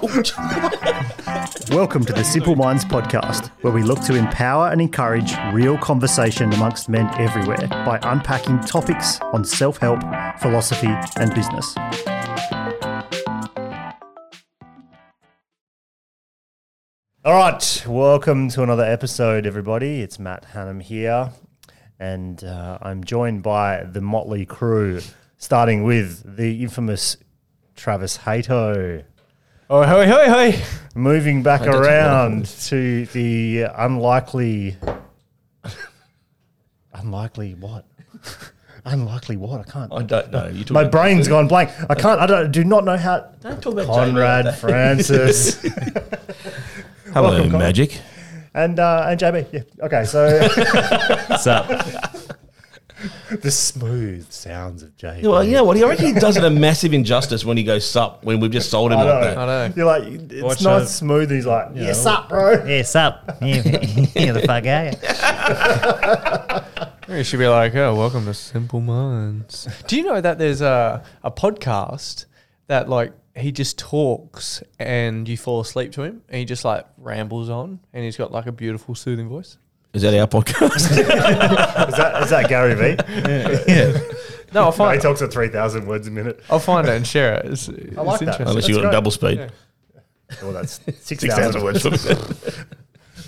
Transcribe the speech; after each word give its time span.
Welcome 1.70 2.06
to 2.06 2.14
the 2.14 2.22
Simple 2.24 2.56
Minds 2.56 2.86
podcast, 2.86 3.48
where 3.60 3.70
we 3.70 3.82
look 3.82 4.00
to 4.04 4.14
empower 4.14 4.68
and 4.68 4.80
encourage 4.80 5.34
real 5.52 5.76
conversation 5.76 6.50
amongst 6.54 6.88
men 6.88 7.06
everywhere 7.20 7.68
by 7.68 7.98
unpacking 8.04 8.60
topics 8.60 9.20
on 9.34 9.44
self 9.44 9.76
help, 9.76 10.00
philosophy, 10.40 10.88
and 11.16 11.34
business. 11.34 11.74
All 17.22 17.34
right, 17.34 17.84
welcome 17.86 18.48
to 18.48 18.62
another 18.62 18.84
episode, 18.84 19.44
everybody. 19.44 20.00
It's 20.00 20.18
Matt 20.18 20.46
Hannum 20.54 20.80
here, 20.80 21.32
and 21.98 22.42
uh, 22.42 22.78
I'm 22.80 23.04
joined 23.04 23.42
by 23.42 23.84
the 23.84 24.00
motley 24.00 24.46
crew, 24.46 25.02
starting 25.36 25.82
with 25.82 26.38
the 26.38 26.62
infamous 26.62 27.18
Travis 27.76 28.16
Hato. 28.16 29.04
Oh, 29.72 29.84
hoi, 29.84 30.04
hoi, 30.06 30.28
hoi. 30.28 30.62
Moving 30.96 31.44
back 31.44 31.60
don't 31.62 31.70
know 31.70 31.78
what 31.78 31.86
around 31.86 32.46
to 32.46 33.06
the 33.06 33.68
unlikely. 33.76 34.76
unlikely 36.92 37.54
what? 37.54 37.84
unlikely 38.84 39.36
what? 39.36 39.60
I 39.60 39.70
can't. 39.70 39.92
I 39.92 40.02
don't 40.02 40.32
know. 40.32 40.48
You 40.48 40.64
My 40.70 40.82
brain's 40.82 41.28
gone 41.28 41.46
blank. 41.46 41.70
I 41.88 41.94
can't. 41.94 42.20
I 42.20 42.26
don't. 42.26 42.50
Do 42.50 42.64
not 42.64 42.84
know 42.84 42.96
how. 42.96 43.20
Don't 43.40 43.62
talk 43.62 43.74
about 43.74 43.86
Conrad 43.86 44.46
Jamie 44.46 44.56
Francis 44.56 45.60
Hello, 47.12 47.30
Welcome, 47.30 47.50
Con. 47.52 47.60
Magic. 47.60 48.00
and 48.54 48.80
uh, 48.80 49.06
and 49.08 49.20
JB. 49.20 49.46
Yeah. 49.52 49.84
Okay. 49.86 50.04
So 50.04 50.48
What's 51.28 51.46
up? 51.46 51.68
the 53.40 53.50
smooth 53.50 54.30
sounds 54.30 54.82
of 54.82 54.96
JB. 54.96 55.22
Well, 55.22 55.42
you 55.44 55.52
know 55.52 55.64
what? 55.64 55.76
He 55.76 55.82
already 55.82 56.12
does 56.12 56.36
it 56.36 56.44
a 56.44 56.50
massive 56.50 56.92
injustice 56.92 57.44
when 57.44 57.56
he 57.56 57.64
goes 57.64 57.88
sup 57.88 58.24
when 58.24 58.40
we've 58.40 58.50
just 58.50 58.70
sold 58.70 58.92
him 58.92 58.98
I 58.98 59.02
like 59.04 59.14
know. 59.14 59.20
that. 59.34 59.38
I 59.38 59.46
know. 59.68 59.74
You're 59.76 59.86
like, 59.86 60.02
it's 60.30 60.42
Watch 60.42 60.62
not 60.62 60.82
out. 60.82 60.88
smooth. 60.88 61.30
He's 61.30 61.46
like, 61.46 61.68
yes, 61.74 62.02
sup, 62.02 62.28
bro. 62.28 62.64
Yes, 62.64 62.90
sup. 62.90 63.38
Yeah, 63.40 63.56
yeah, 64.14 64.32
the 64.32 64.42
fuck 64.46 64.66
out. 64.66 66.66
You 67.10 67.24
should 67.24 67.40
be 67.40 67.48
like, 67.48 67.74
oh, 67.74 67.96
welcome 67.96 68.24
to 68.26 68.34
Simple 68.34 68.80
Minds. 68.80 69.66
Do 69.88 69.96
you 69.96 70.04
know 70.04 70.20
that 70.20 70.38
there's 70.38 70.60
a, 70.60 71.02
a 71.24 71.30
podcast 71.32 72.26
that 72.68 72.88
like 72.88 73.12
he 73.34 73.50
just 73.50 73.80
talks 73.80 74.62
and 74.78 75.28
you 75.28 75.36
fall 75.36 75.58
asleep 75.60 75.90
to 75.94 76.04
him 76.04 76.22
and 76.28 76.38
he 76.38 76.44
just 76.44 76.64
like 76.64 76.86
rambles 76.98 77.50
on 77.50 77.80
and 77.92 78.04
he's 78.04 78.16
got 78.16 78.30
like 78.30 78.46
a 78.46 78.52
beautiful 78.52 78.94
soothing 78.94 79.28
voice? 79.28 79.58
Is 79.92 80.02
that 80.02 80.14
our 80.14 80.26
podcast? 80.26 80.76
Is 81.88 81.96
that 81.96 82.22
is 82.22 82.30
that 82.30 82.48
Gary 82.48 82.74
Vee? 82.74 82.96
No, 84.52 84.64
I'll 84.64 84.76
No, 84.76 84.90
he 84.90 84.98
talks 84.98 85.22
at 85.22 85.32
three 85.32 85.48
thousand 85.48 85.86
words 85.86 86.08
a 86.08 86.10
minute. 86.10 86.42
I'll 86.50 86.58
find 86.58 86.88
it 86.88 86.94
and 86.96 87.06
share 87.06 87.34
it. 87.34 87.46
It's, 87.46 87.68
it's 87.68 87.96
like 87.96 88.20
that. 88.20 88.40
Unless 88.40 88.68
you 88.68 88.74
That's 88.74 88.76
got 88.76 88.80
great. 88.82 88.92
double 88.92 89.10
speed. 89.12 89.38
Yeah. 89.38 89.48
Well, 90.42 90.52
that's 90.52 90.80
six 90.98 91.04
Six 91.20 91.24
thousand 91.24 91.52
thousand 91.60 91.62
words. 91.62 91.84
words. 91.84 92.04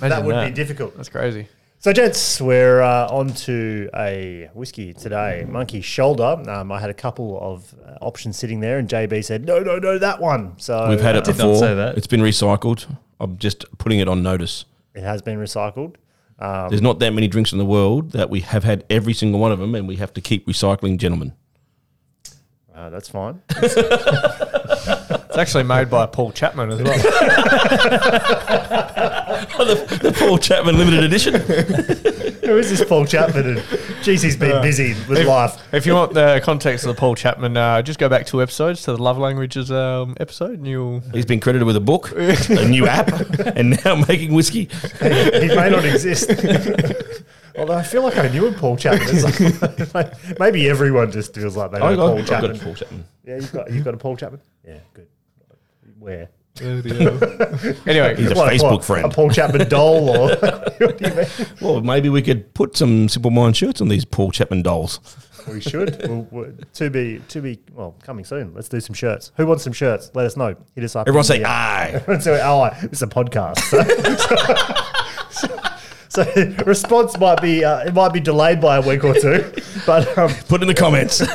That 0.00 0.24
would 0.24 0.34
that. 0.34 0.48
be 0.48 0.52
difficult. 0.54 0.96
That's 0.96 1.08
crazy. 1.08 1.46
So, 1.78 1.92
gents, 1.92 2.40
we're 2.40 2.80
uh, 2.80 3.08
on 3.08 3.28
to 3.34 3.88
a 3.96 4.50
whiskey 4.54 4.92
today, 4.94 5.44
Monkey 5.48 5.80
Shoulder. 5.80 6.42
Um, 6.48 6.70
I 6.72 6.80
had 6.80 6.90
a 6.90 6.94
couple 6.94 7.38
of 7.40 7.74
uh, 7.84 7.98
options 8.00 8.36
sitting 8.36 8.60
there, 8.60 8.78
and 8.78 8.88
JB 8.88 9.24
said, 9.24 9.44
"No, 9.46 9.60
no, 9.60 9.78
no, 9.78 9.98
that 9.98 10.20
one." 10.20 10.54
So 10.58 10.88
We've 10.88 11.00
had 11.00 11.14
it 11.16 11.24
did 11.24 11.38
not 11.38 11.44
before. 11.48 11.58
say 11.58 11.74
that. 11.74 11.96
It's 11.96 12.06
been 12.08 12.20
recycled. 12.20 12.86
I'm 13.20 13.36
just 13.38 13.64
putting 13.78 13.98
it 14.00 14.08
on 14.08 14.22
notice. 14.22 14.64
It 14.94 15.02
has 15.02 15.22
been 15.22 15.38
recycled. 15.38 15.94
Um, 16.38 16.68
There's 16.70 16.82
not 16.82 16.98
that 16.98 17.10
many 17.12 17.28
drinks 17.28 17.52
in 17.52 17.58
the 17.58 17.64
world 17.64 18.12
that 18.12 18.30
we 18.30 18.40
have 18.40 18.64
had 18.64 18.84
every 18.90 19.12
single 19.14 19.40
one 19.40 19.52
of 19.52 19.58
them, 19.58 19.74
and 19.74 19.86
we 19.86 19.96
have 19.96 20.12
to 20.14 20.20
keep 20.20 20.46
recycling, 20.46 20.98
gentlemen. 20.98 21.34
uh, 22.74 22.90
that's 22.90 23.08
fine. 23.08 23.42
It's 25.32 25.38
actually 25.38 25.62
made 25.62 25.88
by 25.88 26.04
Paul 26.04 26.30
Chapman 26.30 26.72
as 26.72 26.82
well. 26.82 26.92
the, 29.56 29.98
the 30.02 30.12
Paul 30.12 30.36
Chapman 30.36 30.76
limited 30.76 31.04
edition. 31.04 31.32
Who 32.44 32.58
is 32.58 32.70
this 32.70 32.84
Paul 32.88 33.06
Chapman? 33.06 33.46
And, 33.58 33.62
geez, 34.02 34.20
he's 34.22 34.36
been 34.36 34.60
busy 34.62 34.94
with 35.08 35.26
life. 35.26 35.62
if 35.72 35.86
you 35.86 35.94
want 35.94 36.12
the 36.12 36.40
context 36.42 36.84
of 36.84 36.94
the 36.94 36.98
Paul 36.98 37.14
Chapman, 37.14 37.56
uh, 37.56 37.82
just 37.82 37.98
go 38.00 38.08
back 38.08 38.26
two 38.26 38.42
episodes 38.42 38.82
to 38.82 38.92
the 38.92 39.02
Love 39.02 39.16
Languages 39.16 39.70
um, 39.70 40.16
episode 40.18 40.58
and 40.58 40.66
you'll. 40.66 41.00
He's 41.12 41.24
been 41.26 41.38
credited 41.40 41.66
with 41.66 41.76
a 41.76 41.80
book, 41.80 42.12
a 42.16 42.68
new 42.68 42.86
app, 42.86 43.08
and 43.56 43.82
now 43.84 43.94
making 44.08 44.34
whiskey. 44.34 44.68
he 45.00 45.48
may 45.48 45.70
not 45.70 45.84
exist. 45.84 46.30
Although 47.56 47.74
I 47.74 47.82
feel 47.82 48.02
like 48.02 48.16
I 48.16 48.28
knew 48.28 48.46
a 48.46 48.52
Paul 48.52 48.76
Chapman. 48.76 49.08
It's 49.10 49.94
like, 49.94 50.12
maybe 50.40 50.68
everyone 50.68 51.12
just 51.12 51.34
feels 51.34 51.56
like 51.56 51.70
they 51.70 51.78
know 51.78 51.84
I 51.86 51.94
Paul 51.96 52.16
got, 52.16 52.16
I 52.16 52.20
got 52.22 52.28
Chapman. 52.40 52.58
Paul 52.60 52.74
Chapman. 52.74 53.04
Yeah, 53.24 53.34
you've 53.36 53.52
got 53.52 53.72
you've 53.72 53.84
got 53.84 53.94
a 53.94 53.98
Paul 53.98 54.16
Chapman. 54.16 54.40
Yeah, 54.66 54.78
good. 54.94 55.06
Where? 55.98 56.30
Anyway, 56.60 58.16
He's 58.16 58.30
a 58.30 58.34
What, 58.34 58.52
Facebook 58.52 58.70
what, 58.72 58.84
friend. 58.84 59.06
A 59.06 59.08
Paul 59.08 59.30
Chapman 59.30 59.68
doll, 59.68 60.08
or 60.10 60.36
what 60.36 60.78
do 60.98 61.08
you 61.08 61.14
mean? 61.14 61.26
Well, 61.60 61.80
maybe 61.80 62.08
we 62.08 62.20
could 62.22 62.52
put 62.54 62.76
some 62.76 63.08
Simple 63.08 63.30
Mind 63.30 63.56
shirts 63.56 63.80
on 63.80 63.88
these 63.88 64.04
Paul 64.04 64.30
Chapman 64.32 64.62
dolls. 64.62 65.00
We 65.48 65.60
should. 65.60 65.96
We'll, 66.08 66.28
we'll- 66.30 66.52
to 66.74 66.90
be 66.90 67.20
to 67.28 67.40
be 67.40 67.58
well 67.72 67.96
coming 68.02 68.24
soon. 68.24 68.52
Let's 68.54 68.68
do 68.68 68.80
some 68.80 68.94
shirts. 68.94 69.32
Who 69.36 69.46
wants 69.46 69.64
some 69.64 69.72
shirts? 69.72 70.10
Let 70.14 70.26
us 70.26 70.36
know. 70.36 70.54
Hit 70.74 70.84
us 70.84 70.94
up. 70.94 71.08
Everyone 71.08 71.22
in 71.22 71.24
say 71.24 71.38
the, 71.38 71.48
aye. 71.48 71.90
Everyone 71.94 72.20
say 72.20 72.40
aye. 72.42 72.78
It's 72.82 73.02
a 73.02 73.06
podcast. 73.06 73.58
So, 73.58 73.78
so, 76.12 76.24
response 76.66 77.18
might 77.18 77.40
be 77.40 77.64
uh, 77.64 77.78
it 77.86 77.94
might 77.94 78.12
be 78.12 78.20
delayed 78.20 78.60
by 78.60 78.76
a 78.76 78.82
week 78.86 79.02
or 79.02 79.14
two, 79.14 79.50
but 79.86 80.18
um, 80.18 80.30
Put 80.46 80.60
it 80.60 80.62
in 80.62 80.68
the 80.68 80.74
comments. 80.74 81.18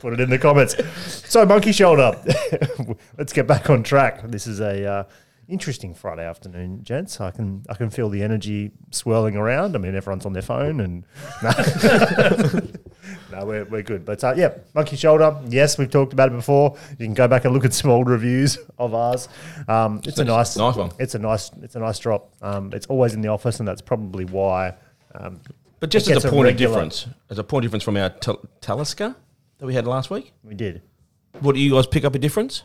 put 0.00 0.14
it 0.14 0.20
in 0.20 0.30
the 0.30 0.38
comments. 0.38 0.74
So 1.28 1.44
monkey 1.44 1.72
shoulder. 1.72 2.12
Let's 3.18 3.34
get 3.34 3.46
back 3.46 3.68
on 3.68 3.82
track. 3.82 4.22
This 4.22 4.46
is 4.46 4.60
a 4.60 4.86
uh, 4.86 5.04
interesting 5.48 5.92
Friday 5.92 6.24
afternoon, 6.24 6.82
gents. 6.82 7.20
I 7.20 7.30
can 7.30 7.62
I 7.68 7.74
can 7.74 7.90
feel 7.90 8.08
the 8.08 8.22
energy 8.22 8.72
swirling 8.90 9.36
around. 9.36 9.76
I 9.76 9.78
mean, 9.78 9.94
everyone's 9.94 10.24
on 10.24 10.32
their 10.32 10.42
phone 10.42 10.80
and. 10.80 11.04
No, 13.32 13.44
we're, 13.44 13.64
we're 13.64 13.82
good. 13.82 14.04
But 14.04 14.22
uh, 14.24 14.34
yeah, 14.36 14.54
Monkey 14.74 14.96
Shoulder. 14.96 15.38
Yes, 15.48 15.78
we've 15.78 15.90
talked 15.90 16.12
about 16.12 16.28
it 16.28 16.36
before. 16.36 16.76
You 16.98 17.06
can 17.06 17.14
go 17.14 17.28
back 17.28 17.44
and 17.44 17.54
look 17.54 17.64
at 17.64 17.72
some 17.74 17.90
old 17.90 18.08
reviews 18.08 18.58
of 18.78 18.94
ours. 18.94 19.28
Um, 19.68 20.00
it's 20.04 20.18
a 20.18 20.24
nice, 20.24 20.56
Nice 20.56 20.76
one. 20.76 20.90
It's 20.98 21.14
a 21.14 21.18
nice, 21.18 21.50
it's 21.62 21.76
a 21.76 21.80
nice 21.80 21.98
drop. 21.98 22.32
Um, 22.42 22.70
it's 22.72 22.86
always 22.86 23.14
in 23.14 23.20
the 23.20 23.28
office, 23.28 23.58
and 23.60 23.68
that's 23.68 23.82
probably 23.82 24.24
why. 24.24 24.74
Um, 25.14 25.40
But 25.80 25.90
just 25.90 26.08
as 26.10 26.24
a 26.24 26.28
a 26.28 26.30
point 26.30 26.44
regular- 26.46 26.72
of 26.82 26.88
difference, 26.90 27.06
as 27.30 27.38
a 27.38 27.44
point 27.44 27.64
of 27.64 27.68
difference 27.70 27.84
from 27.84 27.96
our 27.96 28.10
Tal- 28.10 28.40
Talisker 28.60 29.14
that 29.58 29.66
we 29.66 29.74
had 29.74 29.86
last 29.86 30.10
week, 30.10 30.32
we 30.44 30.54
did. 30.54 30.82
what 31.40 31.54
do 31.54 31.60
you 31.60 31.72
guys 31.72 31.86
pick 31.86 32.04
up 32.04 32.14
a 32.14 32.18
difference? 32.18 32.62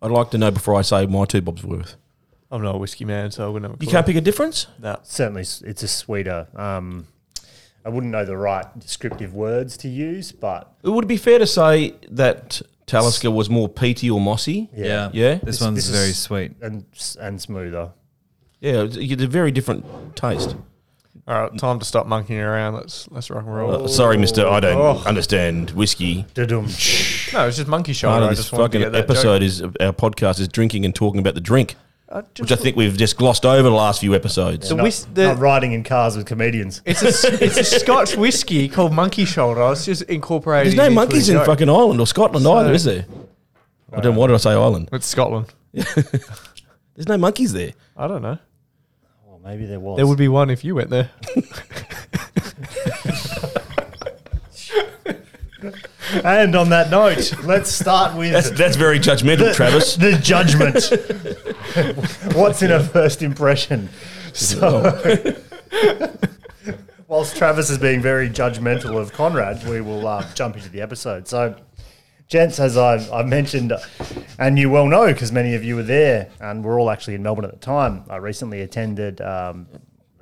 I'd 0.00 0.10
like 0.10 0.30
to 0.32 0.38
know 0.38 0.50
before 0.50 0.74
I 0.74 0.82
say 0.82 1.06
my 1.06 1.24
two 1.24 1.40
bobs 1.40 1.62
worth. 1.62 1.94
I'm 2.50 2.60
not 2.62 2.74
a 2.74 2.78
whiskey 2.78 3.04
man, 3.04 3.30
so 3.30 3.46
I 3.46 3.48
wouldn't 3.48 3.70
have 3.72 3.80
a 3.80 3.84
You 3.84 3.90
can't 3.90 4.04
pick 4.04 4.16
a 4.16 4.20
difference? 4.20 4.66
No. 4.80 4.98
Certainly, 5.04 5.42
it's 5.42 5.82
a 5.82 5.88
sweeter. 5.88 6.48
Um, 6.56 7.06
I 7.84 7.88
wouldn't 7.88 8.12
know 8.12 8.24
the 8.24 8.36
right 8.36 8.66
descriptive 8.78 9.34
words 9.34 9.76
to 9.78 9.88
use, 9.88 10.30
but 10.32 10.72
it 10.84 10.90
Would 10.90 11.08
be 11.08 11.16
fair 11.16 11.38
to 11.38 11.46
say 11.46 11.94
that 12.10 12.62
Talisker 12.86 13.30
was 13.30 13.48
more 13.50 13.68
peaty 13.68 14.08
or 14.10 14.20
mossy? 14.20 14.68
yeah, 14.76 15.10
Yeah? 15.12 15.34
This, 15.36 15.58
This- 15.58 15.60
one's 15.60 15.86
this 15.88 15.96
very 16.00 16.12
sweet. 16.12 16.52
and 16.60 16.84
and 17.20 17.40
smoother. 17.40 17.90
Yeah, 18.60 18.82
it's 18.82 18.96
it's 18.96 19.22
a 19.22 19.26
very 19.26 19.50
different 19.50 19.84
taste. 20.14 20.54
All 21.26 21.40
right, 21.42 21.56
time 21.58 21.78
to 21.78 21.84
stop 21.84 22.06
monkeying 22.06 22.40
around. 22.40 22.74
Let's 22.74 23.08
let's 23.10 23.30
rock 23.30 23.44
and 23.44 23.54
roll. 23.54 23.84
Uh, 23.84 23.88
sorry, 23.88 24.16
mister, 24.16 24.46
I 24.46 24.60
don't 24.60 24.76
Oh. 24.76 25.02
understand 25.06 25.70
whiskey. 25.70 26.26
Da-dum. 26.34 26.64
No, 27.32 27.46
it's 27.46 27.56
just 27.56 27.68
monkey 27.68 27.92
Part 27.92 27.96
shoulder. 27.96 28.16
of 28.18 28.22
I 28.24 28.28
this 28.30 28.38
just 28.38 28.52
wanted 28.52 28.62
to 28.64 28.68
fucking 28.68 28.80
get 28.80 28.92
that 28.92 28.98
episode 29.04 29.42
is 29.42 29.62
our 29.62 29.92
podcast 29.92 30.40
is 30.40 30.48
drinking 30.48 30.84
and 30.84 30.94
talking 30.94 31.20
about 31.20 31.34
the 31.34 31.40
drink, 31.40 31.70
Joke. 31.70 31.78
Uh, 32.08 32.22
I 32.36 32.40
which 32.42 32.52
I 32.52 32.56
think 32.56 32.76
we've 32.76 32.96
just 32.96 33.16
glossed 33.16 33.46
over 33.46 33.62
the 33.62 33.70
last 33.70 34.00
few 34.00 34.14
episodes. 34.14 34.68
The 34.68 34.74
not, 34.76 34.82
whis- 34.84 35.06
the- 35.14 35.28
not 35.28 35.38
riding 35.38 35.72
in 35.72 35.82
cars 35.82 36.16
with 36.16 36.26
comedians. 36.26 36.82
it's 36.84 37.02
a 37.02 37.08
it's 37.42 37.56
a 37.56 37.64
Scotch 37.80 38.16
whiskey 38.16 38.68
called 38.68 38.92
Monkey 38.92 39.24
Shoulder. 39.24 39.72
It's 39.72 39.86
just 39.86 40.02
incorporated. 40.02 40.66
There's 40.72 40.76
no 40.76 40.84
into 40.84 40.94
monkeys 40.94 41.28
in 41.28 41.38
fucking 41.44 41.68
Ireland 41.70 42.00
or 42.00 42.06
Scotland 42.06 42.44
So- 42.44 42.54
either, 42.54 42.72
is 42.72 42.84
there? 42.84 43.06
I 43.92 44.00
don't. 44.00 44.14
Know. 44.14 44.20
Why 44.20 44.26
did 44.28 44.34
I 44.34 44.38
say 44.38 44.50
Ireland? 44.52 44.88
It's 44.92 45.06
Scotland. 45.06 45.46
There's 45.72 47.08
no 47.08 47.16
monkeys 47.18 47.52
there. 47.52 47.72
I 47.96 48.06
don't 48.06 48.22
know. 48.22 48.38
Well, 49.26 49.40
maybe 49.44 49.66
there 49.66 49.80
was. 49.80 49.96
There 49.96 50.06
would 50.06 50.18
be 50.18 50.28
one 50.28 50.48
if 50.50 50.64
you 50.64 50.74
went 50.74 50.90
there. 50.90 51.10
And 56.24 56.54
on 56.56 56.68
that 56.70 56.90
note, 56.90 57.32
let's 57.44 57.70
start 57.70 58.16
with 58.16 58.32
That's 58.32 58.50
that's 58.50 58.76
very 58.76 58.98
judgmental, 58.98 59.54
Travis. 59.54 59.94
the 59.96 60.12
judgment. 60.18 60.74
What's 62.34 62.62
in 62.62 62.70
a 62.72 62.82
first 62.82 63.22
impression? 63.22 63.88
So, 64.32 64.82
whilst 67.08 67.36
Travis 67.36 67.70
is 67.70 67.78
being 67.78 68.00
very 68.00 68.28
judgmental 68.28 68.96
of 68.96 69.12
Conrad, 69.12 69.66
we 69.68 69.80
will 69.80 70.06
uh, 70.06 70.26
jump 70.34 70.56
into 70.56 70.68
the 70.68 70.80
episode. 70.80 71.28
So, 71.28 71.56
gents, 72.28 72.58
as 72.58 72.76
I, 72.76 72.96
I 73.12 73.22
mentioned, 73.22 73.72
and 74.38 74.58
you 74.58 74.70
well 74.70 74.86
know 74.86 75.06
because 75.06 75.32
many 75.32 75.54
of 75.54 75.62
you 75.62 75.76
were 75.76 75.82
there, 75.82 76.30
and 76.40 76.64
we're 76.64 76.80
all 76.80 76.90
actually 76.90 77.14
in 77.14 77.22
Melbourne 77.22 77.44
at 77.44 77.52
the 77.52 77.58
time. 77.58 78.04
I 78.08 78.16
recently 78.16 78.62
attended 78.62 79.20
um, 79.20 79.68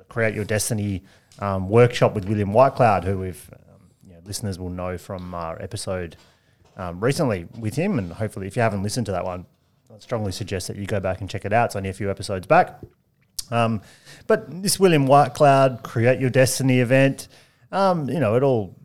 Create 0.09 0.35
Your 0.35 0.45
Destiny 0.45 1.03
um, 1.39 1.69
workshop 1.69 2.13
with 2.13 2.25
William 2.25 2.51
Whitecloud, 2.51 3.03
who 3.03 3.17
we've 3.19 3.49
um, 3.53 3.89
you 4.07 4.13
know, 4.13 4.19
listeners 4.25 4.59
will 4.59 4.69
know 4.69 4.97
from 4.97 5.33
our 5.33 5.61
episode 5.61 6.17
um, 6.77 7.03
recently 7.03 7.47
with 7.57 7.75
him, 7.75 7.97
and 7.97 8.13
hopefully, 8.13 8.47
if 8.47 8.55
you 8.55 8.61
haven't 8.61 8.83
listened 8.83 9.05
to 9.05 9.11
that 9.11 9.25
one, 9.25 9.45
I'd 9.93 10.01
strongly 10.01 10.31
suggest 10.31 10.69
that 10.69 10.77
you 10.77 10.85
go 10.85 11.01
back 11.01 11.19
and 11.19 11.29
check 11.29 11.43
it 11.43 11.51
out. 11.51 11.65
It's 11.65 11.75
only 11.75 11.89
a 11.89 11.93
few 11.93 12.09
episodes 12.09 12.47
back. 12.47 12.79
Um, 13.49 13.81
but 14.25 14.45
this 14.63 14.79
William 14.79 15.05
Whitecloud 15.05 15.83
Create 15.83 16.19
Your 16.19 16.29
Destiny 16.29 16.79
event, 16.79 17.27
um, 17.73 18.09
you 18.09 18.19
know, 18.19 18.35
it 18.35 18.43
all 18.43 18.75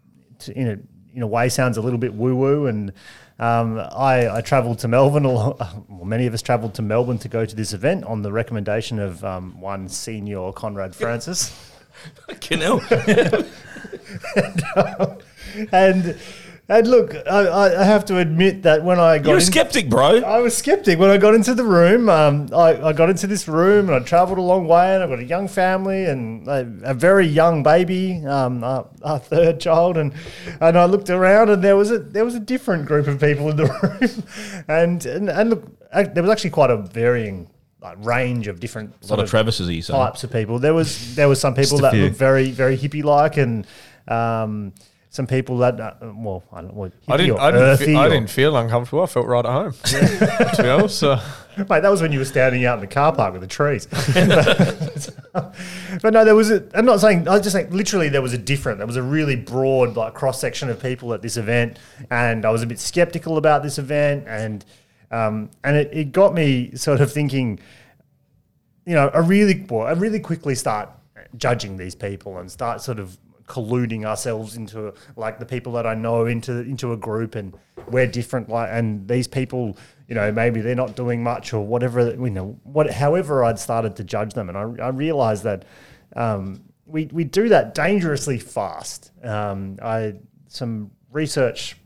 in 0.52 0.68
a 0.68 0.78
in 1.14 1.22
a 1.22 1.26
way 1.26 1.48
sounds 1.48 1.76
a 1.76 1.80
little 1.80 1.98
bit 1.98 2.12
woo 2.12 2.34
woo. 2.34 2.66
And 2.66 2.92
um, 3.38 3.78
I, 3.78 4.28
I 4.28 4.40
travelled 4.40 4.80
to 4.80 4.88
Melbourne. 4.88 5.26
Or, 5.26 5.56
well, 5.88 6.04
many 6.04 6.26
of 6.26 6.34
us 6.34 6.42
travelled 6.42 6.74
to 6.74 6.82
Melbourne 6.82 7.18
to 7.18 7.28
go 7.28 7.46
to 7.46 7.54
this 7.54 7.72
event 7.72 8.04
on 8.04 8.22
the 8.22 8.32
recommendation 8.32 8.98
of 8.98 9.24
um, 9.24 9.60
one 9.60 9.88
senior 9.88 10.50
Conrad 10.52 10.96
Francis. 10.96 11.50
Fucking 12.26 12.60
hell. 12.60 12.82
and 15.72 16.18
and 16.68 16.88
look, 16.88 17.14
I, 17.14 17.76
I 17.80 17.84
have 17.84 18.04
to 18.06 18.18
admit 18.18 18.62
that 18.62 18.82
when 18.82 18.98
I 18.98 19.18
got 19.18 19.26
You're 19.26 19.36
a 19.36 19.40
in- 19.40 19.46
skeptic, 19.46 19.88
bro. 19.88 20.18
I 20.18 20.38
was 20.38 20.56
skeptic 20.56 20.98
when 20.98 21.10
I 21.10 21.16
got 21.16 21.34
into 21.34 21.54
the 21.54 21.62
room. 21.62 22.08
Um, 22.08 22.48
I, 22.52 22.88
I 22.88 22.92
got 22.92 23.08
into 23.08 23.28
this 23.28 23.46
room 23.46 23.88
and 23.88 23.94
I 23.96 24.00
travelled 24.00 24.38
a 24.38 24.42
long 24.42 24.66
way, 24.66 24.94
and 24.94 25.02
I've 25.02 25.08
got 25.08 25.20
a 25.20 25.24
young 25.24 25.46
family 25.46 26.06
and 26.06 26.46
a, 26.48 26.90
a 26.90 26.94
very 26.94 27.26
young 27.26 27.62
baby, 27.62 28.24
um, 28.26 28.64
our, 28.64 28.88
our 29.02 29.18
third 29.20 29.60
child, 29.66 29.96
and 29.96 30.12
and 30.60 30.76
I 30.76 30.86
looked 30.86 31.08
around 31.08 31.50
and 31.50 31.62
there 31.62 31.76
was 31.76 31.90
a 31.92 31.98
there 32.00 32.24
was 32.24 32.34
a 32.34 32.40
different 32.40 32.86
group 32.86 33.06
of 33.06 33.20
people 33.20 33.48
in 33.50 33.56
the 33.56 33.66
room, 34.00 34.64
and 34.66 35.06
and, 35.06 35.30
and 35.30 35.50
look, 35.50 36.14
there 36.14 36.22
was 36.22 36.30
actually 36.32 36.50
quite 36.50 36.70
a 36.70 36.78
varying 36.78 37.48
like, 37.80 38.04
range 38.04 38.48
of 38.48 38.58
different 38.58 38.90
A 38.90 38.94
lot 38.94 39.06
sort 39.06 39.20
of 39.20 39.30
Travis's, 39.30 39.86
types 39.86 40.24
of 40.24 40.32
people. 40.32 40.58
There 40.58 40.74
was 40.74 41.14
there 41.14 41.28
was 41.28 41.40
some 41.40 41.54
people 41.54 41.78
that 41.78 41.92
few. 41.92 42.04
looked 42.04 42.16
very 42.16 42.50
very 42.50 42.76
hippie 42.76 43.04
like, 43.04 43.36
and 43.36 43.66
um, 44.08 44.72
some 45.16 45.26
people 45.26 45.58
that 45.58 45.80
uh, 45.80 45.94
well 46.14 46.44
I 46.52 46.60
don't 46.60 46.74
what, 46.74 46.92
I 47.08 47.16
didn't. 47.16 47.38
I 47.38 47.50
didn't, 47.50 47.78
fe- 47.78 47.94
I 47.94 48.08
didn't 48.08 48.30
feel 48.30 48.56
uncomfortable. 48.56 49.02
I 49.02 49.06
felt 49.06 49.26
right 49.26 49.44
at 49.44 49.50
home. 49.50 49.72
to 49.84 50.62
be 50.62 50.68
honest, 50.68 50.98
so 50.98 51.18
Mate, 51.56 51.80
that 51.80 51.88
was 51.88 52.02
when 52.02 52.12
you 52.12 52.18
were 52.18 52.26
standing 52.26 52.66
out 52.66 52.74
in 52.74 52.80
the 52.82 52.86
car 52.86 53.14
park 53.14 53.32
with 53.32 53.40
the 53.40 53.48
trees. 53.48 53.86
but 55.32 56.12
no, 56.12 56.22
there 56.22 56.34
was 56.34 56.50
a. 56.50 56.62
I'm 56.74 56.84
not 56.84 57.00
saying. 57.00 57.26
I 57.26 57.32
was 57.32 57.40
just 57.40 57.54
saying. 57.54 57.70
Literally, 57.70 58.10
there 58.10 58.20
was 58.20 58.34
a 58.34 58.38
different. 58.38 58.76
There 58.76 58.86
was 58.86 58.96
a 58.96 59.02
really 59.02 59.36
broad, 59.36 59.96
like 59.96 60.12
cross 60.12 60.38
section 60.38 60.68
of 60.68 60.80
people 60.82 61.14
at 61.14 61.22
this 61.22 61.38
event, 61.38 61.78
and 62.10 62.44
I 62.44 62.50
was 62.50 62.62
a 62.62 62.66
bit 62.66 62.78
skeptical 62.78 63.38
about 63.38 63.62
this 63.62 63.78
event, 63.78 64.24
and 64.28 64.66
um, 65.10 65.50
and 65.64 65.76
it, 65.76 65.90
it 65.94 66.12
got 66.12 66.34
me 66.34 66.76
sort 66.76 67.00
of 67.00 67.10
thinking. 67.10 67.58
You 68.84 68.94
know, 68.94 69.08
I 69.08 69.18
really, 69.18 69.64
well, 69.68 69.86
I 69.86 69.92
really 69.92 70.20
quickly 70.20 70.54
start 70.54 70.90
judging 71.38 71.78
these 71.78 71.94
people 71.94 72.36
and 72.38 72.50
start 72.50 72.82
sort 72.82 72.98
of 72.98 73.16
colluding 73.46 74.04
ourselves 74.04 74.56
into 74.56 74.92
like 75.14 75.38
the 75.38 75.46
people 75.46 75.72
that 75.72 75.86
I 75.86 75.94
know 75.94 76.26
into 76.26 76.60
into 76.60 76.92
a 76.92 76.96
group 76.96 77.34
and 77.34 77.56
we're 77.88 78.06
different 78.06 78.48
like 78.48 78.68
and 78.72 79.06
these 79.06 79.28
people 79.28 79.76
you 80.08 80.14
know 80.14 80.32
maybe 80.32 80.60
they're 80.60 80.74
not 80.74 80.96
doing 80.96 81.22
much 81.22 81.52
or 81.52 81.64
whatever 81.64 82.10
you 82.10 82.30
know 82.30 82.58
what 82.64 82.90
however 82.90 83.44
I'd 83.44 83.58
started 83.58 83.96
to 83.96 84.04
judge 84.04 84.34
them. 84.34 84.48
And 84.48 84.58
I, 84.58 84.86
I 84.86 84.88
realized 84.88 85.44
that 85.44 85.64
um, 86.14 86.64
we 86.86 87.06
we 87.06 87.24
do 87.24 87.48
that 87.50 87.74
dangerously 87.74 88.38
fast. 88.38 89.12
Um, 89.22 89.78
I 89.82 90.14
some 90.48 90.90
research 91.12 91.76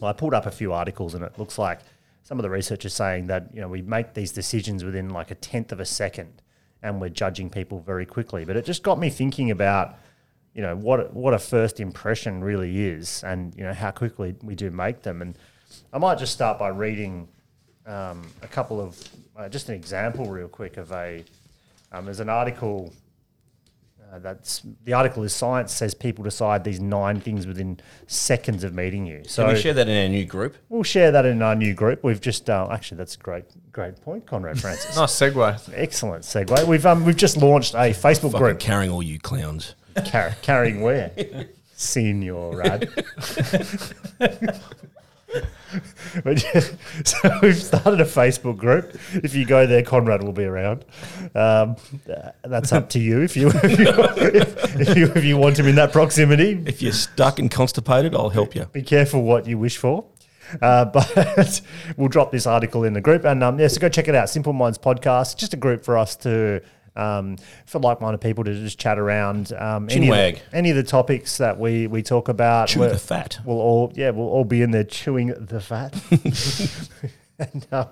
well, 0.00 0.10
I 0.10 0.12
pulled 0.12 0.34
up 0.34 0.46
a 0.46 0.50
few 0.50 0.72
articles 0.72 1.14
and 1.14 1.24
it 1.24 1.38
looks 1.38 1.58
like 1.58 1.80
some 2.22 2.38
of 2.38 2.42
the 2.42 2.50
research 2.50 2.84
is 2.84 2.94
saying 2.94 3.26
that 3.28 3.48
you 3.54 3.60
know 3.60 3.68
we 3.68 3.82
make 3.82 4.14
these 4.14 4.32
decisions 4.32 4.84
within 4.84 5.10
like 5.10 5.30
a 5.30 5.34
tenth 5.34 5.72
of 5.72 5.80
a 5.80 5.86
second 5.86 6.42
and 6.82 7.00
we're 7.00 7.10
judging 7.10 7.50
people 7.50 7.80
very 7.80 8.06
quickly. 8.06 8.44
But 8.44 8.56
it 8.56 8.64
just 8.64 8.82
got 8.82 8.98
me 8.98 9.10
thinking 9.10 9.50
about 9.50 9.96
you 10.54 10.62
know 10.62 10.74
what 10.76 11.12
what 11.14 11.32
a 11.34 11.38
first 11.38 11.80
impression 11.80 12.42
really 12.42 12.86
is, 12.86 13.22
and 13.24 13.54
you 13.56 13.62
know 13.64 13.72
how 13.74 13.90
quickly 13.90 14.34
we 14.42 14.54
do 14.54 14.70
make 14.70 15.02
them. 15.02 15.22
And 15.22 15.36
I 15.92 15.98
might 15.98 16.18
just 16.18 16.32
start 16.32 16.58
by 16.58 16.68
reading 16.68 17.28
um, 17.86 18.22
a 18.42 18.48
couple 18.48 18.80
of 18.80 18.98
uh, 19.36 19.48
just 19.48 19.68
an 19.68 19.74
example 19.74 20.26
real 20.26 20.48
quick 20.48 20.76
of 20.76 20.90
a. 20.92 21.24
Um, 21.92 22.04
there's 22.04 22.20
an 22.20 22.28
article. 22.28 22.92
Uh, 24.12 24.18
that's 24.18 24.62
the 24.82 24.92
article 24.92 25.22
is 25.22 25.32
science 25.32 25.72
says 25.72 25.94
people 25.94 26.24
decide 26.24 26.64
these 26.64 26.80
nine 26.80 27.20
things 27.20 27.46
within 27.46 27.78
seconds 28.08 28.64
of 28.64 28.74
meeting 28.74 29.06
you. 29.06 29.22
So 29.24 29.44
Can 29.44 29.54
we 29.54 29.60
share 29.60 29.74
that 29.74 29.88
in 29.88 30.02
our 30.02 30.08
new 30.08 30.24
group? 30.24 30.56
we'll 30.68 30.82
share 30.82 31.12
that 31.12 31.24
in 31.24 31.40
our 31.42 31.54
new 31.54 31.74
group. 31.74 32.02
We've 32.02 32.20
just 32.20 32.50
uh, 32.50 32.66
actually 32.72 32.98
that's 32.98 33.14
a 33.14 33.18
great 33.20 33.44
great 33.70 34.00
point, 34.00 34.26
Conrad 34.26 34.60
Francis. 34.60 34.96
nice 34.96 35.12
segue. 35.12 35.72
Excellent 35.76 36.24
segue. 36.24 36.66
We've 36.66 36.84
um, 36.86 37.04
we've 37.04 37.16
just 37.16 37.36
launched 37.36 37.74
a 37.74 37.90
Facebook 37.94 38.32
Fucking 38.32 38.38
group. 38.38 38.58
carrying 38.58 38.90
all 38.90 39.02
you 39.02 39.20
clowns. 39.20 39.76
Car- 40.10 40.36
carrying 40.42 40.80
where? 40.80 41.12
Senior 41.74 42.56
Rad. 42.56 42.88
But 46.24 46.42
yeah, 46.42 46.60
so 47.04 47.38
we've 47.42 47.62
started 47.62 48.00
a 48.00 48.04
Facebook 48.04 48.56
group. 48.56 48.98
If 49.12 49.34
you 49.34 49.44
go 49.44 49.66
there, 49.66 49.82
Conrad 49.82 50.22
will 50.22 50.32
be 50.32 50.44
around. 50.44 50.84
Um, 51.34 51.76
that's 52.42 52.72
up 52.72 52.88
to 52.90 52.98
you 52.98 53.20
if 53.22 53.36
you 53.36 53.48
if 53.54 53.78
you, 53.78 53.86
if, 53.88 54.80
if 54.80 54.96
you 54.96 55.12
if 55.14 55.24
you 55.24 55.36
want 55.36 55.58
him 55.58 55.68
in 55.68 55.76
that 55.76 55.92
proximity. 55.92 56.62
If 56.66 56.82
you're 56.82 56.92
stuck 56.92 57.38
and 57.38 57.50
constipated, 57.50 58.14
I'll 58.14 58.30
help 58.30 58.54
you. 58.56 58.64
Be 58.72 58.82
careful 58.82 59.22
what 59.22 59.46
you 59.46 59.58
wish 59.58 59.76
for. 59.76 60.04
Uh, 60.60 60.84
but 60.86 61.60
we'll 61.96 62.08
drop 62.08 62.32
this 62.32 62.46
article 62.46 62.82
in 62.84 62.92
the 62.92 63.00
group, 63.00 63.24
and 63.24 63.44
um, 63.44 63.58
yeah, 63.60 63.68
so 63.68 63.80
go 63.80 63.88
check 63.88 64.08
it 64.08 64.14
out. 64.14 64.28
Simple 64.28 64.52
Minds 64.52 64.78
Podcast, 64.78 65.36
just 65.36 65.54
a 65.54 65.56
group 65.56 65.84
for 65.84 65.96
us 65.96 66.16
to 66.16 66.60
um, 66.96 67.36
for 67.66 67.78
like-minded 67.78 68.20
people 68.20 68.44
to 68.44 68.54
just 68.54 68.78
chat 68.78 68.98
around 68.98 69.52
um, 69.54 69.88
any 69.90 70.08
of, 70.08 70.14
the, 70.14 70.56
any 70.56 70.70
of 70.70 70.76
the 70.76 70.82
topics 70.82 71.38
that 71.38 71.58
we 71.58 71.86
we 71.86 72.02
talk 72.02 72.28
about. 72.28 72.68
Chew 72.68 72.80
the 72.80 72.98
fat. 72.98 73.38
We'll 73.44 73.60
all 73.60 73.92
yeah, 73.94 74.10
we'll 74.10 74.28
all 74.28 74.44
be 74.44 74.62
in 74.62 74.70
there 74.70 74.84
chewing 74.84 75.34
the 75.38 75.60
fat. 75.60 75.94
and 77.52 77.66
uh, 77.72 77.86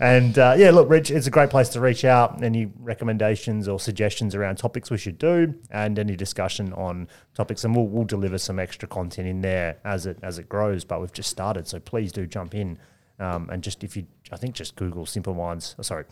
and 0.00 0.38
uh, 0.38 0.54
yeah, 0.56 0.70
look, 0.70 0.88
Rich, 0.88 1.10
it's 1.10 1.26
a 1.26 1.30
great 1.30 1.50
place 1.50 1.68
to 1.70 1.80
reach 1.80 2.04
out. 2.04 2.42
Any 2.42 2.66
recommendations 2.80 3.68
or 3.68 3.80
suggestions 3.80 4.34
around 4.34 4.56
topics 4.56 4.90
we 4.90 4.98
should 4.98 5.18
do, 5.18 5.54
and 5.70 5.98
any 5.98 6.16
discussion 6.16 6.72
on 6.74 7.08
topics, 7.34 7.64
and 7.64 7.74
we'll 7.74 7.86
we'll 7.86 8.04
deliver 8.04 8.38
some 8.38 8.58
extra 8.58 8.86
content 8.88 9.28
in 9.28 9.40
there 9.40 9.78
as 9.84 10.06
it 10.06 10.18
as 10.22 10.38
it 10.38 10.48
grows. 10.48 10.84
But 10.84 11.00
we've 11.00 11.12
just 11.12 11.30
started, 11.30 11.66
so 11.66 11.80
please 11.80 12.12
do 12.12 12.26
jump 12.26 12.54
in. 12.54 12.78
Um, 13.20 13.48
and 13.50 13.62
just 13.62 13.84
if 13.84 13.96
you, 13.96 14.06
I 14.32 14.36
think 14.36 14.54
just 14.54 14.74
Google 14.74 15.06
Simple 15.06 15.34
Minds. 15.34 15.76
Oh, 15.78 15.82
sorry, 15.82 16.04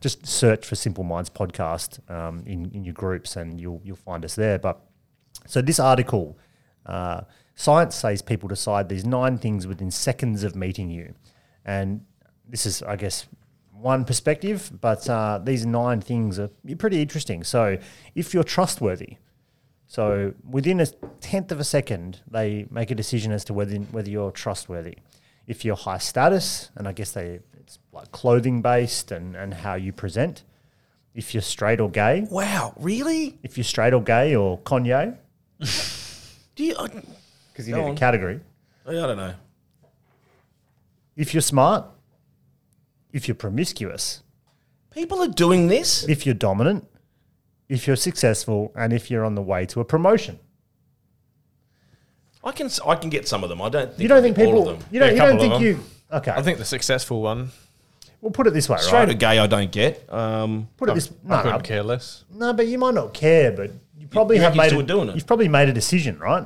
just 0.00 0.26
search 0.26 0.66
for 0.66 0.74
Simple 0.74 1.04
Minds 1.04 1.30
podcast 1.30 1.98
um, 2.10 2.42
in 2.46 2.70
in 2.72 2.84
your 2.84 2.94
groups, 2.94 3.36
and 3.36 3.60
you'll 3.60 3.80
you'll 3.84 3.96
find 3.96 4.24
us 4.24 4.34
there. 4.34 4.58
But 4.58 4.80
so 5.46 5.62
this 5.62 5.78
article, 5.78 6.36
uh, 6.84 7.20
science 7.54 7.94
says 7.94 8.22
people 8.22 8.48
decide 8.48 8.88
these 8.88 9.04
nine 9.04 9.38
things 9.38 9.66
within 9.68 9.90
seconds 9.90 10.42
of 10.42 10.56
meeting 10.56 10.90
you, 10.90 11.14
and 11.64 12.04
this 12.48 12.66
is, 12.66 12.82
I 12.82 12.96
guess, 12.96 13.28
one 13.72 14.04
perspective. 14.04 14.72
But 14.80 15.08
uh, 15.08 15.40
these 15.42 15.64
nine 15.64 16.00
things 16.00 16.40
are 16.40 16.50
pretty 16.76 17.00
interesting. 17.00 17.44
So 17.44 17.78
if 18.16 18.34
you're 18.34 18.42
trustworthy, 18.42 19.18
so 19.86 20.34
within 20.48 20.80
a 20.80 20.86
tenth 21.20 21.52
of 21.52 21.60
a 21.60 21.64
second, 21.64 22.20
they 22.28 22.66
make 22.68 22.90
a 22.90 22.96
decision 22.96 23.30
as 23.30 23.44
to 23.44 23.54
whether 23.54 23.76
whether 23.76 24.10
you're 24.10 24.32
trustworthy. 24.32 24.96
If 25.48 25.64
you're 25.64 25.74
high 25.76 25.98
status, 25.98 26.70
and 26.76 26.86
I 26.86 26.92
guess 26.92 27.10
they 27.12 27.40
it's 27.58 27.80
like 27.92 28.12
clothing 28.12 28.62
based 28.62 29.10
and, 29.10 29.34
and 29.34 29.52
how 29.52 29.74
you 29.74 29.92
present. 29.92 30.44
If 31.14 31.34
you're 31.34 31.42
straight 31.42 31.80
or 31.80 31.90
gay, 31.90 32.26
Wow, 32.30 32.74
really? 32.78 33.38
if 33.42 33.56
you're 33.56 33.64
straight 33.64 33.92
or 33.94 34.00
gay 34.02 34.36
or 34.36 34.58
Kanye, 34.60 35.16
Do 36.54 36.64
you? 36.64 36.76
Uh, 36.76 36.86
because 37.52 37.66
you 37.66 37.74
Go 37.74 37.80
need 37.82 37.88
on. 37.90 37.96
a 37.96 37.98
category. 37.98 38.40
I 38.86 38.92
don't 38.92 39.16
know. 39.16 39.34
If 41.16 41.34
you're 41.34 41.40
smart, 41.40 41.86
if 43.12 43.26
you're 43.26 43.34
promiscuous, 43.34 44.22
People 44.92 45.20
are 45.22 45.28
doing 45.28 45.66
this. 45.68 46.08
if 46.08 46.24
you're 46.26 46.34
dominant, 46.34 46.86
if 47.68 47.86
you're 47.86 47.96
successful, 47.96 48.72
and 48.76 48.92
if 48.92 49.10
you're 49.10 49.24
on 49.24 49.34
the 49.34 49.42
way 49.42 49.66
to 49.66 49.80
a 49.80 49.84
promotion. 49.84 50.38
I 52.48 52.52
can 52.52 52.66
s- 52.66 52.80
I 52.86 52.94
can 52.94 53.10
get 53.10 53.28
some 53.28 53.42
of 53.44 53.48
them. 53.50 53.60
I 53.62 53.68
don't. 53.68 53.88
Think 53.90 54.00
You 54.00 54.08
don't 54.08 54.18
I 54.18 54.22
think 54.22 54.36
get 54.36 54.46
all 54.46 54.52
people? 54.52 54.68
of 54.70 54.78
them. 54.80 54.88
You 54.90 55.00
don't. 55.00 55.08
Yeah, 55.08 55.12
a 55.12 55.14
you 55.14 55.20
don't 55.20 55.38
couple 55.40 55.52
of 55.56 55.60
think 55.62 55.78
you? 55.78 55.84
Okay. 56.18 56.30
I 56.30 56.42
think 56.42 56.58
the 56.58 56.64
successful 56.64 57.20
one. 57.22 57.50
we'll 58.20 58.32
put 58.32 58.46
it 58.46 58.52
this 58.54 58.68
way, 58.68 58.78
Straight 58.78 58.98
right? 58.98 59.08
or 59.10 59.14
gay, 59.14 59.38
I 59.38 59.46
don't 59.46 59.70
get. 59.70 59.92
Um, 60.12 60.68
Put 60.76 60.88
it 60.90 60.94
this. 60.94 61.08
I 61.08 61.28
No, 61.28 61.36
no, 61.36 61.42
couldn't 61.42 61.62
care 61.62 61.82
less. 61.82 62.24
no, 62.34 62.52
but 62.52 62.66
you 62.66 62.78
might 62.78 62.94
not 62.94 63.12
care, 63.14 63.52
but 63.52 63.70
you 63.98 64.06
probably 64.08 64.36
you 64.36 64.42
have 64.42 64.52
think 64.54 64.62
made. 64.62 64.72
you're 64.72 64.80
A, 64.80 64.84
still 64.84 64.96
doing 64.96 65.08
it? 65.10 65.14
You've 65.16 65.26
probably 65.26 65.48
made 65.48 65.68
a 65.68 65.72
decision, 65.72 66.18
right? 66.18 66.44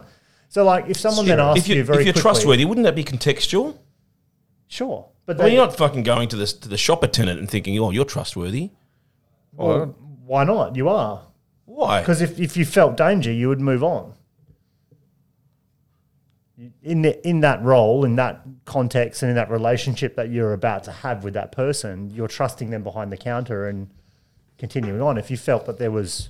So, 0.49 0.64
like, 0.64 0.85
if 0.88 0.99
someone 0.99 1.25
then 1.26 1.40
asks 1.40 1.61
if 1.61 1.68
you're, 1.68 1.78
you 1.78 1.85
very 1.85 2.00
if 2.00 2.06
you're 2.06 2.12
quickly, 2.12 2.23
trustworthy, 2.23 2.64
wouldn't 2.66 2.85
that 2.85 2.94
be 2.97 3.04
contextual? 3.04 3.78
sure, 4.66 5.09
but 5.26 5.37
Well, 5.38 5.47
they, 5.49 5.54
you're 5.54 5.64
not 5.64 5.76
fucking 5.76 6.02
going 6.02 6.28
to 6.28 6.37
this 6.37 6.52
to 6.54 6.68
the 6.68 6.76
shop 6.78 7.02
attendant 7.02 7.38
and 7.40 7.49
thinking, 7.49 7.78
"Oh, 7.78 7.90
you're 7.90 8.04
trustworthy." 8.04 8.71
well, 9.54 9.94
why 10.26 10.44
not? 10.44 10.76
You 10.76 10.88
are 10.88 11.23
Why? 11.66 12.00
because 12.00 12.21
if, 12.23 12.38
if 12.40 12.56
you 12.56 12.64
felt 12.64 12.97
danger, 12.97 13.30
you 13.32 13.49
would 13.49 13.61
move 13.61 13.82
on. 13.85 14.14
In 16.82 17.02
the, 17.02 17.26
in 17.26 17.40
that 17.40 17.62
role, 17.62 18.04
in 18.04 18.16
that 18.16 18.42
context, 18.66 19.23
and 19.23 19.30
in 19.30 19.37
that 19.37 19.50
relationship 19.50 20.16
that 20.16 20.28
you're 20.30 20.52
about 20.52 20.85
to 20.85 20.92
have 20.92 21.25
with 21.25 21.35
that 21.35 21.50
person, 21.50 22.11
you're 22.11 22.28
trusting 22.28 22.71
them 22.71 22.82
behind 22.82 23.11
the 23.11 23.16
counter 23.16 23.66
and 23.68 23.88
continuing 24.59 25.00
on. 25.00 25.16
If 25.18 25.30
you 25.30 25.37
felt 25.37 25.64
that 25.66 25.78
there 25.78 25.90
was, 25.90 26.28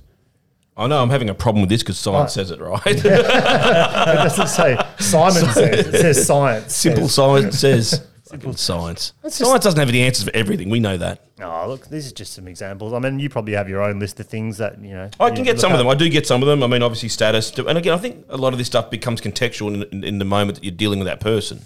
I 0.77 0.87
know 0.87 1.01
I'm 1.01 1.09
having 1.09 1.29
a 1.29 1.35
problem 1.35 1.61
with 1.61 1.69
this 1.69 1.83
because 1.83 1.99
science 1.99 2.33
says 2.33 2.51
it 2.51 2.59
right. 2.61 2.81
it 2.85 3.03
doesn't 3.03 4.47
say 4.47 4.77
Simon 4.97 5.31
says 5.53 5.87
it 5.87 5.91
says 5.91 6.25
science. 6.25 6.73
Simple 6.73 7.09
says- 7.09 7.13
science 7.15 7.59
says 7.59 8.07
Fucking 8.33 8.55
science. 8.55 9.13
Science 9.27 9.63
doesn't 9.63 9.79
have 9.79 9.91
the 9.91 10.01
answers 10.01 10.25
for 10.25 10.35
everything. 10.35 10.71
We 10.71 10.79
know 10.79 10.97
that. 10.97 11.27
Oh, 11.39 11.67
look, 11.67 11.87
these 11.87 12.11
are 12.11 12.15
just 12.15 12.33
some 12.33 12.47
examples. 12.47 12.91
I 12.91 12.97
mean, 12.97 13.19
you 13.19 13.29
probably 13.29 13.53
have 13.53 13.69
your 13.69 13.83
own 13.83 13.99
list 13.99 14.19
of 14.19 14.25
things 14.25 14.57
that 14.57 14.81
you 14.81 14.95
know. 14.95 15.11
I 15.19 15.29
can 15.29 15.43
get 15.43 15.57
look 15.57 15.61
some 15.61 15.71
of 15.71 15.77
them. 15.77 15.87
I 15.87 15.93
do 15.93 16.09
get 16.09 16.25
some 16.25 16.41
of 16.41 16.47
them. 16.47 16.63
I 16.63 16.67
mean, 16.67 16.81
obviously 16.81 17.09
status. 17.09 17.55
And 17.57 17.77
again, 17.77 17.93
I 17.93 17.97
think 17.97 18.25
a 18.29 18.37
lot 18.37 18.51
of 18.51 18.57
this 18.57 18.65
stuff 18.65 18.89
becomes 18.89 19.21
contextual 19.21 19.73
in, 19.73 19.83
in, 19.91 20.03
in 20.03 20.17
the 20.17 20.25
moment 20.25 20.55
that 20.55 20.63
you're 20.63 20.75
dealing 20.75 20.97
with 20.97 21.05
that 21.05 21.19
person. 21.19 21.61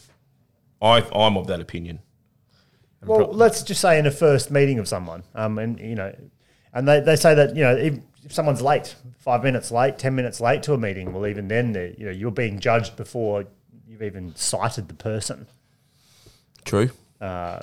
I, 0.81 1.03
I'm 1.13 1.37
of 1.37 1.47
that 1.47 1.61
opinion. 1.61 1.99
Well, 3.05 3.31
let's 3.31 3.63
just 3.63 3.79
say 3.79 3.97
in 3.97 4.05
a 4.05 4.11
first 4.11 4.51
meeting 4.51 4.77
of 4.77 4.89
someone, 4.89 5.23
um, 5.35 5.59
and 5.59 5.79
you 5.79 5.95
know, 5.95 6.13
and 6.73 6.85
they, 6.85 6.99
they 6.99 7.15
say 7.15 7.33
that 7.33 7.55
you 7.55 7.63
know 7.63 7.75
if, 7.77 7.93
if 8.25 8.33
someone's 8.33 8.61
late, 8.61 8.95
five 9.19 9.41
minutes 9.41 9.71
late, 9.71 9.97
ten 9.97 10.15
minutes 10.15 10.41
late 10.41 10.63
to 10.63 10.73
a 10.73 10.77
meeting, 10.77 11.13
well, 11.13 11.25
even 11.27 11.47
then, 11.47 11.73
you 11.97 12.07
know, 12.07 12.11
you're 12.11 12.31
being 12.31 12.59
judged 12.59 12.97
before 12.97 13.45
you've 13.87 14.03
even 14.03 14.35
sighted 14.35 14.89
the 14.89 14.93
person. 14.93 15.47
True. 16.67 16.89
Uh, 17.19 17.59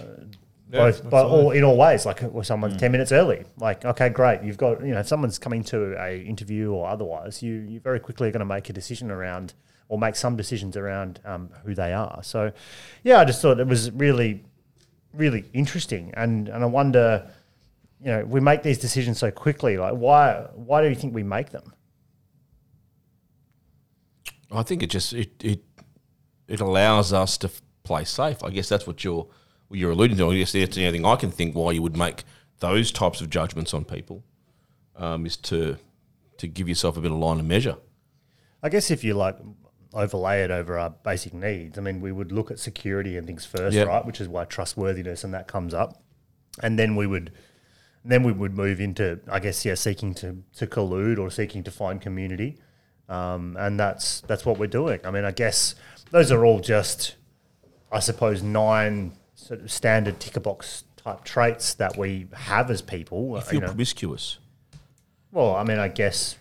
both, 0.70 1.08
but 1.08 1.26
all 1.26 1.50
in 1.52 1.62
all 1.62 1.76
ways. 1.76 2.04
Like, 2.06 2.22
uh, 2.22 2.28
well, 2.28 2.44
someone's 2.44 2.74
hmm. 2.74 2.80
ten 2.80 2.92
minutes 2.92 3.12
early. 3.12 3.44
Like, 3.58 3.84
okay, 3.84 4.08
great. 4.08 4.42
You've 4.42 4.56
got 4.56 4.80
you 4.84 4.92
know, 4.92 5.00
if 5.00 5.08
someone's 5.08 5.38
coming 5.38 5.62
to 5.64 5.94
a 6.02 6.20
interview 6.22 6.72
or 6.72 6.88
otherwise, 6.88 7.42
you 7.42 7.54
you 7.54 7.80
very 7.80 8.00
quickly 8.00 8.28
are 8.28 8.32
going 8.32 8.40
to 8.40 8.46
make 8.46 8.68
a 8.70 8.72
decision 8.72 9.10
around 9.10 9.54
or 9.88 9.98
make 9.98 10.16
some 10.16 10.36
decisions 10.36 10.76
around 10.76 11.20
um, 11.24 11.50
who 11.64 11.74
they 11.74 11.92
are. 11.92 12.22
So, 12.22 12.52
yeah, 13.02 13.20
I 13.20 13.24
just 13.24 13.42
thought 13.42 13.60
it 13.60 13.66
was 13.66 13.90
really, 13.92 14.42
really 15.12 15.44
interesting, 15.52 16.12
and 16.16 16.48
and 16.48 16.64
I 16.64 16.66
wonder, 16.66 17.30
you 18.00 18.10
know, 18.10 18.24
we 18.24 18.40
make 18.40 18.62
these 18.62 18.78
decisions 18.78 19.18
so 19.18 19.30
quickly. 19.30 19.76
Like, 19.76 19.94
why 19.94 20.46
why 20.54 20.82
do 20.82 20.88
you 20.88 20.94
think 20.94 21.14
we 21.14 21.22
make 21.22 21.50
them? 21.50 21.72
I 24.50 24.62
think 24.62 24.82
it 24.82 24.90
just 24.90 25.12
it 25.12 25.32
it 25.42 25.62
it 26.48 26.60
allows 26.60 27.12
us 27.12 27.38
to 27.38 27.48
f- 27.48 27.62
play 27.84 28.04
safe. 28.04 28.42
I 28.42 28.50
guess 28.50 28.68
that's 28.68 28.86
what 28.86 29.04
you're 29.04 29.26
what 29.68 29.78
you're 29.78 29.92
alluding 29.92 30.16
to. 30.18 30.30
I 30.30 30.36
guess 30.38 30.52
that's 30.52 30.74
the 30.74 30.86
only 30.86 30.98
thing 30.98 31.06
I 31.06 31.16
can 31.16 31.30
think 31.30 31.54
why 31.54 31.72
you 31.72 31.82
would 31.82 31.96
make 31.96 32.24
those 32.60 32.90
types 32.90 33.20
of 33.20 33.30
judgments 33.30 33.72
on 33.72 33.84
people 33.84 34.24
um, 34.96 35.24
is 35.26 35.36
to 35.36 35.76
to 36.38 36.48
give 36.48 36.68
yourself 36.68 36.96
a 36.96 37.00
bit 37.00 37.12
of 37.12 37.18
line 37.18 37.38
of 37.38 37.46
measure. 37.46 37.76
I 38.62 38.68
guess 38.70 38.90
if 38.90 39.04
you 39.04 39.14
like 39.14 39.36
overlay 39.92 40.42
it 40.42 40.50
over 40.50 40.78
our 40.78 40.90
basic 40.90 41.32
needs, 41.34 41.78
I 41.78 41.82
mean, 41.82 42.00
we 42.00 42.10
would 42.10 42.32
look 42.32 42.50
at 42.50 42.58
security 42.58 43.16
and 43.16 43.26
things 43.26 43.44
first, 43.44 43.76
Yep. 43.76 43.86
right? 43.86 44.04
Which 44.04 44.20
is 44.20 44.26
why 44.28 44.44
trustworthiness 44.46 45.22
and 45.22 45.32
that 45.34 45.46
comes 45.46 45.72
up, 45.74 46.02
and 46.62 46.76
then 46.78 46.96
we 46.96 47.06
would, 47.06 47.30
then 48.04 48.22
we 48.24 48.32
would 48.32 48.56
move 48.56 48.80
into, 48.80 49.20
I 49.30 49.38
guess, 49.38 49.64
yeah, 49.64 49.74
seeking 49.74 50.14
to 50.14 50.42
to 50.56 50.66
collude 50.66 51.18
or 51.18 51.30
seeking 51.30 51.62
to 51.64 51.70
find 51.70 52.00
community, 52.00 52.58
um, 53.08 53.56
and 53.60 53.78
that's 53.78 54.22
that's 54.22 54.44
what 54.46 54.58
we're 54.58 54.66
doing. 54.66 55.00
I 55.04 55.10
mean, 55.10 55.24
I 55.24 55.30
guess 55.30 55.74
those 56.10 56.32
are 56.32 56.44
all 56.44 56.60
just, 56.60 57.16
I 57.94 58.00
suppose, 58.00 58.42
nine 58.42 59.12
sort 59.34 59.60
of 59.60 59.70
standard 59.70 60.18
ticker 60.20 60.40
box 60.40 60.84
type 60.96 61.22
traits 61.24 61.74
that 61.74 61.96
we 61.96 62.26
have 62.34 62.70
as 62.70 62.82
people. 62.82 63.28
You 63.28 63.34
uh, 63.36 63.40
feel 63.40 63.54
you 63.54 63.60
know. 63.60 63.66
promiscuous. 63.68 64.38
Well, 65.30 65.54
I 65.54 65.64
mean, 65.64 65.78
I 65.78 65.88
guess 65.88 66.36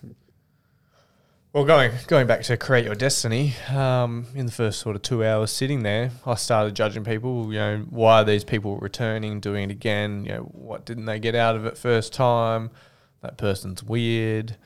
Well, 1.52 1.64
going 1.64 1.92
going 2.08 2.26
back 2.26 2.42
to 2.42 2.56
create 2.56 2.84
your 2.84 2.96
destiny, 2.96 3.54
um, 3.72 4.26
in 4.34 4.46
the 4.46 4.52
first 4.52 4.80
sort 4.80 4.96
of 4.96 5.02
two 5.02 5.24
hours 5.24 5.52
sitting 5.52 5.84
there, 5.84 6.10
I 6.26 6.34
started 6.34 6.74
judging 6.74 7.04
people. 7.04 7.52
You 7.52 7.58
know, 7.60 7.86
why 7.90 8.22
are 8.22 8.24
these 8.24 8.42
people 8.42 8.76
returning, 8.78 9.38
doing 9.38 9.70
it 9.70 9.72
again? 9.72 10.24
You 10.24 10.32
know, 10.32 10.42
what 10.42 10.84
didn't 10.84 11.04
they 11.04 11.20
get 11.20 11.36
out 11.36 11.54
of 11.54 11.66
it 11.66 11.78
first 11.78 12.12
time? 12.12 12.70
That 13.20 13.36
person's 13.36 13.82
weird. 13.82 14.56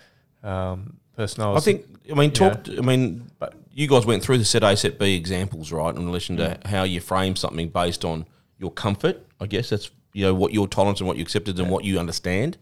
Um, 0.43 0.99
person 1.17 1.43
I, 1.43 1.55
I 1.55 1.61
think. 1.61 1.85
I 2.11 2.15
mean, 2.15 2.33
talk. 2.33 2.67
I 2.69 2.81
mean, 2.81 3.31
But- 3.39 3.55
you 3.79 3.87
guys 3.87 4.05
went 4.05 4.25
through 4.25 4.39
the 4.39 4.45
set 4.45 4.65
A, 4.65 4.77
set 4.77 4.99
B 4.99 5.15
examples, 5.15 5.71
right? 5.71 5.95
In 5.95 6.05
relation 6.05 6.37
to 6.39 6.59
how 6.65 6.83
you 6.83 7.01
frame 7.01 7.37
something 7.37 7.69
based 7.69 8.05
on 8.05 8.27
your 8.59 8.73
comfort. 8.73 9.25
I 9.41 9.47
guess 9.47 9.71
that's 9.71 9.93
you 10.13 10.25
know 10.25 10.35
what 10.35 10.53
your 10.53 10.67
tolerance 10.67 10.99
and 10.99 11.07
what 11.07 11.17
you 11.17 11.23
accepted 11.23 11.61
and 11.61 11.71
what 11.71 11.85
you 11.85 11.97
understand, 11.97 12.59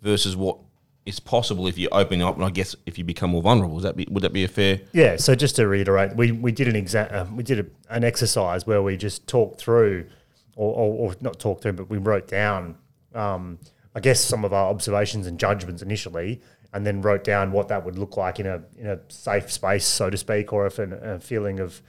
versus 0.00 0.36
what 0.36 0.58
is 1.04 1.18
possible 1.18 1.66
if 1.66 1.76
you 1.76 1.88
open 1.90 2.22
up. 2.22 2.36
And 2.36 2.44
I 2.44 2.50
guess 2.50 2.76
if 2.86 2.98
you 2.98 3.04
become 3.04 3.30
more 3.30 3.42
vulnerable, 3.42 3.78
is 3.78 3.82
that 3.82 3.96
be, 3.96 4.06
would 4.10 4.22
that 4.22 4.32
be 4.32 4.44
a 4.44 4.48
fair? 4.48 4.80
Yeah. 4.92 5.16
So 5.16 5.34
just 5.34 5.56
to 5.56 5.66
reiterate, 5.66 6.14
we, 6.14 6.30
we 6.30 6.52
did 6.52 6.68
an 6.68 6.76
exa- 6.76 7.12
uh, 7.12 7.26
we 7.34 7.42
did 7.42 7.58
a, 7.58 7.66
an 7.92 8.04
exercise 8.04 8.64
where 8.64 8.80
we 8.80 8.96
just 8.96 9.26
talked 9.26 9.60
through, 9.60 10.06
or, 10.54 10.72
or, 10.72 11.08
or 11.08 11.16
not 11.20 11.40
talked 11.40 11.62
through, 11.62 11.72
but 11.72 11.90
we 11.90 11.98
wrote 11.98 12.28
down, 12.28 12.76
um, 13.12 13.58
I 13.92 13.98
guess, 13.98 14.20
some 14.20 14.44
of 14.44 14.52
our 14.52 14.70
observations 14.70 15.26
and 15.26 15.36
judgments 15.36 15.82
initially, 15.82 16.40
and 16.72 16.86
then 16.86 17.02
wrote 17.02 17.24
down 17.24 17.52
what 17.52 17.68
that 17.68 17.84
would 17.84 17.98
look 17.98 18.16
like 18.16 18.38
in 18.38 18.46
a 18.46 18.62
in 18.78 18.86
a 18.86 19.00
safe 19.08 19.50
space, 19.50 19.86
so 19.86 20.10
to 20.10 20.16
speak, 20.16 20.52
or 20.52 20.66
if 20.66 20.78
an, 20.78 20.92
a 20.92 21.18
feeling 21.18 21.60
of 21.60 21.82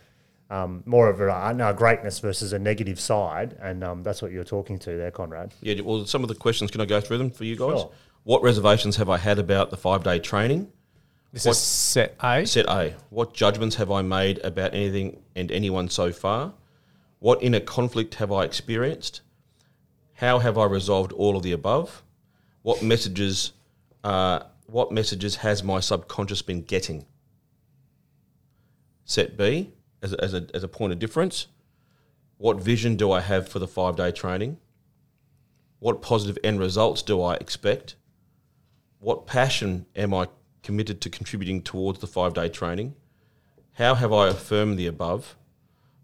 um, 0.50 0.84
more 0.86 1.10
of 1.10 1.22
a, 1.22 1.28
a 1.30 1.74
greatness 1.74 2.20
versus 2.20 2.52
a 2.52 2.60
negative 2.60 3.00
side, 3.00 3.58
and 3.62 3.84
um, 3.84 4.04
that's 4.04 4.22
what 4.22 4.32
you're 4.32 4.44
talking 4.44 4.78
to 4.80 4.98
there, 4.98 5.12
Conrad. 5.12 5.54
Yeah. 5.62 5.82
Well, 5.82 6.06
some 6.06 6.24
of 6.24 6.28
the 6.28 6.36
questions. 6.36 6.72
Can 6.72 6.82
I 6.82 6.86
go 6.86 7.00
through 7.00 7.20
them 7.20 7.32
for 7.32 7.46
you 7.46 7.56
guys? 7.56 7.80
Sure. 7.80 7.92
What 8.24 8.44
reservations 8.44 8.98
have 8.98 9.10
I 9.10 9.18
had 9.18 9.40
about 9.40 9.70
the 9.70 9.78
five 9.78 10.04
day 10.04 10.20
training? 10.20 10.72
this 11.32 11.46
what- 11.46 11.52
is 11.52 11.58
set 11.60 12.16
A. 12.22 12.46
Set 12.46 12.66
A. 12.68 12.94
What 13.10 13.34
judgments 13.34 13.76
have 13.78 13.90
I 13.92 14.02
made 14.02 14.40
about 14.40 14.74
anything 14.74 15.22
and 15.36 15.52
anyone 15.52 15.90
so 15.90 16.12
far? 16.12 16.54
What 17.20 17.42
inner 17.42 17.60
conflict 17.60 18.16
have 18.16 18.32
I 18.32 18.44
experienced? 18.44 19.22
How 20.16 20.40
have 20.40 20.58
I 20.58 20.66
resolved 20.66 21.12
all 21.14 21.38
of 21.38 21.44
the 21.44 21.52
above? 21.52 22.04
What 22.62 22.84
messages, 22.84 23.54
uh, 24.04 24.42
what 24.72 24.92
messages 24.92 25.38
has 25.38 25.64
my 25.64 25.82
subconscious 25.82 26.42
been 26.42 26.62
getting? 26.62 27.06
Set 29.04 29.36
B, 29.36 29.74
as 30.02 30.14
a, 30.14 30.24
as, 30.24 30.34
a, 30.34 30.48
as 30.54 30.64
a 30.64 30.70
point 30.70 30.94
of 30.94 31.00
difference, 31.00 31.48
what 32.38 32.62
vision 32.62 32.96
do 32.96 33.12
I 33.12 33.20
have 33.20 33.50
for 33.50 33.60
the 33.60 33.68
five 33.68 33.98
day 33.98 34.12
training? 34.12 34.58
What 35.80 36.02
positive 36.02 36.38
end 36.44 36.60
results 36.60 37.02
do 37.02 37.22
I 37.22 37.36
expect? 37.36 37.96
What 39.00 39.28
passion 39.28 39.88
am 39.96 40.14
I 40.14 40.28
committed 40.64 41.02
to 41.02 41.10
contributing 41.10 41.62
towards 41.62 42.00
the 42.00 42.08
five 42.08 42.34
day 42.34 42.48
training? 42.48 42.96
How 43.74 43.96
have 43.96 44.14
I 44.14 44.30
affirmed 44.30 44.80
the 44.80 44.88
above? 44.88 45.36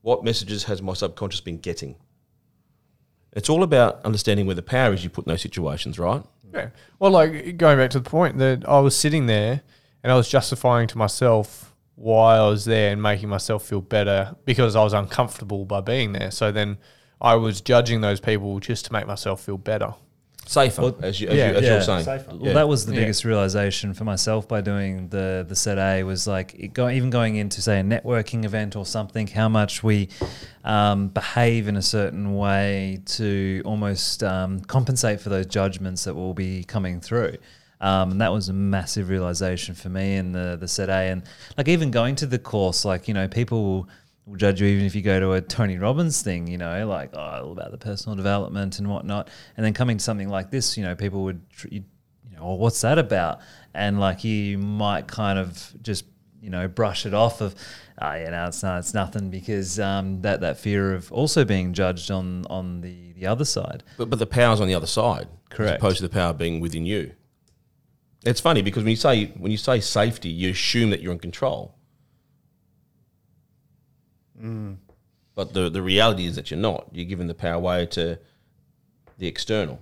What 0.01 0.25
messages 0.25 0.65
has 0.65 0.81
my 0.81 0.93
subconscious 0.93 1.41
been 1.41 1.59
getting? 1.59 1.95
It's 3.31 3.50
all 3.50 3.63
about 3.63 4.03
understanding 4.03 4.45
where 4.45 4.55
the 4.55 4.62
power 4.62 4.93
is 4.93 5.03
you 5.03 5.09
put 5.09 5.25
in 5.25 5.31
those 5.31 5.41
situations, 5.41 5.97
right? 6.00 6.24
Yeah. 6.54 6.70
Well, 7.00 7.12
like 7.12 7.58
going 7.58 7.77
back 7.77 7.89
to 7.92 8.00
the 8.00 8.10
point 8.10 8.38
that 8.38 8.68
I 8.68 8.80
was 8.80 8.96
sitting 8.96 9.25
there 9.25 9.62
and 10.04 10.12
I 10.12 10.16
was 10.16 10.30
justifying 10.30 10.88
to 10.88 10.98
myself 10.98 11.75
why 11.96 12.38
I 12.38 12.48
was 12.48 12.66
there 12.66 12.92
and 12.92 13.01
making 13.01 13.30
myself 13.30 13.66
feel 13.66 13.82
better 13.82 14.36
because 14.46 14.75
I 14.75 14.84
was 14.84 14.94
uncomfortable 14.94 15.66
by 15.66 15.82
being 15.82 16.13
there. 16.13 16.32
So 16.32 16.51
then 16.51 16.77
I 17.20 17.36
was 17.36 17.60
judging 17.62 18.01
those 18.01 18.20
people 18.20 18.60
just 18.60 18.86
to 18.86 18.94
make 18.94 19.08
myself 19.08 19.42
feel 19.42 19.58
better. 19.58 19.96
Safer, 20.48 20.82
Well, 20.82 20.96
as, 21.01 21.20
you, 21.20 21.27
as, 21.27 21.36
yeah, 21.36 21.50
you, 21.51 21.56
as 21.58 21.63
yeah. 21.63 21.70
you're 21.74 21.82
saying. 21.82 22.04
Safer. 22.06 22.36
Well, 22.36 22.54
that 22.54 22.68
was 22.68 22.86
the 22.86 22.94
Yeah. 22.94 23.01
biggest 23.01 23.25
realization 23.25 23.94
for 23.94 24.04
myself 24.06 24.48
by 24.48 24.62
doing 24.62 25.10
the 25.10 25.46
the 25.48 25.56
set 25.56 25.77
A 25.77 26.04
was 26.04 26.25
like 26.25 26.56
it 26.58 26.74
go, 26.74 26.89
even 26.89 27.10
going 27.10 27.36
into 27.36 27.62
say 27.62 27.80
a 27.80 27.84
networking 27.84 28.46
event 28.46 28.75
or 28.75 28.86
something, 28.86 29.27
how 29.27 29.50
much 29.50 29.84
we 29.84 30.08
um, 30.63 31.10
behave 31.10 31.68
in 31.68 31.75
a 31.75 31.82
certain 31.82 32.36
way 32.36 33.00
to 33.06 33.62
almost 33.66 34.24
um, 34.24 34.60
compensate 34.62 35.20
for 35.22 35.30
those 35.30 35.46
judgments 35.46 36.06
that 36.06 36.16
will 36.16 36.34
be 36.34 36.63
coming 36.63 37.00
through. 37.01 37.36
Um, 37.80 38.12
and 38.12 38.22
that 38.22 38.32
was 38.34 38.50
a 38.50 38.54
massive 38.54 39.10
realization 39.10 39.75
for 39.75 39.89
me 39.89 40.16
in 40.16 40.32
the 40.32 40.58
the 40.60 40.68
set 40.68 40.89
A, 40.89 41.12
and 41.12 41.24
like 41.58 41.68
even 41.68 41.92
going 41.92 42.16
to 42.16 42.25
the 42.25 42.39
course, 42.39 42.86
like 42.86 43.08
you 43.08 43.13
know 43.13 43.27
people. 43.27 43.63
Will, 43.63 43.89
will 44.27 44.36
judge 44.36 44.62
you 44.62 44.67
even 44.67 44.86
if 44.86 44.93
you 44.93 45.01
go 45.01 45.19
to 45.19 45.31
a 45.34 45.41
Tony 45.41 45.77
Robbins 45.77 46.22
thing, 46.22 46.48
you 46.48 46.57
know, 46.57 46.86
like 46.88 47.12
oh, 47.13 47.19
all 47.46 47.51
about 47.53 47.72
the 47.72 47.77
personal 47.77 48.15
development 48.15 48.77
and 48.77 48.89
whatnot. 48.89 49.29
And 49.55 49.65
then 49.65 49.74
coming 49.74 49.98
to 49.98 50.03
something 50.03 50.27
like 50.27 50.51
this, 50.51 50.77
you 50.77 50.84
know, 50.84 50.96
people 50.96 51.24
would, 51.24 51.50
tr- 51.50 51.67
you, 51.72 51.84
you 52.29 52.36
know, 52.36 52.46
well, 52.46 52.57
what's 52.57 52.81
that 52.81 53.00
about? 53.00 53.39
And 53.74 54.00
like 54.00 54.24
you 54.24 54.57
might 54.57 55.07
kind 55.07 55.39
of 55.39 55.74
just, 55.81 56.05
you 56.41 56.50
know, 56.50 56.67
brush 56.67 57.05
it 57.05 57.13
off 57.13 57.39
of, 57.39 57.55
ah, 58.00 58.15
yeah, 58.15 58.29
no, 58.29 58.48
it's 58.48 58.62
not, 58.62 58.79
it's 58.79 58.93
nothing 58.93 59.29
because 59.29 59.79
um, 59.79 60.22
that 60.22 60.41
that 60.41 60.57
fear 60.60 60.93
of 60.93 61.12
also 61.12 61.46
being 61.46 61.74
judged 61.74 62.12
on 62.12 62.46
on 62.50 62.81
the 62.81 63.13
the 63.13 63.25
other 63.25 63.46
side. 63.46 63.84
But, 63.98 64.10
but 64.10 64.19
the 64.19 64.27
power's 64.27 64.60
on 64.60 64.67
the 64.67 64.75
other 64.75 64.88
side, 64.88 65.29
Correct. 65.50 65.72
as 65.72 65.77
opposed 65.77 65.98
to 65.98 66.03
the 66.03 66.10
power 66.10 66.34
being 66.34 66.60
within 66.60 66.86
you. 66.86 67.13
It's 68.25 68.41
funny 68.41 68.62
because 68.62 68.84
when 68.84 68.91
you 68.91 68.98
say 68.98 69.27
when 69.38 69.51
you 69.51 69.57
say 69.57 69.79
safety, 69.79 70.29
you 70.29 70.51
assume 70.51 70.89
that 70.89 71.01
you're 71.01 71.13
in 71.13 71.19
control. 71.19 71.76
But 75.36 75.53
the 75.53 75.70
the 75.70 75.82
reality 75.82 76.25
is 76.25 76.36
that 76.36 76.50
you're 76.51 76.60
not. 76.60 76.88
You're 76.91 77.06
giving 77.06 77.27
the 77.27 77.34
power 77.36 77.53
away 77.53 77.86
to 77.88 78.20
the 79.17 79.27
external. 79.27 79.82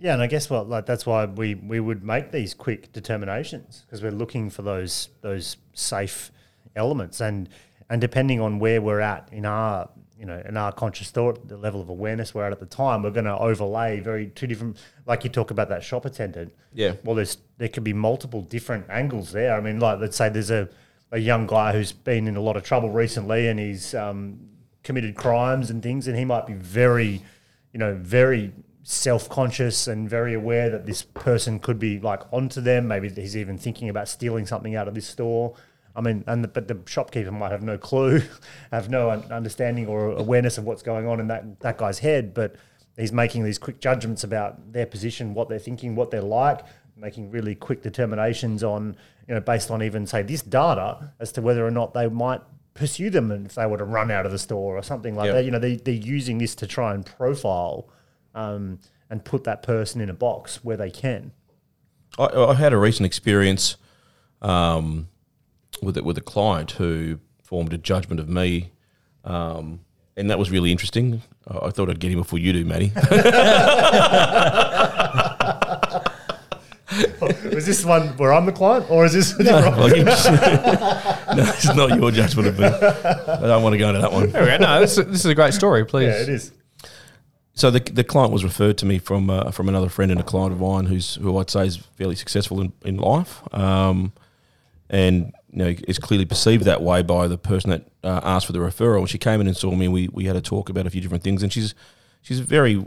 Yeah, 0.00 0.12
and 0.12 0.22
I 0.22 0.28
guess 0.28 0.48
what 0.48 0.68
like 0.68 0.86
that's 0.86 1.04
why 1.06 1.24
we 1.24 1.56
we 1.56 1.80
would 1.80 2.04
make 2.04 2.30
these 2.30 2.54
quick 2.54 2.92
determinations 2.92 3.82
because 3.84 4.02
we're 4.02 4.12
looking 4.12 4.48
for 4.50 4.62
those 4.62 5.08
those 5.22 5.56
safe 5.72 6.30
elements 6.76 7.20
and 7.20 7.48
and 7.90 8.00
depending 8.00 8.40
on 8.40 8.60
where 8.60 8.80
we're 8.80 9.00
at 9.00 9.28
in 9.32 9.44
our 9.44 9.88
you 10.16 10.24
know 10.24 10.40
in 10.48 10.56
our 10.56 10.70
conscious 10.70 11.10
thought 11.10 11.48
the 11.48 11.56
level 11.56 11.80
of 11.80 11.88
awareness 11.88 12.32
we're 12.34 12.44
at 12.44 12.52
at 12.52 12.60
the 12.60 12.66
time 12.66 13.02
we're 13.02 13.10
going 13.10 13.24
to 13.24 13.36
overlay 13.38 13.98
very 13.98 14.28
two 14.28 14.46
different 14.46 14.76
like 15.06 15.24
you 15.24 15.30
talk 15.30 15.50
about 15.50 15.68
that 15.68 15.82
shop 15.82 16.04
attendant 16.04 16.52
Yeah. 16.72 16.92
well 17.02 17.16
there's 17.16 17.38
there 17.56 17.68
could 17.68 17.82
be 17.84 17.92
multiple 17.92 18.42
different 18.42 18.86
angles 18.90 19.32
there 19.32 19.54
i 19.56 19.60
mean 19.60 19.80
like 19.80 19.98
let's 19.98 20.16
say 20.16 20.28
there's 20.28 20.50
a 20.50 20.68
a 21.10 21.18
young 21.18 21.46
guy 21.46 21.72
who's 21.72 21.92
been 21.92 22.28
in 22.28 22.36
a 22.36 22.40
lot 22.40 22.56
of 22.56 22.62
trouble 22.62 22.90
recently 22.90 23.48
and 23.48 23.58
he's 23.58 23.94
um 23.94 24.48
committed 24.88 25.14
crimes 25.16 25.68
and 25.68 25.82
things, 25.82 26.08
and 26.08 26.16
he 26.16 26.24
might 26.24 26.46
be 26.46 26.54
very, 26.54 27.22
you 27.74 27.78
know, 27.78 27.94
very 27.94 28.52
self-conscious 28.84 29.86
and 29.86 30.08
very 30.08 30.32
aware 30.32 30.70
that 30.70 30.86
this 30.86 31.02
person 31.02 31.58
could 31.58 31.78
be 31.78 32.00
like 32.00 32.22
onto 32.32 32.58
them. 32.62 32.88
Maybe 32.88 33.10
he's 33.10 33.36
even 33.36 33.58
thinking 33.58 33.90
about 33.90 34.08
stealing 34.08 34.46
something 34.46 34.74
out 34.74 34.88
of 34.88 34.94
this 34.94 35.06
store. 35.06 35.54
I 35.94 36.00
mean, 36.00 36.24
and 36.26 36.42
the, 36.42 36.48
but 36.48 36.68
the 36.68 36.78
shopkeeper 36.86 37.30
might 37.30 37.52
have 37.52 37.62
no 37.62 37.76
clue, 37.76 38.22
have 38.72 38.88
no 38.88 39.10
understanding 39.10 39.86
or 39.88 40.12
awareness 40.12 40.56
of 40.56 40.64
what's 40.64 40.82
going 40.82 41.06
on 41.06 41.20
in 41.20 41.26
that 41.28 41.60
that 41.60 41.76
guy's 41.76 41.98
head. 41.98 42.32
But 42.32 42.56
he's 42.96 43.12
making 43.12 43.44
these 43.44 43.58
quick 43.58 43.80
judgments 43.80 44.24
about 44.24 44.72
their 44.72 44.86
position, 44.86 45.34
what 45.34 45.50
they're 45.50 45.58
thinking, 45.58 45.96
what 45.96 46.10
they're 46.10 46.22
like, 46.22 46.60
making 46.98 47.30
really 47.30 47.54
quick 47.54 47.82
determinations 47.82 48.64
on, 48.64 48.96
you 49.28 49.34
know, 49.34 49.40
based 49.40 49.70
on 49.70 49.82
even 49.82 50.06
say 50.06 50.22
this 50.22 50.42
data 50.42 51.12
as 51.20 51.32
to 51.32 51.42
whether 51.42 51.66
or 51.66 51.70
not 51.70 51.94
they 51.94 52.08
might 52.08 52.40
pursue 52.74 53.10
them 53.10 53.30
and 53.30 53.46
if 53.46 53.54
they 53.54 53.66
were 53.66 53.78
to 53.78 53.84
run 53.84 54.10
out 54.10 54.26
of 54.26 54.32
the 54.32 54.38
store 54.38 54.76
or 54.76 54.82
something 54.82 55.14
like 55.14 55.26
Yep. 55.26 55.34
that. 55.34 55.44
You 55.44 55.50
know, 55.50 55.58
they, 55.58 55.76
they're 55.76 55.94
using 55.94 56.38
this 56.38 56.54
to 56.56 56.66
try 56.66 56.94
and 56.94 57.04
profile 57.04 57.88
um, 58.34 58.78
and 59.10 59.24
put 59.24 59.44
that 59.44 59.62
person 59.62 60.00
in 60.00 60.10
a 60.10 60.14
box 60.14 60.64
where 60.64 60.76
they 60.76 60.90
can. 60.90 61.32
I, 62.18 62.26
I 62.26 62.54
had 62.54 62.72
a 62.72 62.78
recent 62.78 63.06
experience 63.06 63.76
um, 64.42 65.08
with 65.82 65.96
it 65.96 66.04
with 66.04 66.18
a 66.18 66.22
client 66.22 66.72
who 66.72 67.18
formed 67.42 67.72
a 67.72 67.78
judgment 67.78 68.20
of 68.20 68.28
me, 68.28 68.70
um, 69.24 69.80
and 70.16 70.30
that 70.30 70.38
was 70.38 70.50
really 70.50 70.72
interesting. 70.72 71.22
I, 71.46 71.66
I 71.66 71.70
thought 71.70 71.90
I'd 71.90 72.00
get 72.00 72.12
him 72.12 72.18
before 72.18 72.38
you 72.38 72.52
do, 72.52 72.64
Matty. 72.64 72.92
Was 77.54 77.66
this 77.66 77.84
one 77.84 78.08
where 78.16 78.32
I'm 78.32 78.46
the 78.46 78.52
client, 78.52 78.90
or 78.90 79.04
is 79.04 79.12
this 79.12 79.34
a 79.34 79.44
different 79.44 79.76
one? 79.76 79.90
Like, 79.90 80.04
no, 81.36 81.44
it's 81.46 81.74
not 81.74 81.98
your 81.98 82.10
judgment 82.10 82.48
of 82.48 82.58
me. 82.58 82.66
I 82.66 83.40
don't 83.40 83.62
want 83.62 83.74
to 83.74 83.78
go 83.78 83.88
into 83.88 84.00
that 84.00 84.12
one. 84.12 84.34
Okay, 84.34 84.58
no, 84.58 84.80
this, 84.80 84.96
this 84.96 85.20
is 85.20 85.26
a 85.26 85.34
great 85.34 85.54
story. 85.54 85.84
Please. 85.84 86.06
Yeah, 86.06 86.22
it 86.22 86.28
is. 86.28 86.52
So 87.54 87.72
the, 87.72 87.80
the 87.80 88.04
client 88.04 88.32
was 88.32 88.44
referred 88.44 88.78
to 88.78 88.86
me 88.86 88.98
from 88.98 89.30
uh, 89.30 89.50
from 89.50 89.68
another 89.68 89.88
friend 89.88 90.12
and 90.12 90.20
a 90.20 90.24
client 90.24 90.52
of 90.52 90.60
mine 90.60 90.86
who's 90.86 91.16
who 91.16 91.36
I'd 91.38 91.50
say 91.50 91.66
is 91.66 91.76
fairly 91.76 92.14
successful 92.14 92.60
in, 92.60 92.72
in 92.84 92.96
life, 92.98 93.42
um, 93.52 94.12
and 94.88 95.32
you 95.50 95.58
know 95.58 95.74
is 95.88 95.98
clearly 95.98 96.24
perceived 96.24 96.64
that 96.64 96.82
way 96.82 97.02
by 97.02 97.26
the 97.26 97.36
person 97.36 97.70
that 97.70 97.88
uh, 98.04 98.20
asked 98.22 98.46
for 98.46 98.52
the 98.52 98.60
referral. 98.60 99.08
She 99.08 99.18
came 99.18 99.40
in 99.40 99.48
and 99.48 99.56
saw 99.56 99.74
me, 99.74 99.86
and 99.86 99.92
we, 99.92 100.08
we 100.08 100.24
had 100.24 100.36
a 100.36 100.40
talk 100.40 100.68
about 100.68 100.86
a 100.86 100.90
few 100.90 101.00
different 101.00 101.24
things, 101.24 101.42
and 101.42 101.52
she's 101.52 101.74
she's 102.22 102.40
very 102.40 102.86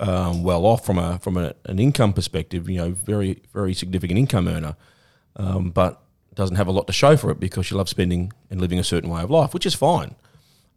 um, 0.00 0.42
well 0.42 0.66
off 0.66 0.84
from 0.84 0.98
a 0.98 1.18
from 1.20 1.36
a, 1.36 1.54
an 1.66 1.78
income 1.78 2.12
perspective. 2.12 2.68
You 2.68 2.78
know, 2.78 2.90
very 2.90 3.42
very 3.52 3.74
significant 3.74 4.18
income 4.18 4.48
earner, 4.48 4.76
um, 5.36 5.70
but 5.70 6.02
doesn't 6.34 6.56
have 6.56 6.68
a 6.68 6.72
lot 6.72 6.86
to 6.86 6.92
show 6.92 7.16
for 7.16 7.30
it 7.30 7.40
because 7.40 7.66
she 7.66 7.74
loves 7.74 7.90
spending 7.90 8.32
and 8.50 8.60
living 8.60 8.78
a 8.78 8.84
certain 8.84 9.10
way 9.10 9.20
of 9.22 9.30
life, 9.30 9.52
which 9.52 9.66
is 9.66 9.74
fine. 9.74 10.14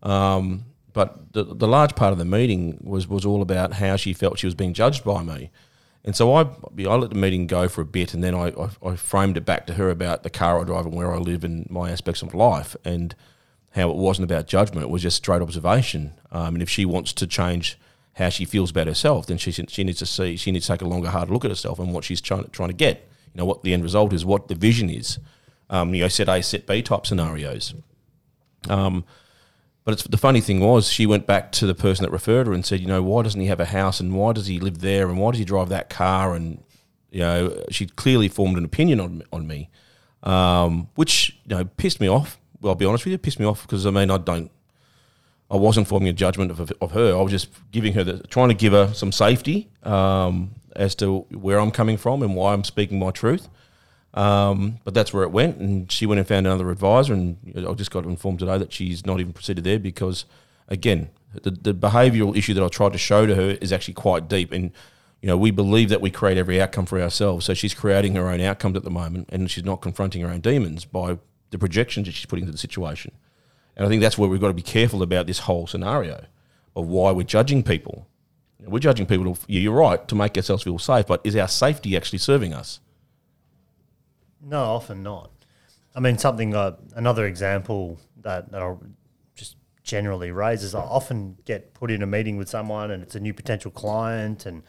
Um, 0.01 0.65
but 0.93 1.33
the, 1.33 1.43
the 1.43 1.67
large 1.67 1.95
part 1.95 2.11
of 2.11 2.19
the 2.19 2.25
meeting 2.25 2.79
was, 2.83 3.07
was 3.07 3.25
all 3.25 3.41
about 3.41 3.73
how 3.73 3.95
she 3.95 4.13
felt 4.13 4.39
she 4.39 4.47
was 4.47 4.55
being 4.55 4.73
judged 4.73 5.03
by 5.03 5.23
me. 5.23 5.49
And 6.05 6.15
so 6.15 6.33
I, 6.33 6.41
I 6.41 6.95
let 6.95 7.09
the 7.09 7.15
meeting 7.15 7.47
go 7.47 7.67
for 7.67 7.81
a 7.81 7.85
bit 7.85 8.13
and 8.13 8.23
then 8.23 8.35
I, 8.35 8.49
I, 8.49 8.69
I 8.85 8.95
framed 8.95 9.37
it 9.37 9.45
back 9.45 9.65
to 9.67 9.73
her 9.75 9.89
about 9.89 10.23
the 10.23 10.29
car 10.29 10.59
I 10.59 10.65
drive 10.65 10.85
and 10.85 10.95
where 10.95 11.13
I 11.13 11.17
live 11.17 11.43
and 11.43 11.69
my 11.69 11.89
aspects 11.89 12.21
of 12.21 12.35
life 12.35 12.75
and 12.83 13.15
how 13.71 13.89
it 13.89 13.95
wasn't 13.95 14.29
about 14.29 14.47
judgment, 14.47 14.83
it 14.83 14.89
was 14.89 15.01
just 15.01 15.17
straight 15.17 15.41
observation. 15.41 16.13
Um, 16.31 16.55
and 16.55 16.61
if 16.61 16.69
she 16.69 16.85
wants 16.85 17.13
to 17.13 17.25
change 17.25 17.79
how 18.13 18.29
she 18.29 18.45
feels 18.45 18.71
about 18.71 18.87
herself, 18.87 19.25
then 19.25 19.37
she, 19.37 19.51
she 19.51 19.83
needs 19.83 19.99
to 19.99 20.05
see, 20.05 20.37
she 20.37 20.51
needs 20.51 20.67
to 20.67 20.73
take 20.73 20.81
a 20.81 20.87
longer, 20.87 21.09
harder 21.09 21.33
look 21.33 21.45
at 21.45 21.51
herself 21.51 21.79
and 21.79 21.93
what 21.93 22.03
she's 22.03 22.21
trying, 22.21 22.47
trying 22.51 22.69
to 22.69 22.75
get. 22.75 23.09
You 23.33 23.39
know, 23.39 23.45
what 23.45 23.63
the 23.63 23.73
end 23.73 23.83
result 23.83 24.13
is, 24.13 24.23
what 24.23 24.47
the 24.47 24.55
vision 24.55 24.89
is. 24.89 25.17
Um, 25.69 25.95
you 25.95 26.01
know, 26.01 26.07
set 26.07 26.29
A, 26.29 26.43
set 26.43 26.67
B 26.67 26.83
type 26.83 27.07
scenarios. 27.07 27.73
Um, 28.69 29.05
but 29.83 29.93
it's, 29.93 30.03
the 30.03 30.17
funny 30.17 30.39
thing 30.39 30.59
was, 30.59 30.87
she 30.87 31.07
went 31.07 31.25
back 31.25 31.51
to 31.53 31.65
the 31.65 31.73
person 31.73 32.03
that 32.03 32.11
referred 32.11 32.45
her 32.45 32.53
and 32.53 32.63
said, 32.63 32.79
you 32.79 32.85
know, 32.85 33.01
why 33.01 33.23
doesn't 33.23 33.41
he 33.41 33.47
have 33.47 33.59
a 33.59 33.65
house 33.65 33.99
and 33.99 34.13
why 34.13 34.33
does 34.33 34.45
he 34.45 34.59
live 34.59 34.79
there 34.79 35.09
and 35.09 35.17
why 35.17 35.31
does 35.31 35.39
he 35.39 35.45
drive 35.45 35.69
that 35.69 35.89
car? 35.89 36.35
And, 36.35 36.63
you 37.09 37.19
know, 37.21 37.63
she 37.71 37.87
clearly 37.87 38.27
formed 38.27 38.57
an 38.57 38.65
opinion 38.65 38.99
on, 38.99 39.23
on 39.33 39.47
me, 39.47 39.69
um, 40.21 40.89
which, 40.95 41.37
you 41.45 41.55
know, 41.55 41.65
pissed 41.65 41.99
me 41.99 42.07
off. 42.07 42.39
Well, 42.61 42.71
I'll 42.71 42.75
be 42.75 42.85
honest 42.85 43.03
with 43.03 43.11
you, 43.11 43.17
pissed 43.17 43.39
me 43.39 43.45
off 43.45 43.63
because, 43.63 43.87
I 43.87 43.89
mean, 43.89 44.11
I 44.11 44.17
don't, 44.17 44.51
I 45.51 45.57
wasn't 45.57 45.87
forming 45.87 46.09
a 46.09 46.13
judgment 46.13 46.51
of, 46.51 46.71
of 46.81 46.91
her. 46.91 47.15
I 47.15 47.21
was 47.21 47.31
just 47.31 47.49
giving 47.71 47.93
her 47.93 48.03
the, 48.03 48.19
trying 48.27 48.49
to 48.49 48.55
give 48.55 48.73
her 48.73 48.93
some 48.93 49.11
safety 49.11 49.69
um, 49.83 50.55
as 50.75 50.95
to 50.95 51.19
where 51.31 51.59
I'm 51.59 51.71
coming 51.71 51.97
from 51.97 52.23
and 52.23 52.35
why 52.35 52.53
I'm 52.53 52.63
speaking 52.63 52.97
my 52.99 53.11
truth. 53.11 53.49
Um, 54.13 54.79
but 54.83 54.93
that's 54.93 55.11
where 55.11 55.23
it 55.23 55.31
went, 55.31 55.57
and 55.57 55.91
she 55.91 56.05
went 56.05 56.19
and 56.19 56.27
found 56.27 56.45
another 56.45 56.69
advisor, 56.69 57.13
and 57.13 57.37
I 57.55 57.73
just 57.73 57.89
got 57.89 58.05
informed 58.05 58.39
today 58.39 58.59
that 58.59 58.71
she's 58.71 59.07
not 59.07 59.19
even 59.19 59.33
proceeded 59.33 59.63
there 59.63 59.79
because, 59.79 60.25
again, 60.67 61.09
the, 61.41 61.49
the 61.49 61.73
behavioural 61.73 62.37
issue 62.37 62.53
that 62.53 62.63
I 62.63 62.67
tried 62.67 62.93
to 62.93 62.99
show 62.99 63.25
to 63.25 63.33
her 63.33 63.57
is 63.59 63.73
actually 63.73 63.95
quite 63.95 64.27
deep, 64.27 64.51
and 64.51 64.71
you 65.21 65.27
know 65.27 65.37
we 65.37 65.49
believe 65.49 65.89
that 65.89 65.99
we 65.99 66.11
create 66.11 66.37
every 66.37 66.61
outcome 66.61 66.85
for 66.85 67.01
ourselves. 67.01 67.45
So 67.45 67.55
she's 67.55 67.73
creating 67.73 68.13
her 68.13 68.29
own 68.29 68.39
outcomes 68.41 68.77
at 68.77 68.83
the 68.83 68.91
moment, 68.91 69.29
and 69.31 69.49
she's 69.49 69.65
not 69.65 69.81
confronting 69.81 70.21
her 70.21 70.29
own 70.29 70.41
demons 70.41 70.85
by 70.85 71.17
the 71.49 71.57
projections 71.57 72.05
that 72.05 72.13
she's 72.13 72.27
putting 72.27 72.43
into 72.43 72.51
the 72.51 72.57
situation. 72.59 73.13
And 73.75 73.85
I 73.85 73.89
think 73.89 74.01
that's 74.01 74.17
where 74.17 74.29
we've 74.29 74.41
got 74.41 74.47
to 74.47 74.53
be 74.53 74.61
careful 74.61 75.01
about 75.01 75.27
this 75.27 75.39
whole 75.39 75.67
scenario 75.67 76.25
of 76.75 76.87
why 76.87 77.11
we're 77.11 77.23
judging 77.23 77.63
people. 77.63 78.07
We're 78.59 78.79
judging 78.79 79.05
people. 79.05 79.35
To, 79.35 79.41
you're 79.47 79.73
right 79.73 80.07
to 80.07 80.15
make 80.15 80.37
ourselves 80.37 80.63
feel 80.63 80.79
safe, 80.79 81.07
but 81.07 81.21
is 81.23 81.35
our 81.35 81.47
safety 81.47 81.97
actually 81.97 82.19
serving 82.19 82.53
us? 82.53 82.79
No, 84.41 84.63
often 84.63 85.03
not. 85.03 85.31
I 85.95 85.99
mean, 85.99 86.17
something, 86.17 86.55
uh, 86.55 86.75
another 86.95 87.25
example 87.25 87.99
that, 88.21 88.51
that 88.51 88.61
I'll 88.61 88.81
just 89.35 89.57
generally 89.83 90.31
raise 90.31 90.63
is 90.63 90.73
I 90.73 90.81
often 90.81 91.37
get 91.45 91.73
put 91.73 91.91
in 91.91 92.01
a 92.01 92.07
meeting 92.07 92.37
with 92.37 92.49
someone 92.49 92.91
and 92.91 93.03
it's 93.03 93.15
a 93.15 93.19
new 93.19 93.33
potential 93.33 93.71
client, 93.71 94.45
and 94.45 94.63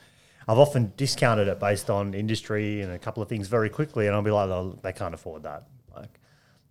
I've 0.47 0.59
often 0.59 0.93
discounted 0.97 1.49
it 1.49 1.59
based 1.59 1.89
on 1.89 2.15
industry 2.15 2.83
and 2.83 2.93
a 2.93 2.99
couple 2.99 3.23
of 3.23 3.29
things 3.29 3.49
very 3.49 3.71
quickly, 3.71 4.07
and 4.07 4.15
I'll 4.15 4.23
be 4.23 4.31
like, 4.31 4.49
oh, 4.49 4.79
they 4.83 4.93
can't 4.93 5.15
afford 5.15 5.45
that. 5.45 5.65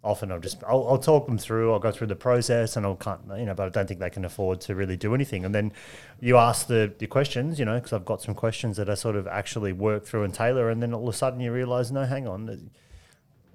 Often 0.03 0.31
I'll 0.33 0.39
just 0.39 0.63
I'll, 0.65 0.85
I'll 0.87 0.97
talk 0.97 1.27
them 1.27 1.37
through. 1.37 1.71
I'll 1.71 1.79
go 1.79 1.91
through 1.91 2.07
the 2.07 2.15
process, 2.15 2.75
and 2.75 2.85
I'll 2.85 2.95
can't 2.95 3.21
you 3.37 3.45
know, 3.45 3.53
but 3.53 3.67
I 3.67 3.69
don't 3.69 3.87
think 3.87 3.99
they 3.99 4.09
can 4.09 4.25
afford 4.25 4.59
to 4.61 4.75
really 4.75 4.97
do 4.97 5.15
anything. 5.15 5.45
And 5.45 5.55
then 5.55 5.71
you 6.19 6.37
ask 6.37 6.67
the, 6.67 6.91
the 6.97 7.07
questions, 7.07 7.57
you 7.57 7.65
know, 7.65 7.75
because 7.75 7.93
I've 7.93 8.05
got 8.05 8.21
some 8.21 8.35
questions 8.35 8.77
that 8.77 8.89
I 8.89 8.95
sort 8.95 9.15
of 9.15 9.27
actually 9.27 9.71
work 9.71 10.05
through 10.05 10.23
and 10.23 10.33
tailor, 10.33 10.69
and 10.69 10.81
then 10.81 10.93
all 10.93 11.07
of 11.07 11.13
a 11.13 11.17
sudden 11.17 11.39
you 11.39 11.53
realize, 11.53 11.91
no, 11.91 12.05
hang 12.05 12.27
on, 12.27 12.69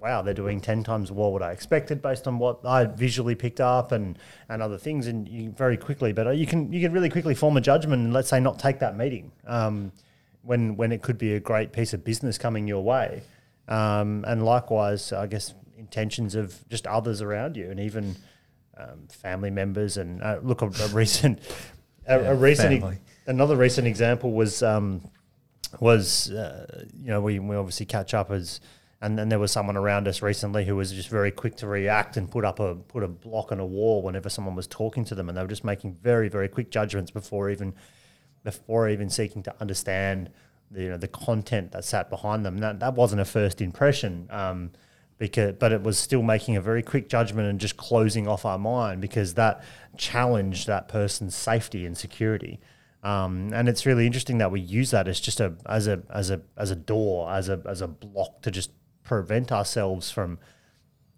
wow, 0.00 0.22
they're 0.22 0.34
doing 0.34 0.60
10 0.60 0.84
times 0.84 1.10
more 1.10 1.32
what 1.32 1.42
I 1.42 1.52
expected 1.52 2.00
based 2.00 2.28
on 2.28 2.38
what 2.38 2.64
I 2.64 2.84
visually 2.84 3.34
picked 3.34 3.60
up 3.60 3.92
and, 3.92 4.18
and 4.48 4.62
other 4.62 4.78
things. 4.78 5.06
And 5.06 5.28
you 5.28 5.50
very 5.50 5.76
quickly, 5.76 6.12
but 6.12 6.28
uh, 6.28 6.30
you 6.30 6.46
can, 6.46 6.72
you 6.72 6.80
can 6.80 6.92
really 6.92 7.10
quickly 7.10 7.34
form 7.34 7.56
a 7.56 7.60
judgment 7.60 8.02
and 8.02 8.12
let's 8.12 8.28
say 8.28 8.40
not 8.40 8.58
take 8.58 8.78
that 8.78 8.96
meeting 8.96 9.32
um, 9.46 9.92
when, 10.42 10.76
when 10.76 10.92
it 10.92 11.02
could 11.02 11.18
be 11.18 11.34
a 11.34 11.40
great 11.40 11.72
piece 11.72 11.92
of 11.92 12.04
business 12.04 12.38
coming 12.38 12.68
your 12.68 12.82
way. 12.82 13.22
Um, 13.66 14.24
and 14.26 14.44
likewise, 14.44 15.12
I 15.12 15.26
guess, 15.26 15.54
intentions 15.78 16.34
of 16.34 16.66
just 16.68 16.86
others 16.86 17.22
around 17.22 17.56
you 17.56 17.70
and 17.70 17.80
even 17.80 18.16
um, 18.76 19.08
family 19.08 19.50
members. 19.50 19.96
And 19.96 20.22
uh, 20.22 20.40
look, 20.42 20.62
a, 20.62 20.66
a 20.66 20.88
recent, 20.88 21.40
a, 22.06 22.18
a 22.18 22.34
recent, 22.34 22.80
family. 22.80 22.98
another 23.26 23.56
recent 23.56 23.86
example 23.86 24.32
was, 24.32 24.62
um, 24.62 25.02
was 25.80 26.30
uh, 26.30 26.84
you 26.94 27.08
know, 27.08 27.20
we, 27.20 27.38
we 27.38 27.56
obviously 27.56 27.86
catch 27.86 28.14
up 28.14 28.30
as, 28.30 28.60
and 29.00 29.16
then 29.16 29.28
there 29.28 29.38
was 29.38 29.52
someone 29.52 29.76
around 29.76 30.08
us 30.08 30.22
recently 30.22 30.64
who 30.64 30.74
was 30.74 30.90
just 30.92 31.08
very 31.08 31.30
quick 31.30 31.56
to 31.56 31.68
react 31.68 32.16
and 32.16 32.28
put 32.28 32.44
up 32.44 32.58
a 32.58 32.74
put 32.74 33.04
a 33.04 33.08
block 33.08 33.52
on 33.52 33.60
a 33.60 33.66
wall 33.66 34.02
whenever 34.02 34.28
someone 34.28 34.56
was 34.56 34.66
talking 34.66 35.04
to 35.04 35.14
them, 35.14 35.28
and 35.28 35.38
they 35.38 35.42
were 35.42 35.48
just 35.48 35.62
making 35.62 35.92
very 35.92 36.28
very 36.28 36.48
quick 36.48 36.70
judgments 36.72 37.12
before 37.12 37.48
even 37.48 37.74
before 38.42 38.88
even 38.88 39.08
seeking 39.08 39.40
to 39.44 39.54
understand 39.60 40.30
the 40.72 40.82
you 40.82 40.88
know 40.88 40.96
the 40.96 41.06
content 41.06 41.70
that 41.70 41.84
sat 41.84 42.10
behind 42.10 42.44
them. 42.44 42.58
That 42.58 42.80
that 42.80 42.94
wasn't 42.94 43.20
a 43.20 43.24
first 43.24 43.60
impression. 43.60 44.26
Um, 44.30 44.72
because, 45.18 45.54
but 45.58 45.72
it 45.72 45.82
was 45.82 45.98
still 45.98 46.22
making 46.22 46.56
a 46.56 46.60
very 46.60 46.82
quick 46.82 47.08
judgment 47.08 47.48
and 47.48 47.58
just 47.60 47.76
closing 47.76 48.26
off 48.28 48.44
our 48.44 48.58
mind 48.58 49.00
because 49.00 49.34
that 49.34 49.62
challenged 49.96 50.66
that 50.66 50.88
person's 50.88 51.34
safety 51.34 51.84
and 51.84 51.96
security. 51.96 52.60
Um, 53.02 53.52
and 53.52 53.68
it's 53.68 53.86
really 53.86 54.06
interesting 54.06 54.38
that 54.38 54.50
we 54.50 54.60
use 54.60 54.90
that 54.90 55.06
as 55.06 55.20
just 55.20 55.40
a 55.40 55.54
as 55.66 55.86
a 55.86 56.02
as 56.10 56.30
a 56.30 56.40
as 56.56 56.70
a 56.70 56.76
door 56.76 57.30
as 57.32 57.48
a 57.48 57.60
as 57.66 57.80
a 57.80 57.86
block 57.86 58.42
to 58.42 58.50
just 58.50 58.70
prevent 59.04 59.52
ourselves 59.52 60.10
from 60.10 60.38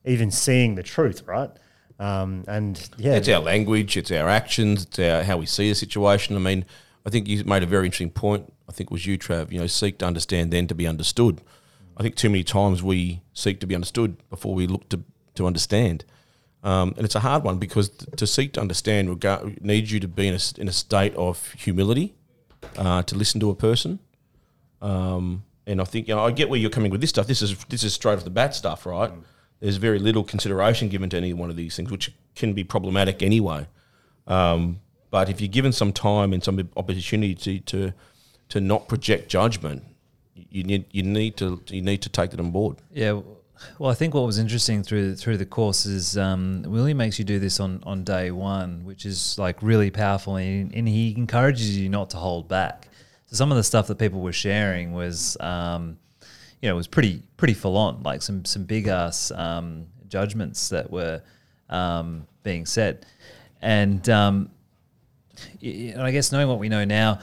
even 0.04 0.30
seeing 0.30 0.74
the 0.74 0.82
truth, 0.82 1.22
right? 1.26 1.50
Um, 1.98 2.44
and 2.48 2.88
yeah, 2.96 3.16
It's 3.16 3.28
our 3.28 3.40
language, 3.40 3.96
it's 3.96 4.10
our 4.10 4.28
actions, 4.28 4.84
it's 4.84 4.98
our, 4.98 5.22
how 5.22 5.36
we 5.36 5.46
see 5.46 5.70
a 5.70 5.74
situation. 5.74 6.34
I 6.34 6.38
mean, 6.38 6.64
I 7.04 7.10
think 7.10 7.28
you 7.28 7.44
made 7.44 7.62
a 7.62 7.66
very 7.66 7.86
interesting 7.86 8.10
point. 8.10 8.50
I 8.68 8.72
think 8.72 8.90
it 8.90 8.92
was 8.92 9.04
you, 9.06 9.18
Trav. 9.18 9.52
You 9.52 9.60
know, 9.60 9.66
seek 9.66 9.98
to 9.98 10.06
understand, 10.06 10.50
then 10.50 10.66
to 10.68 10.74
be 10.74 10.86
understood. 10.86 11.42
I 12.00 12.02
think 12.02 12.14
too 12.14 12.30
many 12.30 12.42
times 12.44 12.82
we 12.82 13.20
seek 13.34 13.60
to 13.60 13.66
be 13.66 13.74
understood 13.74 14.16
before 14.30 14.54
we 14.54 14.66
look 14.66 14.88
to 14.88 15.02
to 15.34 15.46
understand, 15.46 16.06
um, 16.62 16.94
and 16.96 17.04
it's 17.04 17.14
a 17.14 17.20
hard 17.20 17.44
one 17.44 17.58
because 17.58 17.90
t- 17.90 18.06
to 18.16 18.26
seek 18.26 18.54
to 18.54 18.60
understand 18.62 19.22
needs 19.60 19.92
you 19.92 20.00
to 20.00 20.08
be 20.08 20.28
in 20.28 20.34
a, 20.34 20.40
in 20.58 20.66
a 20.66 20.72
state 20.72 21.14
of 21.14 21.52
humility, 21.52 22.14
uh, 22.78 23.02
to 23.02 23.14
listen 23.14 23.38
to 23.40 23.50
a 23.50 23.54
person. 23.54 23.98
Um, 24.80 25.44
and 25.66 25.78
I 25.78 25.84
think 25.84 26.08
you 26.08 26.14
know 26.14 26.24
I 26.24 26.30
get 26.30 26.48
where 26.48 26.58
you're 26.58 26.70
coming 26.70 26.90
with 26.90 27.02
this 27.02 27.10
stuff. 27.10 27.26
This 27.26 27.42
is 27.42 27.62
this 27.66 27.84
is 27.84 27.92
straight 27.92 28.14
off 28.14 28.24
the 28.24 28.30
bat 28.30 28.54
stuff, 28.54 28.86
right? 28.86 29.12
There's 29.60 29.76
very 29.76 29.98
little 29.98 30.24
consideration 30.24 30.88
given 30.88 31.10
to 31.10 31.18
any 31.18 31.34
one 31.34 31.50
of 31.50 31.56
these 31.56 31.76
things, 31.76 31.90
which 31.90 32.14
can 32.34 32.54
be 32.54 32.64
problematic 32.64 33.22
anyway. 33.22 33.66
Um, 34.26 34.80
but 35.10 35.28
if 35.28 35.38
you're 35.38 35.48
given 35.48 35.72
some 35.72 35.92
time 35.92 36.32
and 36.32 36.42
some 36.42 36.66
opportunity 36.78 37.34
to, 37.34 37.60
to 37.60 37.92
to 38.48 38.60
not 38.62 38.88
project 38.88 39.28
judgment, 39.28 39.84
you 40.50 40.64
need 40.64 40.84
you 40.90 41.02
need 41.02 41.36
to 41.36 41.62
you 41.68 41.82
need 41.82 42.02
to 42.02 42.08
take 42.08 42.30
that 42.30 42.40
on 42.40 42.50
board. 42.50 42.78
Yeah. 42.92 43.20
Well, 43.78 43.90
I 43.90 43.94
think 43.94 44.14
what 44.14 44.24
was 44.24 44.38
interesting 44.38 44.82
through 44.82 45.16
through 45.16 45.36
the 45.36 45.46
course 45.46 45.84
is 45.86 46.16
um, 46.16 46.64
Willie 46.66 46.94
makes 46.94 47.18
you 47.18 47.24
do 47.24 47.38
this 47.38 47.60
on, 47.60 47.82
on 47.84 48.04
day 48.04 48.30
one, 48.30 48.84
which 48.84 49.04
is 49.04 49.38
like 49.38 49.62
really 49.62 49.90
powerful, 49.90 50.36
and, 50.36 50.74
and 50.74 50.88
he 50.88 51.14
encourages 51.16 51.76
you 51.76 51.88
not 51.88 52.10
to 52.10 52.16
hold 52.16 52.48
back. 52.48 52.88
So 53.26 53.36
some 53.36 53.50
of 53.50 53.56
the 53.56 53.62
stuff 53.62 53.86
that 53.88 53.98
people 53.98 54.20
were 54.22 54.32
sharing 54.32 54.92
was, 54.92 55.36
um, 55.40 55.98
you 56.62 56.68
know, 56.68 56.76
was 56.76 56.86
pretty 56.86 57.22
pretty 57.36 57.54
full 57.54 57.76
on, 57.76 58.02
like 58.02 58.22
some 58.22 58.44
some 58.44 58.64
big 58.64 58.88
ass 58.88 59.30
um, 59.30 59.86
judgments 60.08 60.70
that 60.70 60.90
were 60.90 61.22
um, 61.68 62.26
being 62.42 62.64
said, 62.64 63.04
and 63.60 64.08
um, 64.08 64.50
and 65.62 66.00
I 66.00 66.10
guess 66.10 66.32
knowing 66.32 66.48
what 66.48 66.58
we 66.58 66.68
know 66.68 66.84
now, 66.84 67.20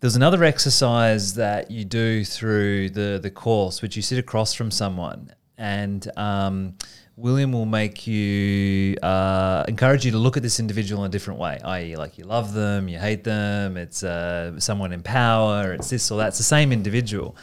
there's 0.00 0.16
another 0.16 0.42
exercise 0.44 1.34
that 1.34 1.70
you 1.70 1.84
do 1.84 2.24
through 2.24 2.90
the 2.90 3.18
the 3.22 3.30
course, 3.30 3.82
which 3.82 3.96
you 3.96 4.02
sit 4.02 4.18
across 4.18 4.54
from 4.54 4.70
someone, 4.70 5.34
and 5.58 6.10
um, 6.16 6.74
William 7.16 7.52
will 7.52 7.66
make 7.66 8.06
you 8.06 8.96
uh, 9.02 9.64
encourage 9.68 10.06
you 10.06 10.10
to 10.12 10.18
look 10.18 10.38
at 10.38 10.42
this 10.42 10.58
individual 10.58 11.04
in 11.04 11.10
a 11.10 11.12
different 11.12 11.38
way, 11.38 11.60
i.e., 11.64 11.96
like 11.96 12.16
you 12.16 12.24
love 12.24 12.54
them, 12.54 12.88
you 12.88 12.98
hate 12.98 13.24
them, 13.24 13.76
it's 13.76 14.02
uh, 14.02 14.58
someone 14.58 14.92
in 14.92 15.02
power, 15.02 15.74
it's 15.74 15.90
this 15.90 16.10
or 16.10 16.18
that. 16.18 16.28
It's 16.28 16.38
the 16.38 16.44
same 16.44 16.72
individual, 16.72 17.36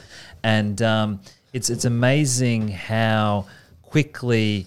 and 0.43 0.81
um, 0.81 1.19
it's 1.53 1.69
it's 1.69 1.85
amazing 1.85 2.69
how 2.69 3.45
quickly 3.83 4.65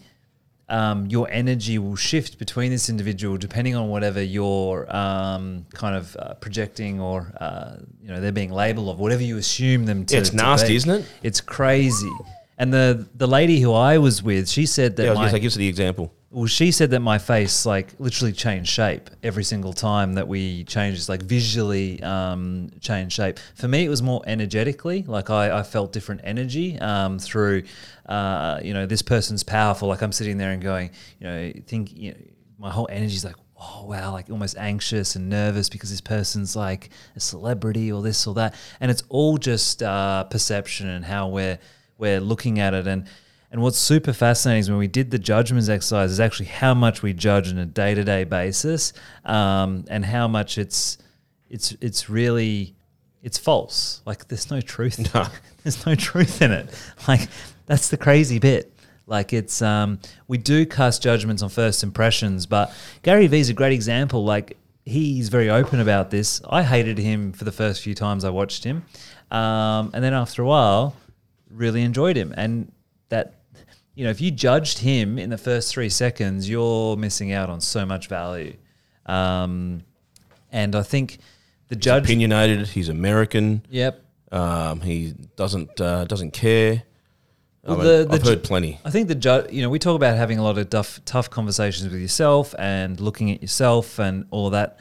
um, 0.70 1.06
your 1.06 1.28
energy 1.30 1.78
will 1.78 1.96
shift 1.96 2.38
between 2.38 2.70
this 2.70 2.88
individual 2.88 3.36
depending 3.36 3.74
on 3.74 3.88
whatever 3.88 4.22
you're 4.22 4.86
um, 4.94 5.66
kind 5.74 5.96
of 5.96 6.16
uh, 6.16 6.34
projecting 6.34 7.00
or 7.00 7.32
uh, 7.40 7.76
you 8.00 8.08
know 8.08 8.20
they're 8.20 8.32
being 8.32 8.52
labeled 8.52 8.88
of 8.88 8.98
whatever 8.98 9.22
you 9.22 9.36
assume 9.36 9.84
them 9.84 10.06
to. 10.06 10.16
It's 10.16 10.30
to 10.30 10.36
nasty, 10.36 10.68
be. 10.68 10.76
isn't 10.76 10.90
it? 10.90 11.04
It's 11.22 11.40
crazy. 11.40 12.10
And 12.56 12.72
the 12.72 13.08
the 13.14 13.26
lady 13.26 13.60
who 13.60 13.72
I 13.72 13.98
was 13.98 14.22
with, 14.22 14.48
she 14.48 14.66
said 14.66 14.96
that 14.96 15.02
Yeah, 15.04 15.08
I 15.08 15.12
was 15.12 15.16
my, 15.18 15.22
going 15.22 15.30
to 15.30 15.36
say, 15.36 15.40
give 15.40 15.52
us 15.52 15.56
the 15.56 15.68
example. 15.68 16.12
Well, 16.32 16.46
she 16.46 16.70
said 16.70 16.92
that 16.92 17.00
my 17.00 17.18
face 17.18 17.66
like 17.66 17.92
literally 17.98 18.32
changed 18.32 18.70
shape 18.70 19.10
every 19.20 19.42
single 19.42 19.72
time 19.72 20.14
that 20.14 20.28
we 20.28 20.62
changed. 20.62 21.08
Like 21.08 21.22
visually 21.22 22.00
um, 22.04 22.70
changed 22.80 23.16
shape. 23.16 23.40
For 23.56 23.66
me, 23.66 23.84
it 23.84 23.88
was 23.88 24.00
more 24.00 24.22
energetically. 24.26 25.02
Like 25.02 25.28
I, 25.28 25.58
I 25.58 25.62
felt 25.64 25.92
different 25.92 26.20
energy 26.22 26.78
um, 26.78 27.18
through, 27.18 27.64
uh, 28.06 28.60
you 28.62 28.72
know, 28.72 28.86
this 28.86 29.02
person's 29.02 29.42
powerful. 29.42 29.88
Like 29.88 30.02
I'm 30.02 30.12
sitting 30.12 30.38
there 30.38 30.52
and 30.52 30.62
going, 30.62 30.90
you 31.18 31.26
know, 31.26 31.52
think, 31.66 31.96
you 31.96 32.12
know, 32.12 32.18
my 32.58 32.70
whole 32.70 32.88
energy 32.92 33.16
is 33.16 33.24
like, 33.24 33.36
oh 33.60 33.86
wow, 33.86 34.12
like 34.12 34.30
almost 34.30 34.56
anxious 34.56 35.16
and 35.16 35.28
nervous 35.28 35.68
because 35.68 35.90
this 35.90 36.00
person's 36.00 36.54
like 36.54 36.90
a 37.16 37.20
celebrity 37.20 37.90
or 37.90 38.02
this 38.02 38.24
or 38.28 38.34
that, 38.34 38.54
and 38.78 38.90
it's 38.90 39.02
all 39.08 39.36
just 39.36 39.82
uh, 39.82 40.22
perception 40.24 40.86
and 40.86 41.04
how 41.04 41.26
we're 41.26 41.58
we're 41.98 42.20
looking 42.20 42.60
at 42.60 42.72
it 42.72 42.86
and. 42.86 43.08
And 43.52 43.60
what's 43.62 43.78
super 43.78 44.12
fascinating 44.12 44.60
is 44.60 44.70
when 44.70 44.78
we 44.78 44.86
did 44.86 45.10
the 45.10 45.18
judgments 45.18 45.68
exercise 45.68 46.12
is 46.12 46.20
actually 46.20 46.46
how 46.46 46.72
much 46.72 47.02
we 47.02 47.12
judge 47.12 47.50
on 47.50 47.58
a 47.58 47.66
day 47.66 47.94
to 47.94 48.04
day 48.04 48.22
basis, 48.24 48.92
um, 49.24 49.84
and 49.88 50.04
how 50.04 50.28
much 50.28 50.56
it's 50.56 50.98
it's 51.48 51.76
it's 51.80 52.08
really 52.08 52.76
it's 53.22 53.38
false. 53.38 54.02
Like 54.06 54.28
there's 54.28 54.50
no 54.50 54.60
truth. 54.60 54.98
No. 55.14 55.26
there's 55.64 55.84
no 55.84 55.94
truth 55.94 56.40
in 56.40 56.52
it. 56.52 56.68
Like 57.08 57.28
that's 57.66 57.88
the 57.88 57.96
crazy 57.96 58.38
bit. 58.38 58.72
Like 59.06 59.32
it's 59.32 59.60
um, 59.60 59.98
we 60.28 60.38
do 60.38 60.64
cast 60.64 61.02
judgments 61.02 61.42
on 61.42 61.48
first 61.48 61.82
impressions, 61.82 62.46
but 62.46 62.72
Gary 63.02 63.26
Vee's 63.26 63.48
a 63.48 63.54
great 63.54 63.72
example. 63.72 64.24
Like 64.24 64.56
he's 64.84 65.28
very 65.28 65.50
open 65.50 65.80
about 65.80 66.10
this. 66.10 66.40
I 66.48 66.62
hated 66.62 66.98
him 66.98 67.32
for 67.32 67.44
the 67.44 67.52
first 67.52 67.82
few 67.82 67.96
times 67.96 68.24
I 68.24 68.30
watched 68.30 68.62
him, 68.62 68.84
um, 69.32 69.90
and 69.92 70.04
then 70.04 70.14
after 70.14 70.42
a 70.42 70.46
while, 70.46 70.94
really 71.50 71.82
enjoyed 71.82 72.16
him. 72.16 72.32
And 72.36 72.70
that 73.08 73.34
you 74.00 74.04
know, 74.04 74.10
if 74.10 74.22
you 74.22 74.30
judged 74.30 74.78
him 74.78 75.18
in 75.18 75.28
the 75.28 75.36
first 75.36 75.74
three 75.74 75.90
seconds, 75.90 76.48
you're 76.48 76.96
missing 76.96 77.32
out 77.32 77.50
on 77.50 77.60
so 77.60 77.84
much 77.84 78.08
value. 78.08 78.56
Um, 79.04 79.82
and 80.50 80.74
I 80.74 80.82
think 80.82 81.18
the 81.68 81.74
He's 81.74 81.84
judge. 81.84 82.04
opinionated. 82.04 82.66
He's 82.68 82.88
American. 82.88 83.66
Yep. 83.68 84.02
Um, 84.32 84.80
he 84.80 85.12
doesn't 85.36 85.78
uh, 85.78 86.06
doesn't 86.06 86.30
care. 86.30 86.84
I 87.62 87.70
mean, 87.72 87.78
the, 87.80 88.06
the 88.08 88.14
I've 88.14 88.22
heard 88.22 88.42
plenty. 88.42 88.80
I 88.86 88.90
think 88.90 89.08
the 89.08 89.14
judge, 89.14 89.52
you 89.52 89.60
know, 89.60 89.68
we 89.68 89.78
talk 89.78 89.96
about 89.96 90.16
having 90.16 90.38
a 90.38 90.42
lot 90.42 90.56
of 90.56 90.70
tough, 90.70 91.04
tough 91.04 91.28
conversations 91.28 91.92
with 91.92 92.00
yourself 92.00 92.54
and 92.58 92.98
looking 92.98 93.30
at 93.30 93.42
yourself 93.42 93.98
and 93.98 94.24
all 94.30 94.46
of 94.46 94.52
that. 94.52 94.78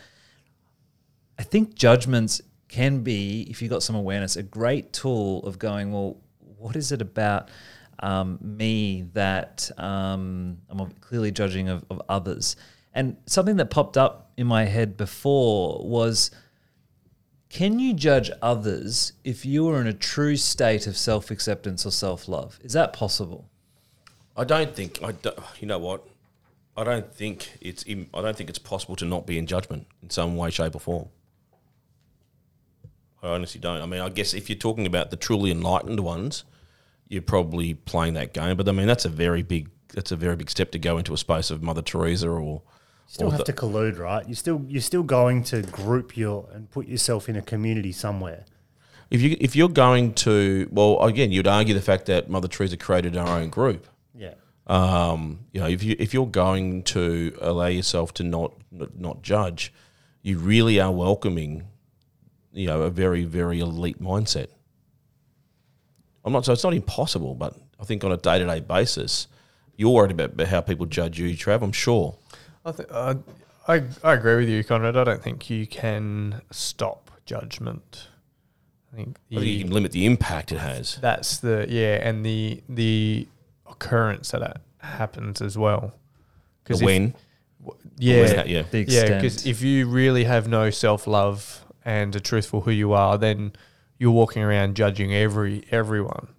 I 1.38 1.44
think 1.44 1.76
judgments 1.76 2.42
can 2.70 3.02
be, 3.02 3.46
if 3.50 3.62
you've 3.62 3.70
got 3.70 3.84
some 3.84 3.98
awareness, 3.98 4.38
a 4.38 4.44
great 4.44 4.94
tool 4.94 5.44
of 5.44 5.60
going, 5.60 5.92
well, 5.92 6.16
what 6.58 6.78
is 6.78 6.94
it 6.94 7.02
about 7.02 7.50
um, 8.00 8.40
me 8.42 9.06
that 9.14 9.70
um, 9.78 10.58
I'm 10.70 10.92
clearly 11.02 11.32
judging 11.32 11.70
of, 11.70 11.86
of 11.90 12.02
others? 12.10 12.56
And 12.94 13.18
something 13.26 13.58
that 13.58 13.70
popped 13.70 13.98
up 13.98 14.32
in 14.38 14.48
my 14.48 14.66
head 14.66 14.98
before 14.98 15.86
was 15.88 16.32
can 17.50 17.80
you 17.80 17.94
judge 17.94 18.30
others 18.42 19.14
if 19.24 19.44
you 19.44 19.68
are 19.70 19.82
in 19.82 19.88
a 19.88 19.94
true 19.94 20.36
state 20.36 20.86
of 20.86 20.96
self 20.96 21.32
acceptance 21.32 21.86
or 21.86 21.92
self 21.92 22.28
love? 22.28 22.60
Is 22.64 22.74
that 22.74 22.94
possible? 22.94 23.50
I 24.38 24.44
don't 24.44 24.76
think. 24.76 25.02
I 25.04 25.14
don't, 25.14 25.38
you 25.60 25.68
know 25.68 25.80
what? 25.80 26.08
I 26.78 26.84
don't 26.84 27.14
think 27.14 27.58
it's. 27.60 27.84
I 27.88 28.22
don't 28.22 28.38
think 28.38 28.50
it's 28.50 28.60
possible 28.60 28.96
to 28.98 29.06
not 29.06 29.26
be 29.26 29.38
in 29.38 29.48
judgment 29.48 29.88
in 30.04 30.12
some 30.12 30.36
way, 30.36 30.52
shape, 30.52 30.76
or 30.76 30.80
form. 30.80 31.10
I 33.24 33.30
honestly 33.30 33.60
don't. 33.60 33.82
I 33.82 33.86
mean, 33.86 34.00
I 34.00 34.10
guess 34.10 34.34
if 34.34 34.50
you're 34.50 34.58
talking 34.58 34.86
about 34.86 35.10
the 35.10 35.18
truly 35.18 35.52
enlightened 35.52 36.00
ones, 36.02 36.44
you're 37.10 37.22
probably 37.22 37.74
playing 37.74 38.14
that 38.14 38.34
game. 38.34 38.56
But 38.56 38.70
I 38.70 38.72
mean, 38.72 38.88
that's 38.88 39.06
a 39.06 39.10
very 39.10 39.42
big. 39.44 39.70
That's 39.94 40.12
a 40.12 40.16
very 40.16 40.36
big 40.36 40.50
step 40.50 40.72
to 40.72 40.80
go 40.80 40.98
into 41.00 41.14
a 41.14 41.18
space 41.18 41.50
of 41.52 41.62
Mother 41.62 41.82
Teresa 41.82 42.30
or. 42.30 42.62
You 42.62 42.62
still 43.08 43.28
or 43.28 43.32
have 43.32 43.40
the- 43.40 43.52
to 43.52 43.54
collude, 43.54 43.98
right? 43.98 44.28
You 44.30 44.36
still 44.36 44.64
you're 44.68 44.82
still 44.82 45.04
going 45.04 45.44
to 45.46 45.64
group 45.64 46.16
your 46.16 46.48
and 46.54 46.70
put 46.70 46.88
yourself 46.88 47.28
in 47.28 47.36
a 47.36 47.42
community 47.42 47.92
somewhere. 47.92 48.46
If 49.10 49.22
you 49.24 49.36
if 49.42 49.56
you're 49.56 49.70
going 49.70 50.14
to 50.26 50.70
well 50.72 51.04
again, 51.04 51.32
you'd 51.32 51.48
argue 51.48 51.74
the 51.74 51.82
fact 51.82 52.06
that 52.06 52.30
Mother 52.30 52.48
Teresa 52.48 52.78
created 52.78 53.16
her 53.16 53.22
own 53.22 53.50
group. 53.50 53.88
Yeah. 54.14 54.36
Um, 54.68 55.48
you 55.52 55.60
know, 55.60 55.68
if 55.68 55.82
you 55.82 55.96
if 55.98 56.14
you're 56.14 56.28
going 56.28 56.84
to 56.84 57.36
allow 57.42 57.66
yourself 57.66 58.14
to 58.16 58.24
not 58.24 58.54
not 58.72 59.24
judge, 59.24 59.74
you 60.22 60.38
really 60.38 60.80
are 60.80 60.92
welcoming, 60.92 61.64
you 62.54 62.68
know, 62.68 62.84
a 62.84 62.92
very 62.92 63.24
very 63.24 63.60
elite 63.60 64.00
mindset. 64.00 64.50
I'm 66.26 66.34
not 66.34 66.46
so 66.46 66.54
it's 66.54 66.64
not 66.64 66.74
impossible, 66.74 67.36
but 67.36 67.56
I 67.80 67.86
think 67.86 68.04
on 68.04 68.12
a 68.12 68.18
day 68.18 68.40
to 68.40 68.46
day 68.46 68.60
basis, 68.60 69.28
you're 69.78 69.90
worried 69.92 70.12
about, 70.12 70.32
about 70.34 70.48
how 70.48 70.62
people 70.62 70.86
judge 70.86 71.18
you, 71.20 71.30
Trav. 71.36 71.62
I'm 71.62 71.72
sure. 71.72 72.18
I, 72.66 72.72
th- 72.72 72.90
I, 72.92 72.94
uh, 72.94 73.14
I, 73.68 73.84
I 74.04 74.14
agree 74.14 74.36
with 74.38 74.50
you, 74.50 74.64
Conrad. 74.64 74.98
I 74.98 75.04
don't 75.04 75.22
think 75.24 75.50
you 75.50 75.66
can 75.68 76.42
stop 76.52 77.12
judgment. 77.26 78.08
I 78.92 78.96
think, 78.98 79.18
I 79.32 79.36
think 79.36 79.46
you 79.48 79.64
can 79.66 79.72
limit 79.74 79.92
the 79.92 80.06
impact 80.06 80.52
it 80.52 80.58
has. 80.58 80.98
that's 81.00 81.38
the 81.38 81.68
yeah, 81.70 82.00
and 82.02 82.26
the 82.26 82.62
the 82.68 83.28
occurrence 83.70 84.32
that 84.32 84.42
it 84.42 84.58
happens 84.80 85.42
as 85.42 85.58
well. 85.58 85.94
if- 86.68 86.82
when, 86.82 87.14
yeah, 87.98 88.22
when 88.22 88.36
that- 88.36 88.50
yeah, 88.50 88.64
The 88.72 88.86
yeah, 88.88 89.16
because 89.16 89.46
if 89.46 89.62
you 89.62 89.88
really 89.88 90.24
have 90.26 90.48
no 90.48 90.70
self 90.72 91.06
love 91.08 91.64
and 91.86 92.16
are 92.16 92.20
truthful 92.20 92.62
who 92.62 92.72
you 92.72 92.94
are, 92.94 93.18
then 93.18 93.54
you're 94.00 94.12
walking 94.12 94.42
around 94.42 94.76
judging 94.76 95.14
every 95.14 95.66
everyone. 95.70 96.30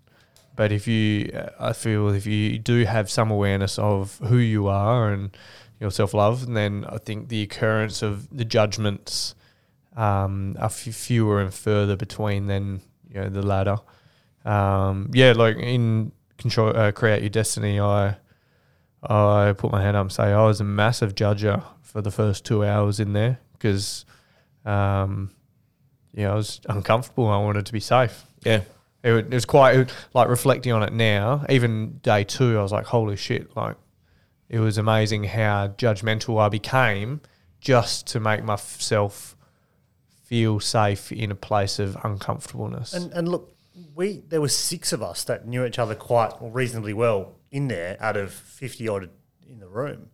But 0.57 0.73
if 0.73 0.89
you, 0.89 1.31
uh, 1.33 1.51
I 1.59 1.73
feel 1.73 2.09
if 2.09 2.27
you 2.27 2.59
do 2.59 2.85
have 2.85 3.09
some 3.09 3.31
awareness 3.31 3.79
of 3.79 4.19
who 4.19 4.37
you 4.39 4.67
are 4.67 5.13
and 5.13 5.37
your 5.79 5.91
self 5.91 6.13
love, 6.13 6.47
then 6.47 6.85
I 6.89 6.99
think 6.99 7.29
the 7.29 7.43
occurrence 7.43 8.03
of 8.03 8.29
the 8.37 8.45
judgments 8.45 9.35
um, 9.97 10.57
are 10.59 10.69
fewer 10.69 11.41
and 11.41 11.55
further 11.55 11.97
between 11.97 12.47
than 12.47 12.81
you 13.09 13.21
know 13.21 13.29
the 13.29 13.43
latter. 13.43 13.79
Um, 14.45 15.11
yeah, 15.13 15.33
like 15.33 15.57
in 15.57 16.13
control, 16.39 16.77
uh, 16.77 16.93
create 16.93 17.23
your 17.23 17.31
destiny. 17.31 17.79
I 17.79 18.17
I 19.03 19.55
put 19.57 19.73
my 19.73 19.83
hand 19.83 19.97
up 19.97 20.03
and 20.03 20.13
say 20.13 20.25
I 20.25 20.45
was 20.45 20.61
a 20.61 20.65
massive 20.65 21.15
judger 21.15 21.63
for 21.83 22.03
the 22.03 22.11
first 22.11 22.45
two 22.45 22.65
hours 22.65 23.01
in 23.01 23.13
there 23.13 23.39
because, 23.53 24.05
um, 24.65 25.31
yeah, 26.15 26.33
I 26.33 26.35
was 26.35 26.61
uncomfortable. 26.69 27.29
I 27.29 27.39
wanted 27.39 27.67
to 27.67 27.73
be 27.73 27.81
safe. 27.81 28.25
yeah. 28.45 28.63
It, 29.03 29.13
it 29.13 29.33
was 29.33 29.47
quite 29.47 29.77
it, 29.77 29.95
like 30.13 30.29
reflecting 30.29 30.73
on 30.73 30.83
it 30.83 30.93
now. 30.93 31.47
Even 31.49 32.01
day 32.03 32.23
two, 32.23 32.59
I 32.59 32.63
was 32.63 32.71
like, 32.71 32.85
"Holy 32.85 33.17
shit!" 33.17 33.57
Like, 33.57 33.77
it 34.51 34.59
was 34.59 34.77
amazing 34.77 35.25
how 35.25 35.69
judgmental 35.79 36.39
I 36.39 36.51
became 36.51 37.23
just 37.61 38.07
to 38.09 38.21
make 38.21 38.45
myself 38.45 39.37
feel 40.25 40.61
safe 40.61 41.13
in 41.13 41.31
a 41.31 41.35
place 41.35 41.79
of 41.79 41.97
uncomfortableness. 42.05 42.93
And 42.93 43.11
and 43.13 43.27
look, 43.27 43.57
we 43.95 44.23
there 44.29 44.43
were 44.43 44.49
six 44.49 44.93
of 44.93 45.03
us 45.03 45.25
that 45.25 45.47
knew 45.47 45.65
each 45.65 45.79
other 45.79 45.95
quite 45.95 46.33
or 46.39 46.51
reasonably 46.51 46.93
well 46.93 47.37
in 47.51 47.69
there 47.69 47.97
out 48.01 48.19
of 48.19 48.33
fifty 48.33 48.87
odd 48.87 49.09
in 49.49 49.61
the 49.61 49.67
room. 49.69 50.11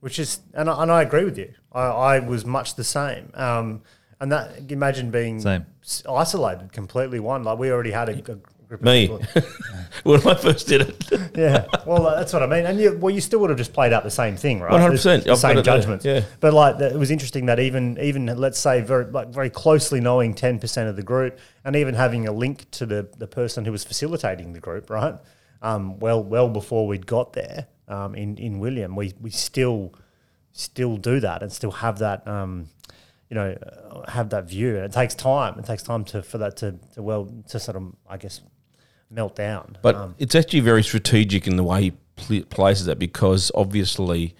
which 0.00 0.18
is 0.18 0.40
and 0.54 0.68
I, 0.68 0.82
and 0.82 0.90
I 0.90 1.02
agree 1.02 1.24
with 1.24 1.38
you. 1.38 1.54
I, 1.72 1.82
I 1.82 2.18
was 2.18 2.44
much 2.44 2.74
the 2.74 2.84
same. 2.84 3.30
Um, 3.34 3.82
and 4.24 4.32
that 4.32 4.70
imagine 4.72 5.10
being 5.10 5.38
Same. 5.38 5.66
isolated 6.08 6.72
completely. 6.72 7.20
One 7.20 7.44
like 7.44 7.58
we 7.58 7.70
already 7.70 7.90
had 7.90 8.08
a, 8.08 8.12
a 8.12 8.22
group 8.22 8.46
of 8.70 8.82
Me. 8.82 9.02
people. 9.06 9.20
when 10.02 10.26
I 10.26 10.34
first 10.34 10.66
did 10.66 10.80
it. 10.80 11.04
Yeah, 11.36 11.66
well, 11.84 12.04
that's 12.04 12.32
what 12.32 12.44
I 12.44 12.46
mean. 12.46 12.64
And 12.64 12.78
you, 12.80 12.96
well, 12.96 13.12
you 13.12 13.20
still 13.20 13.40
would 13.40 13.50
have 13.50 13.58
just 13.58 13.72
played 13.72 13.92
out 13.92 14.04
the 14.04 14.10
same 14.10 14.36
thing, 14.36 14.60
right? 14.60 14.72
100%. 14.72 15.02
The- 15.02 15.10
I've 15.10 15.24
The 15.24 15.28
got 15.30 15.38
same 15.38 15.54
there, 15.56 15.64
judgments. 15.64 16.04
yeah. 16.04 16.22
But 16.38 16.54
like, 16.54 16.80
it 16.80 16.96
was 16.96 17.10
interesting 17.10 17.46
that 17.46 17.58
even, 17.58 17.98
even 18.00 18.26
let's 18.26 18.58
say 18.58 18.80
very, 18.80 19.04
like 19.06 19.28
very 19.28 19.50
closely 19.50 20.00
knowing 20.00 20.32
ten 20.34 20.58
percent 20.60 20.88
of 20.88 20.94
the 20.96 21.02
group, 21.02 21.36
and 21.64 21.74
even 21.74 21.94
having 21.94 22.28
a 22.28 22.32
link 22.32 22.70
to 22.78 22.86
the 22.86 23.08
the 23.18 23.26
person 23.26 23.64
who 23.64 23.72
was 23.72 23.84
facilitating 23.84 24.52
the 24.52 24.60
group, 24.60 24.88
right? 24.90 25.16
Um, 25.60 25.98
well, 25.98 26.22
well 26.22 26.48
before 26.48 26.86
we'd 26.86 27.06
got 27.06 27.32
there, 27.32 27.66
um, 27.88 28.14
in 28.14 28.36
in 28.38 28.60
William, 28.60 28.94
we 28.94 29.12
we 29.20 29.30
still 29.30 29.92
still 30.52 30.96
do 30.96 31.18
that 31.20 31.42
and 31.42 31.52
still 31.52 31.72
have 31.72 31.98
that. 31.98 32.26
Um, 32.28 32.68
you 33.28 33.34
know, 33.34 33.56
have 34.08 34.30
that 34.30 34.48
view, 34.48 34.76
and 34.76 34.84
it 34.84 34.92
takes 34.92 35.14
time. 35.14 35.58
It 35.58 35.64
takes 35.64 35.82
time 35.82 36.04
to 36.06 36.22
for 36.22 36.38
that 36.38 36.56
to, 36.58 36.72
to 36.94 37.02
well 37.02 37.28
to 37.48 37.58
sort 37.60 37.76
of, 37.76 37.94
I 38.08 38.16
guess, 38.16 38.40
melt 39.10 39.36
down. 39.36 39.78
But 39.82 39.94
Um, 39.94 40.14
it's 40.18 40.34
actually 40.34 40.60
very 40.60 40.82
strategic 40.82 41.46
in 41.46 41.56
the 41.56 41.64
way 41.64 41.82
he 41.82 41.92
pl- 42.16 42.44
places 42.44 42.88
it 42.88 42.98
because 42.98 43.50
obviously, 43.54 44.34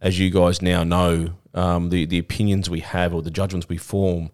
as 0.00 0.18
you 0.18 0.30
guys 0.30 0.62
now 0.62 0.84
know, 0.84 1.34
um, 1.54 1.90
the, 1.90 2.04
the 2.06 2.18
opinions 2.18 2.70
we 2.70 2.80
have 2.80 3.14
or 3.14 3.22
the 3.22 3.30
judgments 3.30 3.68
we 3.68 3.78
form 3.78 4.30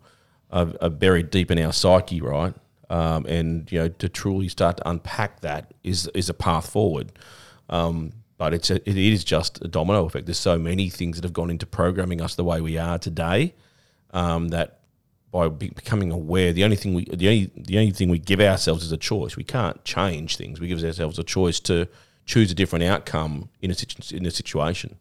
are, 0.51 0.73
are 0.81 0.91
buried 0.91 1.31
deep 1.31 1.51
in 1.51 1.59
our 1.59 1.73
psyche, 1.73 2.21
right? 2.21 2.55
Um, 2.91 3.27
and 3.27 3.71
you 3.73 3.79
know, 3.79 3.89
to 3.89 4.09
truly 4.09 4.49
start 4.49 4.77
to 4.79 4.89
unpack 4.89 5.41
that 5.41 5.73
is 5.83 6.07
is 6.15 6.29
a 6.29 6.35
path 6.35 6.69
forward. 6.69 7.13
Um, 7.69 8.13
but 8.37 8.53
it's 8.53 8.71
a, 8.71 8.77
it 8.89 8.97
is 8.97 9.25
just 9.25 9.65
a 9.65 9.69
domino 9.69 10.05
effect. 10.05 10.27
There's 10.27 10.39
so 10.39 10.59
many 10.59 10.91
things 10.91 11.17
that 11.17 11.25
have 11.25 11.33
gone 11.33 11.51
into 11.51 11.67
programming 11.67 12.21
us 12.21 12.35
the 12.35 12.45
way 12.45 12.61
we 12.61 12.77
are 12.77 12.99
today 12.99 13.55
um, 14.15 14.49
that 14.49 14.81
by 15.31 15.49
be- 15.49 15.69
becoming 15.69 16.11
aware, 16.13 16.53
the 16.53 16.65
only 16.65 16.77
thing 16.77 16.95
we 16.95 17.05
the 17.05 17.29
only 17.29 17.51
the 17.57 17.77
only 17.77 17.91
thing 17.91 18.09
we 18.09 18.19
give 18.19 18.41
ourselves 18.41 18.85
is 18.85 18.93
a 18.93 18.97
choice. 18.97 19.37
We 19.37 19.45
can't 19.45 19.85
change 19.85 20.37
things. 20.37 20.61
We 20.61 20.69
give 20.69 20.83
ourselves 20.83 21.19
a 21.19 21.25
choice 21.25 21.61
to 21.61 21.89
choose 22.25 22.51
a 22.51 22.55
different 22.55 22.85
outcome 22.85 23.51
in 23.61 23.71
a 23.71 23.77
in 24.15 24.25
a 24.25 24.31
situation. 24.31 24.97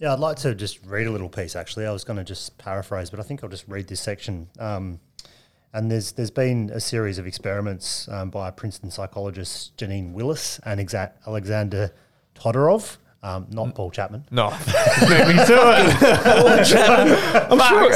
Yeah, 0.00 0.12
I'd 0.12 0.18
like 0.18 0.36
to 0.38 0.54
just 0.54 0.84
read 0.84 1.06
a 1.06 1.10
little 1.10 1.28
piece. 1.28 1.54
Actually, 1.54 1.86
I 1.86 1.92
was 1.92 2.02
going 2.02 2.16
to 2.16 2.24
just 2.24 2.58
paraphrase, 2.58 3.10
but 3.10 3.20
I 3.20 3.22
think 3.22 3.44
I'll 3.44 3.50
just 3.50 3.68
read 3.68 3.86
this 3.86 4.00
section. 4.00 4.48
Um, 4.58 4.98
and 5.72 5.90
there's 5.90 6.12
there's 6.12 6.30
been 6.30 6.70
a 6.70 6.80
series 6.80 7.18
of 7.18 7.26
experiments 7.26 8.08
um, 8.08 8.30
by 8.30 8.50
Princeton 8.50 8.90
psychologists 8.90 9.72
Janine 9.76 10.12
Willis 10.12 10.58
and 10.64 10.80
exa- 10.80 11.12
Alexander 11.26 11.92
Todorov, 12.34 12.96
um, 13.24 13.46
not 13.50 13.74
Paul 13.74 13.90
Chapman. 13.90 14.24
No, 14.30 14.50
Beat 15.00 15.26
me 15.26 15.34
to 15.34 15.56
it. 15.56 16.76
I'm 16.76 17.58
sure. 17.58 17.92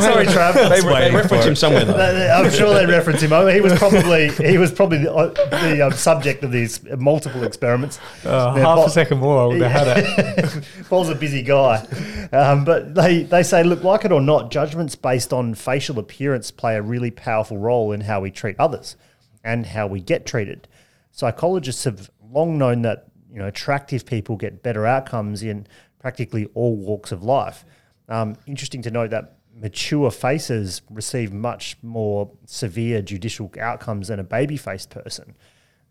Sorry, 0.00 0.26
Trav. 0.26 0.54
they, 0.54 0.80
they 0.80 0.86
waiting 0.88 1.14
reference 1.14 1.44
him 1.44 1.56
somewhere 1.56 1.84
though. 1.84 1.94
I'm 2.32 2.50
sure 2.50 2.72
they 2.72 2.86
reference 2.86 3.20
him. 3.22 3.32
I 3.32 3.44
mean, 3.44 3.54
he 3.54 3.60
was 3.60 3.74
probably 3.78 4.28
he 4.30 4.56
was 4.56 4.70
probably 4.72 4.98
the, 4.98 5.12
uh, 5.12 5.34
the 5.64 5.82
um, 5.86 5.92
subject 5.92 6.44
of 6.44 6.52
these 6.52 6.82
multiple 6.96 7.42
experiments. 7.42 7.98
Uh, 8.24 8.28
Now, 8.28 8.52
half 8.54 8.64
Paul- 8.76 8.86
a 8.86 8.90
second 8.90 9.18
more, 9.18 9.42
I 9.42 9.46
would 9.46 9.60
have 9.60 9.86
had 9.86 9.98
it. 9.98 10.64
Paul's 10.88 11.08
a 11.08 11.14
busy 11.14 11.42
guy. 11.42 11.84
Um, 12.32 12.64
but 12.64 12.94
they, 12.94 13.22
they 13.24 13.42
say, 13.42 13.62
look, 13.64 13.82
like 13.82 14.04
it 14.04 14.12
or 14.12 14.20
not, 14.20 14.50
judgments 14.50 14.94
based 14.94 15.32
on 15.32 15.54
facial 15.54 15.98
appearance 15.98 16.50
play 16.50 16.76
a 16.76 16.82
really 16.82 17.10
powerful 17.10 17.58
role 17.58 17.90
in 17.92 18.02
how 18.02 18.20
we 18.20 18.30
treat 18.30 18.54
others 18.60 18.96
and 19.42 19.66
how 19.66 19.86
we 19.86 20.00
get 20.00 20.24
treated. 20.24 20.68
Psychologists 21.10 21.84
have 21.84 22.10
long 22.30 22.58
known 22.58 22.82
that 22.82 23.07
you 23.32 23.38
know 23.38 23.46
attractive 23.46 24.06
people 24.06 24.36
get 24.36 24.62
better 24.62 24.86
outcomes 24.86 25.42
in 25.42 25.66
practically 25.98 26.48
all 26.54 26.76
walks 26.76 27.12
of 27.12 27.22
life. 27.22 27.64
Um, 28.08 28.36
interesting 28.46 28.82
to 28.82 28.90
note 28.90 29.10
that 29.10 29.38
mature 29.54 30.10
faces 30.10 30.82
receive 30.88 31.32
much 31.32 31.76
more 31.82 32.30
severe 32.46 33.02
judicial 33.02 33.50
outcomes 33.60 34.08
than 34.08 34.20
a 34.20 34.24
baby 34.24 34.56
faced 34.56 34.90
person. 34.90 35.34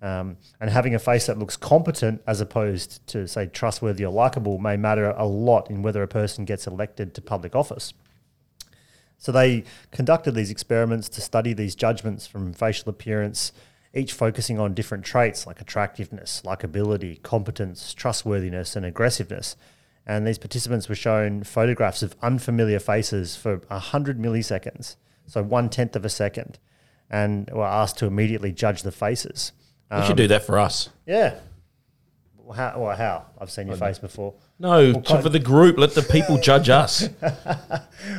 Um, 0.01 0.37
and 0.61 0.69
having 0.69 0.93
a 0.93 0.99
face 0.99 1.25
that 1.25 1.39
looks 1.39 1.57
competent 1.57 2.21
as 2.27 2.39
opposed 2.39 3.05
to, 3.07 3.27
say, 3.27 3.47
trustworthy 3.47 4.05
or 4.05 4.13
likable 4.13 4.59
may 4.59 4.77
matter 4.77 5.09
a 5.09 5.25
lot 5.25 5.71
in 5.71 5.81
whether 5.81 6.03
a 6.03 6.07
person 6.07 6.45
gets 6.45 6.67
elected 6.67 7.15
to 7.15 7.21
public 7.21 7.55
office. 7.55 7.93
So 9.17 9.31
they 9.31 9.63
conducted 9.91 10.35
these 10.35 10.51
experiments 10.51 11.09
to 11.09 11.21
study 11.21 11.53
these 11.53 11.73
judgments 11.73 12.27
from 12.27 12.53
facial 12.53 12.89
appearance, 12.89 13.51
each 13.97 14.13
focusing 14.13 14.59
on 14.59 14.73
different 14.73 15.03
traits 15.03 15.47
like 15.47 15.59
attractiveness, 15.59 16.41
likability, 16.45 17.21
competence, 17.23 17.93
trustworthiness, 17.93 18.75
and 18.75 18.85
aggressiveness. 18.85 19.55
And 20.05 20.25
these 20.25 20.37
participants 20.37 20.87
were 20.87 20.95
shown 20.95 21.43
photographs 21.43 22.01
of 22.01 22.15
unfamiliar 22.21 22.79
faces 22.79 23.35
for 23.35 23.57
100 23.67 24.19
milliseconds, 24.19 24.95
so 25.25 25.43
one 25.43 25.69
tenth 25.69 25.95
of 25.95 26.05
a 26.05 26.09
second, 26.09 26.59
and 27.09 27.49
were 27.51 27.65
asked 27.65 27.97
to 27.97 28.05
immediately 28.05 28.53
judge 28.53 28.83
the 28.83 28.91
faces. 28.91 29.51
You 29.91 30.05
should 30.05 30.17
do 30.17 30.27
that 30.27 30.43
for 30.43 30.59
us. 30.59 30.89
Yeah. 31.05 31.35
Well, 32.47 32.55
how? 32.55 32.79
Well, 32.79 32.95
how? 32.95 33.25
I've 33.41 33.51
seen 33.51 33.67
your 33.67 33.75
face 33.75 33.99
before. 33.99 34.33
No, 34.57 34.93
to- 35.01 35.21
for 35.21 35.27
the 35.27 35.37
group, 35.37 35.77
let 35.77 35.93
the 35.95 36.01
people 36.01 36.37
judge 36.41 36.69
us. 36.69 37.09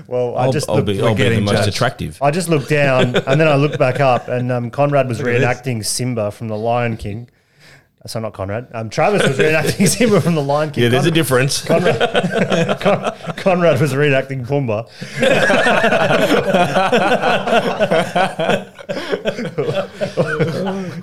Well, 0.06 0.36
I 0.36 0.42
I'll, 0.44 0.52
just 0.52 0.68
I'll 0.68 0.74
looked, 0.76 0.86
be, 0.88 1.00
I'll 1.00 1.14
be 1.14 1.22
the 1.22 1.30
getting 1.30 1.44
most 1.46 1.54
judged. 1.54 1.68
attractive. 1.68 2.18
I 2.20 2.30
just 2.30 2.50
looked 2.50 2.68
down 2.68 3.16
and 3.26 3.40
then 3.40 3.48
I 3.48 3.54
looked 3.54 3.78
back 3.78 4.00
up, 4.00 4.28
and 4.28 4.52
um, 4.52 4.70
Conrad 4.70 5.08
was 5.08 5.20
reenacting 5.20 5.82
Simba 5.82 6.30
from 6.30 6.48
The 6.48 6.58
Lion 6.58 6.98
King. 6.98 7.30
So 8.06 8.20
not 8.20 8.32
Conrad. 8.34 8.68
Um, 8.72 8.90
Travis 8.90 9.26
was 9.26 9.38
reenacting 9.38 9.88
Simba 9.96 10.20
from 10.20 10.34
The 10.34 10.42
Lion 10.42 10.72
King. 10.72 10.84
Yeah, 10.84 10.88
there's 10.90 11.06
a 11.06 11.10
Conrad, 11.10 11.14
difference. 11.14 11.62
Con- 11.64 13.34
Conrad 13.36 13.80
was 13.80 13.94
reenacting 13.94 14.46
Pumbaa. 14.46 14.88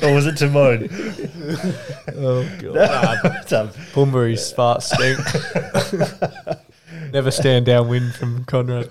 Or 0.05 0.13
was 0.15 0.25
it 0.27 0.37
Timon? 0.37 0.89
Oh 2.15 2.49
god, 2.61 3.51
Um, 3.53 3.69
Bunbury's 3.93 4.51
fart 4.51 4.83
stink. 4.83 5.19
Never 7.11 7.31
stand 7.31 7.65
downwind 7.65 8.13
from 8.15 8.45
Conrad. 8.45 8.89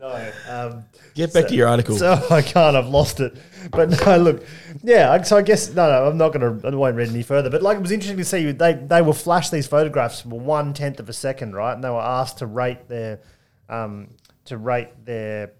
no, 0.00 0.32
um, 0.48 0.84
Get 1.14 1.32
back 1.32 1.48
to 1.48 1.54
your 1.54 1.66
article. 1.68 1.96
So 1.96 2.12
I 2.30 2.42
can't. 2.42 2.76
I've 2.76 2.88
lost 2.88 3.20
it. 3.20 3.34
But 3.70 3.88
no, 4.06 4.18
look, 4.18 4.44
yeah. 4.82 5.20
So 5.22 5.38
I 5.38 5.42
guess 5.42 5.72
no, 5.72 5.88
no. 5.88 6.08
I'm 6.10 6.18
not 6.18 6.32
going 6.32 6.60
to. 6.60 6.66
I 6.68 6.74
won't 6.74 6.94
read 6.96 7.08
any 7.08 7.22
further. 7.22 7.48
But 7.48 7.62
like, 7.62 7.78
it 7.78 7.80
was 7.80 7.90
interesting 7.90 8.18
to 8.18 8.24
see 8.24 8.52
they 8.52 8.74
they 8.74 9.00
were 9.02 9.14
flashed 9.14 9.50
these 9.50 9.66
photographs 9.66 10.20
for 10.20 10.38
one 10.38 10.74
tenth 10.74 11.00
of 11.00 11.08
a 11.08 11.12
second, 11.14 11.54
right? 11.54 11.72
And 11.72 11.82
they 11.82 11.88
were 11.90 12.00
asked 12.02 12.38
to 12.38 12.46
rate 12.46 12.88
their 12.88 13.20
um, 13.68 14.08
to 14.44 14.58
rate 14.58 14.88
their 15.04 15.52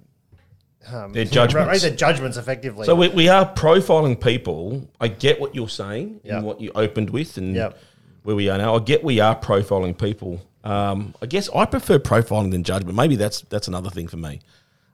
um, 0.93 1.13
Their 1.13 1.25
rate 1.25 1.33
judgments. 1.33 1.83
their 1.83 1.95
judgments 1.97 2.37
effectively. 2.37 2.87
So 2.87 2.95
we, 2.95 3.09
we 3.09 3.29
are 3.29 3.45
profiling 3.55 4.21
people. 4.21 4.89
I 5.01 5.09
get 5.09 5.41
what 5.41 5.55
you're 5.55 5.69
saying 5.69 6.21
Yep. 6.25 6.37
and 6.37 6.47
what 6.47 6.61
you 6.61 6.71
opened 6.75 7.11
with 7.11 7.37
and 7.39 7.55
Yep. 7.55 7.79
where 8.23 8.37
we 8.37 8.49
are 8.49 8.59
now. 8.59 8.75
I 8.77 8.79
get 8.81 9.03
we 9.05 9.21
are 9.21 9.35
profiling 9.39 9.99
people. 9.99 10.41
Um, 10.65 11.15
I 11.23 11.27
guess 11.27 11.49
I 11.55 11.65
prefer 11.65 11.99
profiling 11.99 12.51
than 12.51 12.65
judgment. 12.65 12.97
Maybe 12.97 13.17
that's 13.17 13.43
that's 13.43 13.69
another 13.69 13.91
thing 13.91 14.09
for 14.09 14.17
me. 14.17 14.41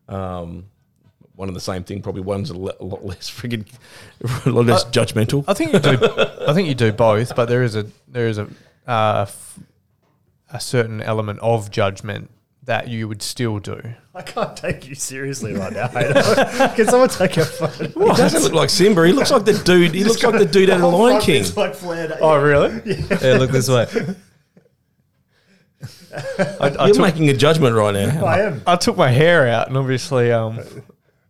Um, 0.08 0.66
one 1.34 1.48
of 1.48 1.54
the 1.54 1.60
same 1.60 1.82
thing. 1.82 2.02
Probably 2.02 2.20
one's 2.20 2.50
a, 2.50 2.58
le- 2.58 2.74
a 2.78 2.84
lot 2.84 3.04
less 3.06 3.30
friggin' 3.30 3.66
a 4.46 4.50
lot 4.50 4.66
less 4.66 4.84
judgmental. 4.84 5.44
I 5.48 5.54
think 5.54 5.72
you 5.72 5.78
do. 5.78 5.98
I 6.46 6.52
think 6.52 6.68
you 6.68 6.74
do 6.74 6.92
both, 6.92 7.34
but 7.34 7.46
there 7.48 7.62
is 7.62 7.74
a 7.74 7.86
there 8.06 8.28
is 8.28 8.36
a 8.38 8.48
uh, 8.86 9.22
f- 9.28 9.58
a 10.52 10.60
certain 10.60 11.00
element 11.00 11.38
of 11.40 11.70
judgment 11.70 12.30
that 12.64 12.88
you 12.88 13.08
would 13.08 13.22
still 13.22 13.58
do. 13.58 13.80
I 14.14 14.22
can't 14.22 14.56
take 14.56 14.86
you 14.86 14.94
seriously 14.94 15.52
right 15.54 15.72
now. 15.72 15.88
Hayden. 15.88 16.14
Can 16.76 16.86
someone 16.86 17.08
take 17.08 17.36
a 17.36 17.44
photo? 17.44 17.86
He 17.86 18.14
doesn't 18.14 18.42
look 18.42 18.52
like 18.52 18.70
Simba. 18.70 19.06
He 19.06 19.12
looks 19.12 19.30
like 19.30 19.44
the 19.44 19.54
dude. 19.54 19.94
He 19.94 20.04
looks 20.04 20.22
like 20.22 20.38
the 20.38 20.46
dude 20.46 20.70
out 20.70 20.76
of 20.76 20.82
the 20.82 20.96
Lion 20.96 21.20
King. 21.20 21.42
is 21.42 21.56
like 21.56 21.74
flared. 21.74 22.12
Oh, 22.20 22.40
really? 22.40 22.80
Yeah, 22.86 23.38
look 23.38 23.50
this 23.50 23.68
way. 23.68 23.86
I, 26.14 26.54
I, 26.60 26.86
You're 26.86 26.94
took, 26.94 27.02
making 27.02 27.30
a 27.30 27.36
judgment 27.36 27.74
right 27.74 27.92
now. 27.92 28.24
I 28.24 28.40
am. 28.40 28.62
I 28.66 28.76
took 28.76 28.96
my 28.96 29.10
hair 29.10 29.48
out, 29.48 29.68
and 29.68 29.76
obviously, 29.76 30.30
um, 30.30 30.60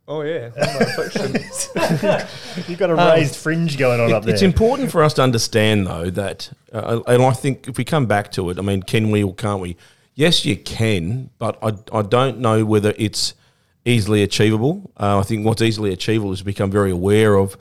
oh 0.09 0.23
yeah, 0.23 0.51
You've 2.69 2.79
got 2.79 2.91
a 2.91 2.97
raised 2.97 3.37
fringe 3.37 3.79
going 3.79 4.01
on 4.01 4.13
up 4.13 4.25
there. 4.25 4.35
It's 4.35 4.43
important 4.43 4.91
for 4.91 5.05
us 5.05 5.15
to 5.15 5.23
understand, 5.23 5.87
though, 5.87 6.11
that, 6.11 6.51
uh, 6.73 7.01
and 7.07 7.23
I 7.23 7.33
think 7.33 7.69
if 7.69 7.79
we 7.79 7.85
come 7.85 8.07
back 8.07 8.33
to 8.33 8.51
it, 8.51 8.59
I 8.59 8.63
mean, 8.63 8.83
can 8.83 9.11
we 9.11 9.23
or 9.23 9.35
can't 9.35 9.61
we? 9.61 9.77
Yes, 10.15 10.45
you 10.45 10.57
can, 10.57 11.31
but 11.39 11.59
I, 11.63 11.73
I 11.97 12.03
don't 12.03 12.39
know 12.39 12.65
whether 12.65 12.95
it's 12.99 13.35
easily 13.85 14.23
achievable. 14.23 14.93
Uh, 14.99 15.19
I 15.19 15.23
think 15.23 15.47
what's 15.47 15.63
easily 15.63 15.93
achievable 15.93 16.33
is 16.33 16.41
to 16.41 16.45
become 16.45 16.71
very 16.71 16.91
aware 16.91 17.37
of 17.37 17.57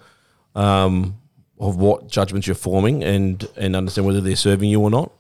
um, 0.54 1.18
of 1.60 1.78
what 1.78 2.08
judgments 2.08 2.48
you're 2.48 2.56
forming 2.56 3.04
and 3.04 3.48
and 3.56 3.76
understand 3.76 4.06
whether 4.06 4.22
they're 4.22 4.36
serving 4.36 4.70
you 4.70 4.82
or 4.82 4.90
not. 4.90 5.12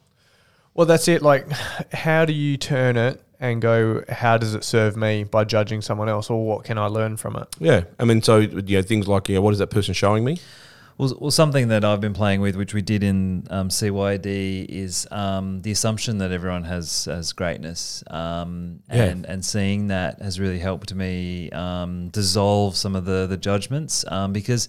Well, 0.74 0.88
that's 0.88 1.08
it. 1.08 1.22
Like, 1.22 1.50
how 1.94 2.26
do 2.26 2.34
you 2.34 2.58
turn 2.58 2.98
it 2.98 3.22
and 3.39 3.62
go? 3.62 4.04
How 4.10 4.38
does 4.38 4.54
it 4.54 4.63
serve 4.63 4.96
me 4.96 5.24
by 5.24 5.44
judging 5.44 5.82
someone 5.82 6.10
else, 6.10 6.30
or 6.30 6.46
what 6.46 6.63
can 6.65 6.78
I 6.78 6.88
learn 6.88 7.17
from 7.17 7.36
it? 7.36 7.48
Yeah, 7.60 7.84
I 8.00 8.06
mean, 8.06 8.22
so 8.22 8.39
you 8.39 8.78
know, 8.78 8.82
things 8.82 9.08
like, 9.08 9.30
you 9.30 9.36
know, 9.36 9.41
what 9.41 9.54
is 9.54 9.60
that 9.60 9.67
person 9.67 9.94
showing 9.94 10.24
me? 10.24 10.39
Well, 10.97 11.17
well, 11.19 11.32
something 11.32 11.69
that 11.69 11.84
I've 11.84 12.01
been 12.01 12.13
playing 12.13 12.41
with, 12.41 12.56
which 12.56 12.73
we 12.73 12.82
did 12.82 13.01
in 13.04 13.47
um, 13.49 13.69
CYD, 13.69 14.65
is 14.69 15.08
um, 15.10 15.62
the 15.62 15.71
assumption 15.71 16.19
that 16.19 16.32
everyone 16.32 16.63
has 16.65 17.06
has 17.06 17.34
greatness, 17.34 18.04
um, 18.08 18.82
Yeah. 18.91 19.04
and 19.06 19.25
and 19.25 19.43
seeing 19.43 19.88
that 19.88 20.21
has 20.21 20.39
really 20.39 20.60
helped 20.60 20.93
me 20.93 21.49
um, 21.51 22.10
dissolve 22.10 22.75
some 22.75 22.95
of 22.95 23.06
the 23.06 23.27
the 23.27 23.38
judgments 23.38 24.06
um, 24.08 24.34
because. 24.34 24.67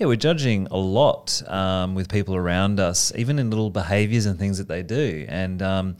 Yeah, 0.00 0.06
we're 0.06 0.14
judging 0.14 0.68
a 0.70 0.76
lot 0.76 1.42
um, 1.50 1.96
with 1.96 2.08
people 2.08 2.36
around 2.36 2.78
us, 2.78 3.12
even 3.16 3.40
in 3.40 3.50
little 3.50 3.68
behaviors 3.68 4.26
and 4.26 4.38
things 4.38 4.58
that 4.58 4.68
they 4.68 4.84
do, 4.84 5.26
and 5.28 5.60
um, 5.60 5.96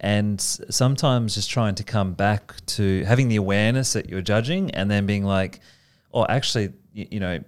and 0.00 0.40
sometimes 0.40 1.36
just 1.36 1.48
trying 1.48 1.76
to 1.76 1.84
come 1.84 2.14
back 2.14 2.52
to 2.66 3.04
having 3.04 3.28
the 3.28 3.36
awareness 3.36 3.92
that 3.92 4.08
you're 4.08 4.22
judging, 4.22 4.72
and 4.72 4.90
then 4.90 5.06
being 5.06 5.22
like, 5.22 5.60
oh, 6.12 6.26
actually, 6.28 6.72
you, 6.92 7.06
you 7.12 7.20
know, 7.20 7.38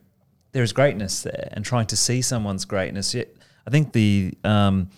there's 0.52 0.72
greatness 0.72 1.22
there 1.22 1.48
and 1.52 1.64
trying 1.64 1.86
to 1.86 1.96
see 1.96 2.22
someone's 2.22 2.64
greatness. 2.64 3.14
Yet, 3.14 3.28
I 3.66 3.70
think 3.70 3.92
the 3.92 4.34
um, 4.44 4.90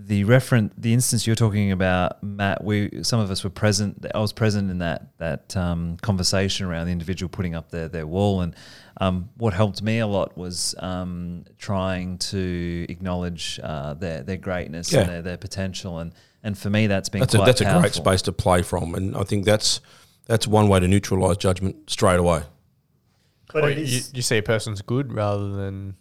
the 0.00 0.22
reference, 0.24 0.72
the 0.78 0.92
instance 0.92 1.26
you're 1.26 1.34
talking 1.34 1.72
about, 1.72 2.22
Matt, 2.22 2.62
we 2.62 3.02
some 3.02 3.18
of 3.18 3.30
us 3.30 3.42
were 3.42 3.50
present. 3.50 4.06
I 4.14 4.18
was 4.20 4.32
present 4.32 4.70
in 4.70 4.78
that 4.78 5.08
that 5.18 5.56
um, 5.56 5.96
conversation 6.02 6.66
around 6.66 6.86
the 6.86 6.92
individual 6.92 7.28
putting 7.28 7.54
up 7.54 7.70
their 7.70 7.88
their 7.88 8.06
wall, 8.06 8.42
and 8.42 8.54
um, 9.00 9.28
what 9.36 9.54
helped 9.54 9.82
me 9.82 9.98
a 9.98 10.06
lot 10.06 10.36
was 10.38 10.74
um, 10.78 11.44
trying 11.58 12.18
to 12.18 12.86
acknowledge 12.88 13.58
uh, 13.62 13.94
their 13.94 14.22
their 14.22 14.36
greatness 14.36 14.92
Yeah. 14.92 15.00
and 15.00 15.08
their, 15.10 15.22
their 15.22 15.36
potential, 15.36 15.98
and 15.98 16.12
and 16.44 16.56
for 16.56 16.70
me 16.70 16.86
that's 16.86 17.08
been 17.08 17.20
That's 17.20 17.34
a, 17.34 17.38
that's 17.38 17.60
a 17.60 17.80
great 17.80 17.94
space 17.94 18.22
to 18.22 18.32
play 18.32 18.62
from, 18.62 18.94
and 18.94 19.16
I 19.16 19.24
think 19.24 19.44
that's 19.44 19.80
that's 20.26 20.46
one 20.46 20.68
way 20.68 20.78
to 20.78 20.86
neutralise 20.86 21.38
judgment 21.38 21.90
straight 21.90 22.20
away. 22.20 22.42
But 23.52 23.64
Or 23.64 23.70
it 23.70 23.78
you, 23.78 24.00
you 24.14 24.22
see 24.22 24.38
a 24.38 24.42
person's 24.42 24.82
good 24.82 25.12
rather 25.12 25.48
than 25.50 25.94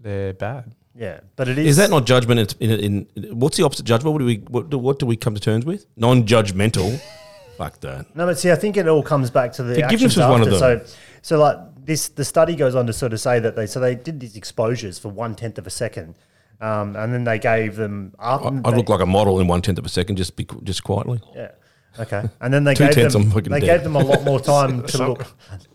they're 0.00 0.32
bad. 0.34 0.74
yeah. 0.94 1.20
But 1.36 1.48
it 1.48 1.58
is. 1.58 1.66
Is 1.68 1.76
that 1.76 1.90
not 1.90 2.04
judgment? 2.06 2.54
In, 2.60 2.70
in, 2.70 3.06
in 3.16 3.38
what's 3.38 3.56
the 3.56 3.64
opposite 3.64 3.84
judgment? 3.86 4.12
What 4.12 4.18
do 4.18 4.24
we 4.24 4.36
what 4.48 4.70
do, 4.70 4.78
what 4.78 4.98
do 4.98 5.06
we 5.06 5.16
come 5.16 5.34
to 5.34 5.40
terms 5.40 5.64
with? 5.64 5.86
Non-judgmental. 5.96 7.00
Fuck 7.56 7.80
that. 7.80 8.14
No, 8.16 8.26
but 8.26 8.38
see, 8.38 8.50
I 8.50 8.54
think 8.56 8.76
it 8.76 8.88
all 8.88 9.02
comes 9.02 9.30
back 9.30 9.52
to 9.54 9.62
the 9.62 9.74
Forgiveness 9.74 10.16
actions 10.16 10.16
was 10.16 10.26
one 10.28 10.40
of 10.42 10.48
after. 10.48 10.76
them. 10.78 10.86
So, 10.86 10.94
so 11.22 11.38
like 11.38 11.58
this, 11.84 12.08
the 12.08 12.24
study 12.24 12.56
goes 12.56 12.74
on 12.74 12.86
to 12.86 12.92
sort 12.92 13.12
of 13.12 13.20
say 13.20 13.38
that 13.38 13.54
they 13.54 13.66
so 13.66 13.78
they 13.80 13.94
did 13.94 14.18
these 14.20 14.36
exposures 14.36 14.98
for 14.98 15.10
one 15.10 15.34
tenth 15.34 15.58
of 15.58 15.66
a 15.66 15.70
second, 15.70 16.16
um, 16.62 16.96
and 16.96 17.12
then 17.12 17.24
they 17.24 17.38
gave 17.38 17.76
them. 17.76 18.14
Up, 18.18 18.44
I, 18.46 18.48
I'd 18.64 18.76
look 18.76 18.88
like 18.88 19.00
a 19.00 19.06
model 19.06 19.38
in 19.40 19.46
one 19.46 19.60
tenth 19.60 19.78
of 19.78 19.84
a 19.84 19.90
second, 19.90 20.16
just 20.16 20.36
be, 20.36 20.46
just 20.64 20.82
quietly. 20.84 21.20
yeah. 21.36 21.50
Okay, 21.98 22.22
and 22.40 22.54
then 22.54 22.64
they 22.64 22.74
Two 22.76 22.84
gave 22.86 22.94
tenths, 22.94 23.12
them. 23.14 23.22
I'm 23.24 23.30
fucking 23.30 23.52
They 23.52 23.60
dead. 23.60 23.66
gave 23.78 23.82
them 23.82 23.96
a 23.96 23.98
lot 24.04 24.22
more 24.22 24.38
time 24.40 24.82
to 24.82 24.88
Some- 24.88 25.08
look. 25.08 25.26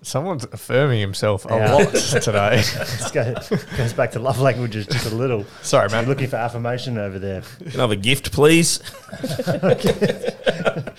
Someone's 0.02 0.46
affirming 0.46 1.00
himself 1.02 1.46
a 1.46 1.50
Yeah. 1.56 1.74
lot 1.74 1.94
today. 1.94 2.58
This 2.58 3.12
go- 3.12 3.34
goes 3.78 3.94
back 3.94 4.12
to 4.12 4.20
love 4.20 4.40
languages 4.40 4.88
just 4.88 5.12
a 5.12 5.16
little. 5.16 5.46
Sorry, 5.62 5.86
I'm 5.86 5.92
man. 5.92 6.06
looking 6.08 6.28
for 6.28 6.38
affirmation 6.38 6.98
over 6.98 7.20
there. 7.20 7.42
Can 7.70 7.80
I 7.80 7.84
have 7.84 7.92
a 7.92 7.96
gift, 7.98 8.32
please? 8.32 8.80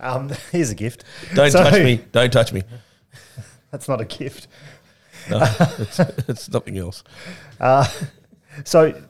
Um, 0.00 0.30
here's 0.52 0.70
a 0.70 0.76
gift. 0.76 1.02
Don't 1.34 1.50
So- 1.50 1.64
touch 1.64 1.82
me. 1.82 1.96
Don't 2.12 2.32
touch 2.32 2.52
me. 2.52 2.62
That's 3.72 3.88
not 3.88 4.00
a 4.00 4.04
gift. 4.04 4.46
No, 5.28 5.40
it's, 5.78 5.98
it's 6.28 6.48
nothing 6.48 6.78
else. 6.78 7.02
So 8.64 9.02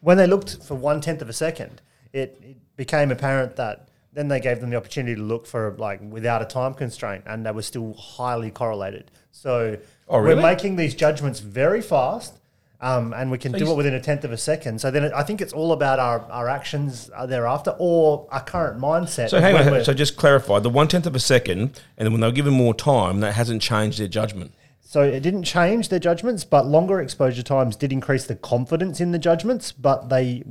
when 0.00 0.16
they 0.16 0.26
looked 0.26 0.62
for 0.64 0.74
one 0.76 1.00
tenth 1.02 1.20
of 1.20 1.28
a 1.28 1.32
second, 1.34 1.82
it, 2.14 2.38
it 2.42 2.56
became 2.76 3.10
apparent 3.12 3.56
that 3.56 3.88
then 4.12 4.28
they 4.28 4.40
gave 4.40 4.60
them 4.60 4.70
the 4.70 4.76
opportunity 4.76 5.14
to 5.14 5.22
look 5.22 5.46
for 5.46 5.74
like 5.78 6.00
without 6.02 6.42
a 6.42 6.44
time 6.44 6.74
constraint, 6.74 7.24
and 7.26 7.44
they 7.46 7.52
were 7.52 7.62
still 7.62 7.94
highly 7.94 8.50
correlated. 8.50 9.10
So 9.30 9.76
Oh, 10.08 10.18
really? 10.18 10.36
we're 10.36 10.42
making 10.42 10.76
these 10.76 10.94
judgments 10.94 11.40
very 11.40 11.80
fast. 11.82 12.34
Um, 12.82 13.12
and 13.12 13.30
we 13.30 13.36
can 13.36 13.52
do 13.52 13.70
it 13.70 13.76
within 13.76 13.92
a 13.92 14.00
tenth 14.00 14.24
of 14.24 14.32
a 14.32 14.38
second. 14.38 14.80
So 14.80 14.90
then 14.90 15.04
it, 15.04 15.12
I 15.14 15.22
think 15.22 15.42
it's 15.42 15.52
all 15.52 15.72
about 15.72 15.98
our, 15.98 16.20
our 16.30 16.48
actions 16.48 17.10
uh, 17.14 17.26
thereafter 17.26 17.76
or 17.78 18.26
our 18.30 18.42
current 18.42 18.80
mindset. 18.80 19.28
So 19.28 19.38
hang 19.38 19.54
on. 19.54 19.84
So 19.84 19.92
just 19.92 20.16
clarify 20.16 20.60
the 20.60 20.70
one 20.70 20.88
tenth 20.88 21.04
of 21.06 21.14
a 21.14 21.20
second, 21.20 21.78
and 21.98 22.06
then 22.06 22.12
when 22.12 22.22
they're 22.22 22.32
given 22.32 22.54
more 22.54 22.72
time, 22.72 23.20
that 23.20 23.34
hasn't 23.34 23.60
changed 23.60 23.98
their 24.00 24.08
judgment. 24.08 24.54
So 24.80 25.02
it 25.02 25.20
didn't 25.20 25.42
change 25.42 25.90
their 25.90 25.98
judgments, 25.98 26.42
but 26.44 26.64
longer 26.66 27.02
exposure 27.02 27.42
times 27.42 27.76
did 27.76 27.92
increase 27.92 28.26
the 28.26 28.34
confidence 28.34 28.98
in 28.98 29.12
the 29.12 29.18
judgments, 29.18 29.72
but 29.72 30.08
they 30.08 30.42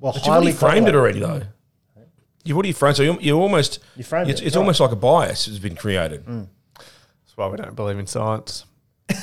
were 0.00 0.10
But 0.10 0.22
highly 0.22 0.46
already 0.48 0.52
framed 0.52 0.88
it 0.88 0.96
already, 0.96 1.20
though. 1.20 1.42
You've 2.46 2.56
already 2.56 2.72
framed. 2.72 2.96
So 2.96 3.02
you 3.02 3.18
you 3.20 3.38
almost. 3.40 3.80
You 3.96 4.04
framed 4.04 4.30
it's 4.30 4.40
it, 4.40 4.46
it's 4.46 4.56
right. 4.56 4.60
almost 4.60 4.80
like 4.80 4.92
a 4.92 4.96
bias 4.96 5.46
has 5.46 5.58
been 5.58 5.76
created. 5.76 6.24
Mm. 6.24 6.48
That's 6.78 7.36
why 7.36 7.48
we 7.48 7.56
don't 7.56 7.74
believe 7.76 7.98
in 7.98 8.06
science. 8.06 8.64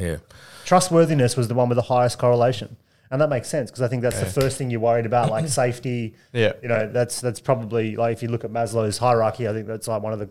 Yeah. 0.00 0.16
Trustworthiness 0.64 1.36
was 1.36 1.46
the 1.46 1.54
one 1.54 1.68
with 1.68 1.76
the 1.76 1.82
highest 1.82 2.18
correlation. 2.18 2.76
And 3.08 3.20
that 3.20 3.28
makes 3.28 3.48
sense 3.48 3.70
because 3.70 3.82
I 3.82 3.88
think 3.88 4.02
that's 4.02 4.18
the 4.18 4.26
first 4.26 4.58
thing 4.58 4.68
you're 4.68 4.80
worried 4.80 5.06
about, 5.06 5.30
like 5.30 5.46
safety. 5.62 6.16
Yeah. 6.32 6.54
You 6.60 6.68
know, 6.68 6.90
that's 6.90 7.20
that's 7.20 7.38
probably 7.38 7.94
like 7.94 8.12
if 8.16 8.20
you 8.22 8.28
look 8.28 8.42
at 8.42 8.50
Maslow's 8.50 8.98
hierarchy, 8.98 9.46
I 9.46 9.52
think 9.52 9.68
that's 9.68 9.86
like 9.86 10.02
one 10.02 10.12
of 10.12 10.18
the 10.18 10.28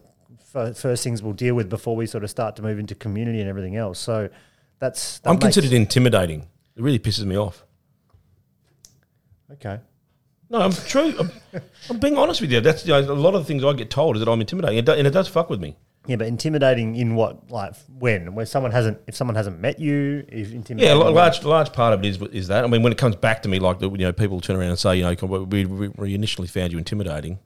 fir- 0.52 0.74
first 0.74 1.06
things 1.06 1.24
we'll 1.24 1.32
deal 1.32 1.56
with 1.56 1.70
before 1.70 1.96
we 1.96 2.06
sort 2.06 2.26
of 2.26 2.30
start 2.30 2.58
to 2.58 2.62
move 2.64 2.80
into 2.80 2.96
community 2.96 3.40
and 3.40 3.48
everything 3.50 3.78
else. 3.78 3.98
So 3.98 4.28
that's 4.80 5.20
that 5.20 5.30
I'm 5.30 5.36
makes- 5.36 5.56
considered 5.56 5.72
intimidating. 5.72 6.42
It 6.76 6.84
really 6.84 7.00
pisses 7.00 7.24
me 7.24 7.38
off. 7.38 7.64
okay. 9.54 9.80
No, 10.50 10.60
I'm 10.62 10.72
true. 10.74 11.14
I'm, 11.20 11.32
I'm 11.90 12.00
being 12.00 12.18
honest 12.18 12.40
with 12.42 12.52
you. 12.52 12.62
That's 12.62 12.86
you 12.86 12.92
know, 12.94 13.00
a 13.00 13.14
lot 13.14 13.34
of 13.34 13.42
the 13.42 13.46
things 13.46 13.64
I 13.64 13.74
get 13.74 13.90
told 13.90 14.16
is 14.16 14.20
that 14.24 14.30
I'm 14.32 14.40
intimidating, 14.42 14.78
It 14.78 14.86
do- 14.86 14.92
and 14.94 15.08
it 15.08 15.12
does 15.12 15.28
fuck 15.28 15.50
with 15.50 15.60
me. 15.60 15.76
Yeah, 16.08 16.18
but 16.18 16.28
intimidating 16.28 16.96
in 16.96 17.16
what 17.16 17.50
like 17.50 17.74
when 17.98 18.36
where 18.36 18.46
someone 18.46 18.72
hasn't 18.72 19.00
if 19.08 19.16
someone 19.16 19.34
hasn't 19.36 19.60
met 19.60 19.80
you, 19.80 20.24
if 20.28 20.54
intimidating. 20.54 20.98
Yeah, 21.00 21.04
a 21.04 21.10
large 21.10 21.44
large 21.44 21.74
part 21.74 21.94
of 21.96 22.04
it 22.04 22.08
is 22.08 22.22
is 22.32 22.48
that. 22.50 22.64
I 22.64 22.68
mean, 22.68 22.84
when 22.84 22.92
it 22.92 23.00
comes 23.00 23.16
back 23.16 23.42
to 23.42 23.50
me, 23.50 23.58
like 23.58 23.80
the, 23.80 23.90
you 23.90 23.98
know, 23.98 24.14
people 24.14 24.40
turn 24.40 24.56
around 24.56 24.70
and 24.70 24.78
say, 24.78 24.98
you 24.98 25.04
know, 25.04 25.16
we, 25.46 25.66
we, 25.66 25.88
we 25.88 26.14
initially 26.14 26.48
found 26.48 26.72
you 26.72 26.78
intimidating, 26.78 27.40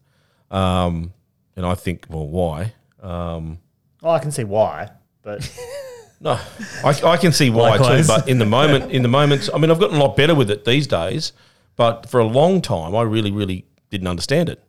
um, 0.52 1.14
and 1.56 1.66
I 1.66 1.76
think, 1.76 2.06
well, 2.10 2.28
why? 2.28 2.74
Um, 3.02 3.60
Oh, 4.04 4.10
I 4.12 4.20
can 4.20 4.32
see 4.32 4.44
why, 4.46 4.90
but 5.24 5.50
no, 6.22 6.40
I, 6.84 6.90
I 7.04 7.18
can 7.18 7.32
see 7.34 7.50
why 7.50 7.72
Likewise. 7.72 8.08
too. 8.08 8.14
But 8.14 8.28
in 8.30 8.40
the 8.40 8.46
moment, 8.46 8.92
in 8.92 9.04
the 9.04 9.10
moments, 9.10 9.50
I 9.54 9.58
mean, 9.58 9.72
I've 9.72 9.80
gotten 9.80 9.98
a 9.98 10.00
lot 10.04 10.16
better 10.18 10.36
with 10.36 10.50
it 10.52 10.64
these 10.66 10.88
days. 10.88 11.34
But 11.80 12.10
for 12.10 12.20
a 12.20 12.26
long 12.26 12.62
time, 12.62 12.94
I 12.94 13.04
really, 13.04 13.32
really 13.32 13.64
didn't 13.90 14.08
understand 14.08 14.50
it. 14.50 14.62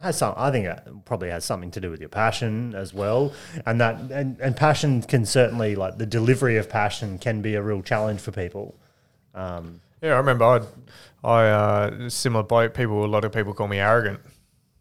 has 0.00 0.18
some. 0.18 0.34
I 0.36 0.50
think 0.50 0.66
it 0.66 0.80
probably 1.04 1.30
has 1.30 1.44
something 1.44 1.70
to 1.70 1.80
do 1.80 1.88
with 1.88 2.00
your 2.00 2.08
passion 2.08 2.74
as 2.74 2.92
well, 2.92 3.32
and 3.64 3.80
that 3.80 4.00
and, 4.10 4.36
and 4.40 4.56
passion 4.56 5.02
can 5.02 5.24
certainly 5.24 5.76
like 5.76 5.98
the 5.98 6.04
delivery 6.04 6.56
of 6.56 6.68
passion 6.68 7.16
can 7.20 7.42
be 7.42 7.54
a 7.54 7.62
real 7.62 7.80
challenge 7.80 8.20
for 8.20 8.32
people. 8.32 8.74
Um, 9.36 9.80
Yeah, 10.02 10.14
I 10.14 10.16
remember 10.16 10.44
I'd, 10.44 10.62
I 11.22 11.46
uh, 11.46 12.08
similar 12.08 12.42
bloke. 12.42 12.74
People, 12.74 13.04
a 13.04 13.06
lot 13.06 13.24
of 13.24 13.30
people 13.30 13.54
call 13.54 13.68
me 13.68 13.78
arrogant, 13.78 14.18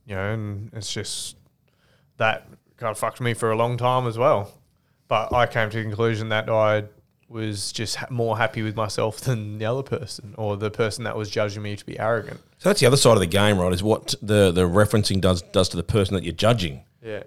you 0.08 0.16
know, 0.16 0.34
and 0.34 0.72
it's 0.74 0.92
just 0.92 1.38
that 2.18 2.48
kind 2.78 2.90
of 2.90 2.98
fucked 2.98 3.22
me 3.22 3.36
for 3.36 3.52
a 3.52 3.56
long 3.56 3.78
time 3.78 4.08
as 4.08 4.18
well. 4.18 4.52
But 5.08 5.32
I 5.32 5.46
came 5.46 5.70
to 5.70 5.78
the 5.78 5.84
conclusion 5.84 6.30
that 6.30 6.50
I 6.50 6.86
was 7.34 7.72
just 7.72 7.96
ha- 7.98 8.08
more 8.10 8.38
happy 8.38 8.62
with 8.62 8.76
myself 8.76 9.20
than 9.20 9.58
the 9.58 9.66
other 9.66 9.84
person, 9.84 10.36
or 10.38 10.56
the 10.56 10.72
person 10.72 11.04
that 11.04 11.18
was 11.18 11.30
judging 11.30 11.64
me 11.64 11.76
to 11.76 11.86
be 11.86 12.00
arrogant. 12.00 12.40
So 12.60 12.70
that's 12.70 12.80
the 12.80 12.86
other 12.86 12.96
side 12.96 13.14
of 13.14 13.20
the 13.20 13.26
game, 13.26 13.58
right? 13.58 13.74
Is 13.74 13.84
what 13.84 14.14
the 14.22 14.52
the 14.52 14.68
referencing 14.68 15.20
does 15.20 15.42
does 15.42 15.68
to 15.70 15.78
the 15.78 15.84
person 15.84 16.14
that 16.14 16.24
you're 16.24 16.34
judging. 16.34 16.84
Yeah, 17.02 17.24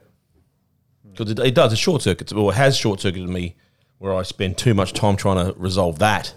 because 1.13 1.31
it, 1.33 1.39
it 1.41 1.55
does. 1.55 1.73
It 1.73 1.77
short 1.77 2.03
circuits, 2.03 2.33
or 2.33 2.55
has 2.55 2.77
short 2.77 3.01
circuited 3.01 3.29
me, 3.29 3.57
where 3.99 4.15
I 4.15 4.23
spend 4.23 4.57
too 4.57 4.73
much 4.73 4.93
time 4.93 5.17
trying 5.17 5.45
to 5.45 5.59
resolve 5.59 5.99
that, 5.99 6.35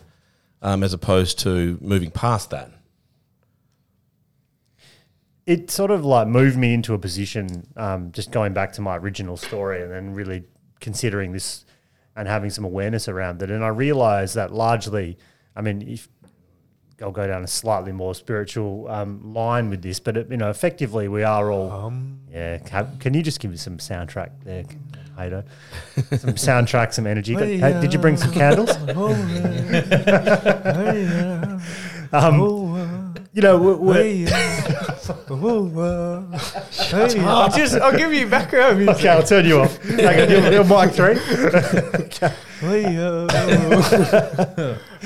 um, 0.62 0.84
as 0.84 0.92
opposed 0.92 1.40
to 1.40 1.78
moving 1.80 2.12
past 2.12 2.50
that. 2.50 2.72
it 5.46 5.72
sort 5.72 5.90
of 5.90 6.06
like 6.06 6.28
moved 6.28 6.58
me 6.58 6.76
into 6.76 6.94
a 6.94 7.00
position, 7.00 7.66
um, 7.76 8.12
just 8.12 8.32
going 8.32 8.54
back 8.54 8.72
to 8.74 8.82
my 8.82 8.96
original 8.98 9.36
story 9.36 9.82
and 9.82 9.92
then 9.92 10.14
really 10.14 10.44
considering 10.80 11.32
this 11.32 11.66
and 12.20 12.28
having 12.28 12.50
some 12.50 12.66
awareness 12.66 13.08
around 13.08 13.42
it. 13.42 13.50
And 13.50 13.64
I 13.64 13.70
realized 13.70 14.36
that 14.36 14.54
largely, 14.54 15.18
I 15.56 15.62
mean, 15.62 15.82
if 15.82 16.10
I'll 17.02 17.12
go 17.12 17.26
down 17.26 17.46
a 17.46 17.48
slightly 17.48 17.94
more 17.94 18.14
spiritual 18.14 18.90
um, 18.90 19.34
line 19.34 19.70
with 19.70 19.82
this, 19.82 20.02
but 20.02 20.18
it, 20.18 20.30
you 20.30 20.36
know, 20.36 20.50
effectively 20.50 21.08
we 21.08 21.24
are 21.24 21.50
all. 21.50 21.72
Um. 21.72 22.20
yeah, 22.30 22.58
can, 22.58 22.98
can 23.00 23.14
you 23.14 23.24
just 23.24 23.40
give 23.40 23.52
me 23.52 23.58
some 23.58 23.78
soundtrack 23.78 24.32
there, 24.44 24.66
Hato? 25.16 25.46
Some 25.96 26.34
soundtrack, 26.34 26.94
some 26.94 27.08
energy. 27.08 27.36
Hey, 27.36 27.80
did 27.80 27.94
you 27.94 28.00
bring 28.00 28.18
some 28.18 28.32
uh, 28.32 28.34
candles? 28.34 28.72
Oh, 28.90 29.14
uh, 32.12 32.12
um, 32.12 32.42
oh, 32.42 32.76
uh, 32.76 33.14
you 33.32 33.42
know, 33.42 33.58
we're, 33.58 33.78
we're, 33.78 34.28
I'll 37.28 37.50
just 37.52 37.76
I'll 37.76 37.98
give 37.98 38.14
you 38.14 38.28
background 38.28 38.78
music. 38.80 38.96
Okay, 38.98 39.08
I'll 39.10 39.24
turn 39.24 39.46
you 39.46 39.60
off. 39.62 39.78
Hang 39.84 40.22
on, 40.22 40.30
you're, 40.30 40.52
you're 40.52 40.64
mic 40.64 40.92
three. 40.94 41.18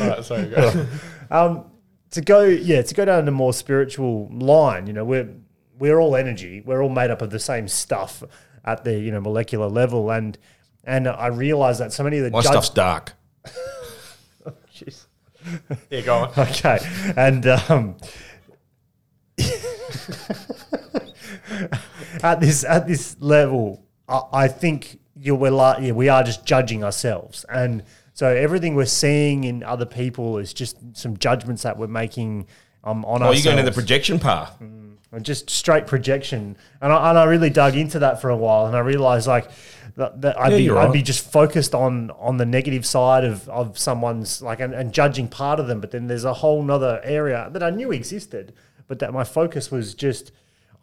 All 0.02 0.08
right, 0.10 0.24
sorry, 0.24 0.46
go. 0.50 0.88
Um, 1.30 1.66
to 2.12 2.22
go, 2.22 2.44
yeah, 2.44 2.82
to 2.82 2.94
go 2.94 3.06
down 3.06 3.26
the 3.26 3.32
more 3.32 3.54
spiritual 3.54 4.28
line, 4.32 4.88
you 4.88 4.94
know, 4.94 5.06
we're 5.06 5.30
we're 5.78 6.00
all 6.00 6.16
energy. 6.16 6.62
We're 6.66 6.82
all 6.82 6.90
made 6.90 7.10
up 7.12 7.22
of 7.22 7.30
the 7.32 7.40
same 7.40 7.68
stuff 7.68 8.24
at 8.66 8.84
the 8.84 8.98
you 9.00 9.12
know 9.12 9.22
molecular 9.22 9.68
level, 9.68 10.12
and 10.12 10.38
and 10.84 11.08
I 11.08 11.28
realize 11.28 11.80
that 11.80 11.94
so 11.94 12.04
many 12.04 12.18
of 12.18 12.24
the 12.26 12.32
My 12.32 12.42
judge- 12.42 12.52
stuff's 12.52 12.70
dark. 12.70 13.14
Jeez. 14.76 15.06
Yeah, 15.90 16.02
go 16.02 16.16
on. 16.18 16.32
Okay, 16.38 16.80
and 17.18 17.46
um, 17.48 17.96
at 22.24 22.40
this 22.40 22.64
at 22.64 22.88
this 22.88 23.16
level, 23.20 23.84
I, 24.08 24.22
I 24.34 24.48
think 24.48 25.00
you 25.16 25.36
we're 25.36 25.52
like, 25.52 25.82
yeah, 25.82 25.92
we 25.92 26.10
are 26.10 26.24
just 26.24 26.46
judging 26.46 26.84
ourselves, 26.84 27.46
and 27.50 27.84
so 28.14 28.28
everything 28.28 28.76
we're 28.76 28.86
seeing 28.86 29.44
in 29.44 29.64
other 29.64 29.86
people 29.86 30.38
is 30.38 30.54
just 30.54 30.78
some 30.96 31.18
judgments 31.18 31.64
that 31.64 31.78
we're 31.78 31.88
making 31.88 32.48
um, 32.84 33.04
on 33.06 33.24
Oh, 33.24 33.32
you're 33.32 33.44
going 33.44 33.58
to 33.58 33.64
the 33.64 33.72
projection 33.72 34.20
path. 34.20 34.60
and 34.62 35.26
just 35.26 35.50
straight 35.50 35.86
projection. 35.88 36.58
And 36.82 36.92
I, 36.92 37.10
and 37.10 37.18
I 37.18 37.24
really 37.26 37.50
dug 37.50 37.76
into 37.76 38.00
that 38.00 38.22
for 38.22 38.30
a 38.30 38.38
while, 38.38 38.66
and 38.68 38.76
I 38.76 38.80
realized 38.80 39.28
like 39.28 39.50
that, 39.96 40.22
that 40.22 40.40
I'd 40.40 40.52
Yeah, 40.54 40.58
be 40.58 40.64
you're 40.64 40.80
I'd 40.80 40.92
be 40.94 41.02
just 41.04 41.32
focused 41.32 41.76
on 41.76 42.12
on 42.12 42.38
the 42.38 42.46
negative 42.46 42.86
side 42.86 43.24
of 43.24 43.48
of 43.50 43.78
someone's 43.78 44.42
like 44.42 44.60
and, 44.60 44.74
and 44.74 44.94
judging 44.94 45.28
part 45.28 45.60
of 45.60 45.68
them, 45.68 45.80
but 45.82 45.92
then 45.92 46.08
there's 46.08 46.26
a 46.26 46.34
whole 46.34 46.64
nother 46.64 47.00
area 47.04 47.50
that 47.52 47.64
I 47.64 47.70
knew 47.70 47.92
existed, 47.92 48.54
but 48.94 49.00
that 49.00 49.12
my 49.12 49.24
focus 49.24 49.72
was 49.72 49.96
just 49.96 50.32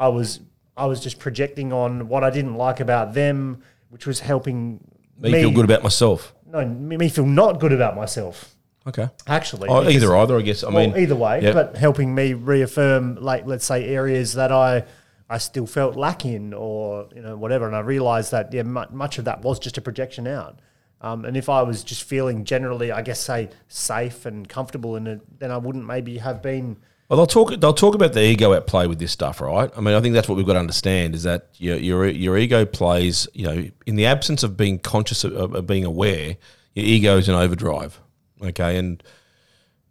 I 0.00 0.08
was 0.08 0.40
I 0.76 0.86
was 0.86 0.98
just 1.00 1.20
projecting 1.20 1.72
on 1.72 2.08
what 2.08 2.24
I 2.24 2.30
didn't 2.30 2.56
like 2.56 2.80
about 2.80 3.14
them, 3.14 3.62
which 3.88 4.04
was 4.04 4.18
helping 4.18 4.80
Me 5.20 5.30
feel 5.30 5.52
good 5.52 5.64
about 5.64 5.84
myself. 5.84 6.34
no 6.44 6.66
me 6.66 6.96
me 6.96 7.08
feel 7.08 7.24
not 7.26 7.60
good 7.60 7.72
about 7.72 7.94
myself 7.94 8.56
Okay. 8.88 9.08
actually. 9.28 9.68
Oh, 9.68 9.88
either 9.88 10.16
either, 10.16 10.38
I 10.38 10.42
guess. 10.42 10.64
I 10.64 10.70
well, 10.70 10.88
mean, 10.88 10.96
either 10.98 11.14
way, 11.14 11.40
yeah. 11.42 11.52
but 11.52 11.76
helping 11.76 12.12
me 12.14 12.32
reaffirm, 12.32 13.14
like 13.16 13.46
let's 13.46 13.64
say, 13.64 13.84
areas 13.84 14.32
that 14.34 14.50
I 14.50 14.84
I 15.28 15.38
still 15.38 15.66
felt 15.66 15.94
lacking, 15.94 16.52
or 16.54 17.06
you 17.14 17.22
know 17.22 17.36
whatever, 17.36 17.66
and 17.68 17.76
I 17.76 17.80
realised 17.80 18.32
that 18.32 18.52
yeah, 18.52 18.64
mu- 18.64 18.90
much 18.90 19.18
of 19.18 19.26
that 19.26 19.42
was 19.42 19.60
just 19.60 19.78
a 19.78 19.80
projection 19.80 20.26
out. 20.26 20.58
Um, 21.02 21.24
and 21.24 21.36
if 21.36 21.48
I 21.48 21.62
was 21.62 21.84
just 21.84 22.02
feeling 22.02 22.44
generally, 22.44 22.90
I 22.90 23.02
guess, 23.02 23.20
say 23.20 23.50
safe 23.68 24.26
and 24.26 24.48
comfortable 24.48 24.96
in 24.96 25.06
it, 25.06 25.20
then 25.38 25.50
I 25.52 25.58
wouldn't 25.58 25.86
maybe 25.86 26.18
have 26.18 26.42
been. 26.42 26.76
Well, 27.10 27.16
they'll 27.16 27.26
talk. 27.26 27.58
They'll 27.58 27.74
talk 27.74 27.96
about 27.96 28.12
the 28.12 28.22
ego 28.22 28.52
at 28.52 28.68
play 28.68 28.86
with 28.86 29.00
this 29.00 29.10
stuff, 29.10 29.40
right? 29.40 29.68
I 29.76 29.80
mean, 29.80 29.96
I 29.96 30.00
think 30.00 30.14
that's 30.14 30.28
what 30.28 30.36
we've 30.36 30.46
got 30.46 30.52
to 30.52 30.60
understand 30.60 31.16
is 31.16 31.24
that 31.24 31.48
your 31.56 31.76
your, 31.76 32.06
your 32.06 32.38
ego 32.38 32.64
plays. 32.64 33.26
You 33.34 33.46
know, 33.46 33.70
in 33.84 33.96
the 33.96 34.06
absence 34.06 34.44
of 34.44 34.56
being 34.56 34.78
conscious 34.78 35.24
of, 35.24 35.52
of 35.52 35.66
being 35.66 35.84
aware, 35.84 36.36
your 36.72 36.86
ego 36.86 37.18
is 37.18 37.28
in 37.28 37.34
overdrive. 37.34 38.00
Okay, 38.40 38.76
and 38.76 39.02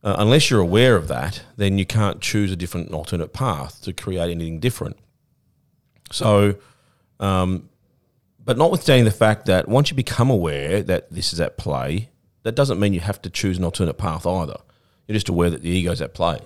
uh, 0.01 0.15
unless 0.17 0.49
you're 0.49 0.61
aware 0.61 0.95
of 0.95 1.09
that, 1.09 1.43
then 1.57 1.77
you 1.77 1.85
can't 1.85 2.21
choose 2.21 2.53
a 2.53 2.55
different 2.55 2.93
alternate 2.93 3.33
path 3.33 3.81
to 3.81 3.91
create 3.91 4.31
anything 4.31 4.61
different. 4.61 4.95
So, 6.13 6.55
um, 7.19 7.67
but 8.43 8.57
notwithstanding 8.57 9.03
the 9.03 9.11
fact 9.11 9.45
that 9.47 9.67
once 9.67 9.89
you 9.89 9.95
become 9.97 10.29
aware 10.29 10.81
that 10.83 11.11
this 11.11 11.33
is 11.33 11.41
at 11.41 11.57
play, 11.57 12.11
that 12.43 12.55
doesn't 12.55 12.79
mean 12.79 12.93
you 12.93 13.01
have 13.01 13.21
to 13.23 13.29
choose 13.29 13.57
an 13.57 13.65
alternate 13.65 13.97
path 13.97 14.25
either. 14.25 14.57
You're 15.05 15.15
just 15.15 15.27
aware 15.27 15.49
that 15.49 15.63
the 15.63 15.69
ego's 15.69 16.01
at 16.01 16.13
play, 16.13 16.39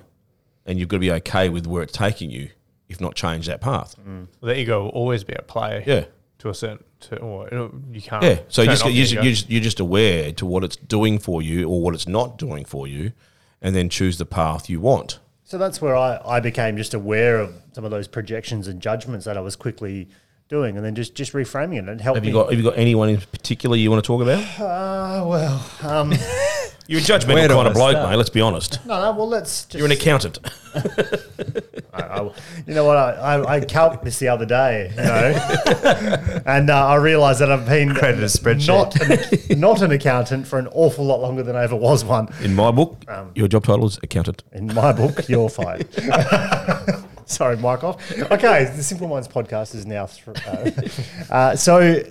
and 0.66 0.80
you've 0.80 0.88
got 0.90 0.98
to 0.98 1.02
be 1.02 1.12
okay 1.12 1.50
with 1.50 1.68
where 1.68 1.84
it's 1.84 1.94
taking 1.94 2.30
you, 2.30 2.50
if 2.90 3.02
not 3.02 3.16
change 3.16 3.48
that 3.48 3.62
path. 3.62 3.96
Well, 4.06 4.28
the 4.42 4.58
ego 4.58 4.84
will 4.84 4.90
always 4.90 5.24
be 5.24 5.34
at 5.34 5.48
play. 5.48 5.84
Yeah. 5.86 6.06
To 6.40 6.50
a 6.50 6.54
certain, 6.54 6.84
to, 7.02 7.20
or 7.20 7.48
you, 7.92 8.02
can't. 8.02 8.22
Yeah, 8.24 8.40
so 8.50 8.64
you 8.64 8.68
turn 8.68 8.74
just, 8.74 8.84
off 8.84 8.92
you 8.92 8.96
the 8.96 9.02
just, 9.02 9.12
ego. 9.14 9.22
you're, 9.22 9.32
just, 9.32 9.50
you're 9.50 9.62
just 9.62 9.80
aware 9.80 10.32
to 10.34 10.46
what 10.46 10.66
it's 10.66 10.76
doing 10.76 11.18
for 11.18 11.42
you 11.42 11.70
or 11.70 11.82
what 11.82 11.94
it's 11.94 12.08
not 12.08 12.38
doing 12.38 12.66
for 12.66 12.86
you, 12.86 13.14
and 13.62 13.74
then 13.74 13.88
choose 13.88 14.18
the 14.18 14.26
path 14.26 14.70
you 14.70 14.82
want. 14.82 15.20
So 15.46 15.58
that's 15.58 15.82
where 15.82 15.96
I, 15.96 16.20
I 16.26 16.40
became 16.42 16.76
just 16.76 16.94
aware 16.94 17.40
of 17.40 17.54
some 17.72 17.86
of 17.86 17.92
those 17.92 18.10
projections 18.10 18.68
and 18.68 18.82
judgments 18.82 19.26
that 19.26 19.38
I 19.38 19.42
was 19.42 19.56
quickly 19.56 20.10
doing, 20.50 20.76
and 20.76 20.86
then 20.86 20.96
just 20.96 21.16
just 21.16 21.32
reframing 21.32 21.78
it 21.78 21.88
and 21.88 22.02
helped 22.02 22.18
Have 22.18 22.26
you 22.26 22.32
me. 22.32 22.34
got 22.34 22.50
Have 22.50 22.60
you 22.60 22.66
got 22.66 22.78
anyone 22.78 23.08
in 23.10 23.22
particular 23.22 23.78
you 23.78 23.90
want 23.90 24.04
to 24.04 24.08
talk 24.08 24.22
about? 24.22 24.44
Ah, 24.60 25.24
well, 25.26 25.66
um, 25.82 26.10
You're 26.88 27.00
a 27.00 27.04
judgmental 27.04 27.34
Where 27.36 27.48
do 27.48 27.54
kind 27.56 27.68
I 27.68 27.72
of 27.72 27.76
bloke, 27.76 27.92
start? 27.92 28.10
mate. 28.10 28.16
Let's 28.18 28.30
be 28.30 28.42
honest. 28.42 28.86
no, 28.86 29.00
no. 29.02 29.12
Well, 29.18 29.30
let's. 29.30 29.66
Just, 29.66 29.76
You're 29.76 29.86
an 29.86 29.92
accountant. 29.94 30.40
I, 31.94 32.02
I, 32.02 32.24
you 32.68 32.74
know 32.74 32.84
what? 32.86 32.98
I, 32.98 33.12
I, 33.12 33.54
I 33.56 33.60
calc 33.62 34.02
this 34.04 34.20
the 34.20 34.28
other 34.28 34.46
day, 34.46 34.90
you 34.90 34.96
know, 35.04 36.42
and 36.46 36.70
uh, 36.70 36.88
I 36.88 36.96
realised 36.96 37.40
that 37.42 37.52
I've 37.52 37.66
been 37.68 37.94
Created 37.94 38.22
a 38.24 38.26
spreadsheet. 38.26 38.68
not 38.68 39.50
an, 39.52 39.60
not 39.60 39.82
an 39.82 39.92
accountant 39.92 40.48
for 40.48 40.58
an 40.60 40.68
awful 40.74 41.06
lot 41.06 41.22
longer 41.22 41.44
than 41.44 41.56
I 41.56 41.64
ever 41.64 41.76
was 41.76 42.04
one. 42.04 42.28
In 42.42 42.56
my 42.56 42.72
book, 42.72 42.98
Um, 43.08 43.32
your 43.36 43.48
job 43.48 43.66
title 43.66 43.86
is 43.86 44.00
accountant. 44.04 44.44
In 44.52 44.68
my 44.74 44.92
book, 44.92 45.30
you're 45.30 45.50
fired. 45.50 45.88
Sorry, 47.26 47.56
Mike 47.58 47.84
off. 47.84 48.12
Okay, 48.32 48.66
the 48.76 48.84
Simple 48.84 49.08
Minds 49.08 49.28
podcast 49.28 49.74
is 49.76 49.86
now. 49.86 50.08
Th- 50.08 50.38
uh, 51.30 51.34
uh, 51.34 51.56
so, 51.56 52.02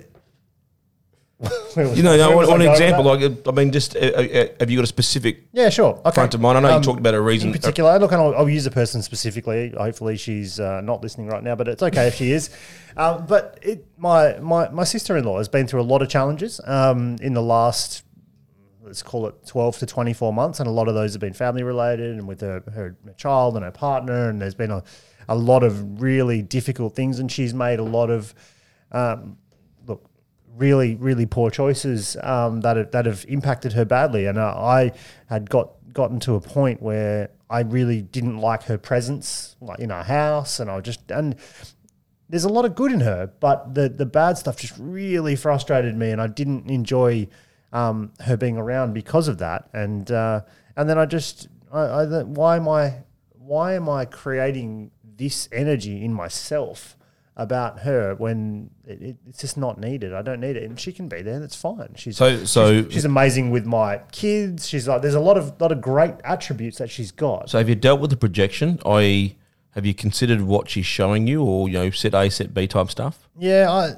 You 1.75 2.03
know, 2.03 2.15
no, 2.15 2.35
one, 2.35 2.47
one 2.47 2.61
I 2.61 2.65
going 2.65 2.71
with 2.71 2.81
example, 2.81 3.03
like, 3.03 3.47
I 3.47 3.51
mean, 3.51 3.71
just 3.71 3.95
uh, 3.95 3.99
uh, 3.99 4.45
have 4.59 4.69
you 4.69 4.77
got 4.77 4.83
a 4.83 4.87
specific 4.87 5.47
Yeah, 5.53 5.69
sure. 5.69 5.99
Okay. 6.05 6.11
front 6.11 6.33
of 6.35 6.39
mind? 6.41 6.57
I 6.59 6.61
know 6.61 6.69
Um, 6.69 6.81
you 6.81 6.85
talked 6.85 6.99
about 6.99 7.15
a 7.15 7.21
reason. 7.21 7.49
in 7.49 7.53
particular. 7.53 7.97
Look, 7.97 8.11
and 8.11 8.21
I'll, 8.21 8.35
I'll 8.35 8.49
use 8.49 8.65
a 8.67 8.71
person 8.71 9.01
specifically. 9.01 9.73
Hopefully, 9.77 10.15
she's 10.17 10.59
uh, 10.59 10.81
not 10.81 11.01
listening 11.01 11.27
right 11.27 11.43
now, 11.43 11.55
but 11.55 11.67
it's 11.67 11.81
okay 11.83 12.07
if 12.07 12.15
she 12.15 12.31
is. 12.31 12.49
Um, 12.95 13.25
but 13.25 13.57
it, 13.63 13.87
my 13.97 14.37
my 14.37 14.69
my 14.69 14.83
sister 14.83 15.17
in 15.17 15.23
law 15.25 15.39
has 15.39 15.49
been 15.49 15.65
through 15.65 15.81
a 15.81 15.89
lot 15.93 16.03
of 16.03 16.09
challenges 16.09 16.61
um, 16.65 17.15
in 17.23 17.33
the 17.33 17.41
last. 17.41 18.03
Let's 18.83 19.01
call 19.01 19.25
it 19.25 19.47
12 19.47 19.79
to 19.79 19.85
24 19.87 20.31
months. 20.31 20.59
And 20.59 20.67
a 20.67 20.71
lot 20.71 20.87
of 20.87 20.93
those 20.93 21.13
have 21.13 21.19
been 21.21 21.33
family 21.33 21.63
related 21.63 22.11
and 22.11 22.27
with 22.27 22.41
her, 22.41 22.61
her 22.71 22.95
child 23.17 23.55
and 23.55 23.65
her 23.65 23.71
partner. 23.71 24.29
And 24.29 24.39
there's 24.39 24.53
been 24.53 24.69
a, 24.69 24.83
a 25.27 25.35
lot 25.35 25.63
of 25.63 25.99
really 26.03 26.43
difficult 26.43 26.95
things. 26.95 27.17
And 27.17 27.31
she's 27.31 27.51
made 27.53 27.79
a 27.79 27.83
lot 27.83 28.11
of, 28.11 28.35
um, 28.91 29.37
really, 30.55 30.95
really 30.95 31.25
poor 31.25 31.49
choices 31.49 32.15
um, 32.21 32.61
that 32.61 32.77
have, 32.77 32.91
that 32.91 33.05
have 33.05 33.25
impacted 33.27 33.73
her 33.73 33.85
badly. 33.85 34.25
And 34.25 34.37
uh, 34.37 34.53
I 34.57 34.91
had 35.27 35.49
got 35.49 35.71
gotten 35.93 36.19
to 36.21 36.35
a 36.35 36.41
point 36.41 36.81
where 36.81 37.29
I 37.49 37.61
really 37.61 38.01
didn't 38.01 38.39
like 38.39 38.63
her 38.63 38.77
presence, 38.77 39.55
like 39.61 39.79
in 39.79 39.91
our 39.91 40.03
house, 40.03 40.59
and 40.59 40.69
I 40.69 40.79
just 40.81 41.11
and 41.11 41.35
there's 42.29 42.43
a 42.45 42.49
lot 42.49 42.65
of 42.65 42.73
good 42.73 42.91
in 42.91 43.01
her, 43.01 43.31
but 43.39 43.75
the 43.75 43.89
the 43.89 44.05
bad 44.05 44.37
stuff 44.37 44.57
just 44.57 44.73
really 44.79 45.35
frustrated 45.35 45.95
me, 45.95 46.11
and 46.11 46.21
I 46.21 46.27
didn't 46.27 46.69
enjoy 46.69 47.27
um, 47.71 48.11
her 48.21 48.37
being 48.37 48.57
around 48.57 48.93
because 48.93 49.27
of 49.27 49.37
that. 49.39 49.69
And 49.73 50.09
uh, 50.11 50.41
and 50.75 50.89
then 50.89 50.97
I 50.97 51.05
just 51.05 51.47
I, 51.71 51.81
I 51.81 52.23
why 52.23 52.55
am 52.55 52.67
I 52.67 53.03
why 53.31 53.73
am 53.73 53.89
I 53.89 54.05
creating 54.05 54.91
this 55.03 55.47
energy 55.51 56.03
in 56.03 56.13
myself? 56.13 56.97
About 57.35 57.79
her 57.79 58.13
when 58.13 58.69
it, 58.85 59.01
it, 59.01 59.15
it's 59.27 59.39
just 59.39 59.57
not 59.57 59.79
needed. 59.79 60.13
I 60.13 60.21
don't 60.21 60.39
need 60.39 60.55
it, 60.55 60.63
and 60.69 60.79
she 60.79 60.91
can 60.91 61.07
be 61.07 61.23
there. 61.23 61.39
That's 61.39 61.55
fine. 61.55 61.89
She's 61.95 62.15
So- 62.15 62.45
so- 62.45 62.83
she's, 62.83 62.93
she's 62.93 63.05
amazing 63.05 63.49
with 63.49 63.65
my 63.65 64.01
kids. 64.11 64.67
She's 64.67 64.87
like 64.87 65.01
there's 65.01 65.15
a 65.15 65.19
lot 65.19 65.35
of 65.39 65.59
lot 65.59 65.71
of 65.71 65.81
great 65.81 66.13
attributes 66.23 66.77
that 66.77 66.91
she's 66.91 67.11
got. 67.11 67.49
So 67.49 67.57
have 67.57 67.67
you 67.67 67.73
dealt 67.73 67.99
with 68.01 68.11
the 68.11 68.17
projection? 68.17 68.79
I 68.85 69.35
have 69.71 69.83
you 69.83 69.95
considered 69.95 70.41
what 70.41 70.69
she's 70.69 70.85
showing 70.85 71.25
you, 71.25 71.41
or 71.43 71.67
you 71.67 71.73
know, 71.79 71.89
set 71.89 72.13
A, 72.13 72.29
set 72.29 72.53
B 72.53 72.67
type 72.67 72.91
stuff? 72.91 73.27
Yeah, 73.35 73.67
I 73.71 73.93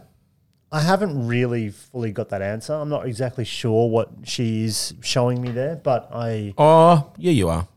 I 0.72 0.80
haven't 0.80 1.28
really 1.28 1.72
fully 1.72 2.14
got 2.14 2.30
that 2.30 2.42
answer. 2.42 2.74
I'm 2.74 2.88
not 2.88 3.06
exactly 3.06 3.44
sure 3.44 3.90
what 3.90 4.12
she's 4.24 4.94
showing 5.02 5.42
me 5.42 5.52
there, 5.52 5.76
but 5.76 6.08
I 6.14 6.54
Oh, 6.58 7.12
yeah, 7.18 7.32
you 7.32 7.50
are. 7.50 7.68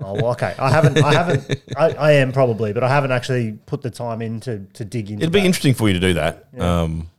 Oh 0.00 0.14
well, 0.14 0.30
okay. 0.32 0.54
I 0.58 0.70
haven't 0.70 1.02
I 1.02 1.12
haven't 1.12 1.62
I, 1.76 1.90
I 1.92 2.12
am 2.12 2.32
probably, 2.32 2.72
but 2.72 2.82
I 2.82 2.88
haven't 2.88 3.12
actually 3.12 3.52
put 3.66 3.82
the 3.82 3.90
time 3.90 4.22
in 4.22 4.40
to, 4.40 4.66
to 4.74 4.84
dig 4.84 5.10
into 5.10 5.22
It'd 5.22 5.32
be 5.32 5.40
that. 5.40 5.46
interesting 5.46 5.74
for 5.74 5.88
you 5.88 5.94
to 5.94 6.00
do 6.00 6.14
that. 6.14 6.48
Um, 6.58 7.10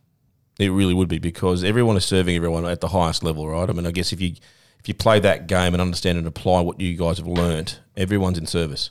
it 0.58 0.70
really 0.70 0.94
would 0.94 1.08
be 1.08 1.18
because 1.18 1.64
everyone 1.64 1.96
is 1.96 2.04
serving 2.04 2.36
everyone 2.36 2.64
at 2.66 2.80
the 2.80 2.88
highest 2.88 3.22
level, 3.22 3.48
right? 3.48 3.68
I 3.68 3.72
mean, 3.72 3.86
I 3.86 3.90
guess 3.90 4.12
if 4.12 4.20
you 4.20 4.34
if 4.78 4.88
you 4.88 4.94
play 4.94 5.20
that 5.20 5.46
game 5.46 5.74
and 5.74 5.80
understand 5.80 6.18
and 6.18 6.26
apply 6.26 6.60
what 6.60 6.80
you 6.80 6.96
guys 6.96 7.18
have 7.18 7.26
learnt, 7.26 7.80
everyone's 7.96 8.38
in 8.38 8.46
service. 8.46 8.90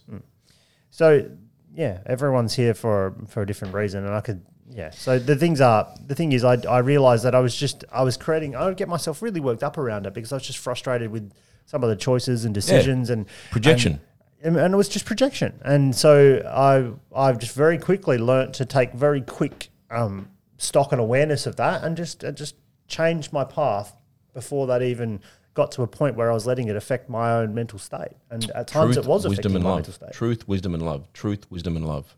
So 0.90 1.30
yeah, 1.74 2.00
everyone's 2.06 2.56
here 2.56 2.74
for 2.74 3.16
for 3.28 3.42
a 3.42 3.46
different 3.46 3.74
reason, 3.74 4.06
and 4.06 4.14
I 4.14 4.22
could 4.22 4.44
yeah. 4.70 4.92
So 4.92 5.20
the 5.20 5.36
things 5.36 5.62
are 5.62 5.94
the 6.06 6.16
thing 6.16 6.32
is, 6.32 6.44
I 6.44 6.56
I 6.70 6.80
realized 6.80 7.24
that 7.26 7.36
I 7.36 7.40
was 7.40 7.56
just 7.56 7.84
I 7.92 8.04
was 8.04 8.18
creating. 8.18 8.56
I 8.56 8.66
would 8.66 8.78
get 8.78 8.88
myself 8.88 9.22
really 9.22 9.40
worked 9.40 9.64
up 9.64 9.78
around 9.78 10.06
it 10.06 10.14
because 10.14 10.32
I 10.32 10.36
was 10.36 10.44
just 10.44 10.60
frustrated 10.60 11.12
with 11.12 11.32
some 11.72 11.86
of 11.86 11.90
the 11.90 11.96
choices 11.96 12.44
and 12.44 12.54
decisions 12.54 13.10
and 13.10 13.26
Projection. 13.50 14.02
and, 14.44 14.58
and 14.58 14.74
it 14.74 14.78
was 14.78 14.90
just 14.90 15.06
projection. 15.06 15.58
And 15.64 15.96
so 15.96 16.42
I 16.46 16.92
I've 17.18 17.40
just 17.40 17.56
very 17.56 17.78
quickly 17.78 18.18
learnt 18.18 18.54
to 18.56 18.66
take 18.66 18.92
very 18.92 19.22
quick 19.22 19.70
um, 19.90 20.28
stock 20.58 20.92
and 20.92 21.00
awareness 21.00 21.46
of 21.46 21.56
that, 21.56 21.82
and 21.86 21.96
just 21.96 22.26
and 22.26 22.36
just 22.36 22.56
change 22.90 23.32
my 23.32 23.46
path 23.46 23.96
before 24.34 24.68
that 24.68 24.82
even 24.82 25.22
got 25.54 25.72
to 25.72 25.82
a 25.84 25.88
point 25.88 26.18
where 26.18 26.30
I 26.30 26.34
was 26.34 26.46
letting 26.46 26.68
it 26.68 26.76
affect 26.76 27.10
my 27.10 27.32
own 27.40 27.54
mental 27.54 27.80
state. 27.80 28.16
And 28.30 28.50
at 28.52 28.68
times 28.68 28.98
it 28.98 29.06
was 29.06 29.24
wisdom, 29.24 29.32
affecting 29.32 29.56
and 29.56 29.64
my 29.64 29.70
love. 29.70 29.78
mental 29.78 29.94
state. 29.94 30.12
Truth, 30.12 30.48
wisdom, 30.50 30.74
and 30.74 30.84
love. 30.84 31.08
Truth, 31.14 31.50
wisdom, 31.50 31.78
and 31.78 31.88
love. 31.88 32.14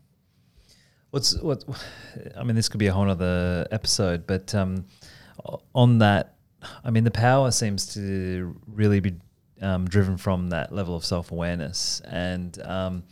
What's 1.10 1.40
what? 1.40 1.62
I 2.36 2.42
mean, 2.42 2.56
this 2.56 2.68
could 2.68 2.80
be 2.80 2.88
a 2.88 2.92
whole 2.92 3.08
other 3.08 3.68
episode, 3.70 4.26
but 4.26 4.52
um, 4.52 4.86
on 5.74 5.98
that, 5.98 6.34
I 6.84 6.90
mean, 6.90 7.04
the 7.04 7.12
power 7.12 7.52
seems 7.52 7.94
to 7.94 8.56
really 8.66 8.98
be 8.98 9.14
um, 9.62 9.86
driven 9.88 10.16
from 10.16 10.50
that 10.50 10.72
level 10.72 10.96
of 10.96 11.04
self 11.04 11.30
awareness, 11.30 12.00
and 12.06 12.60
um, 12.62 13.02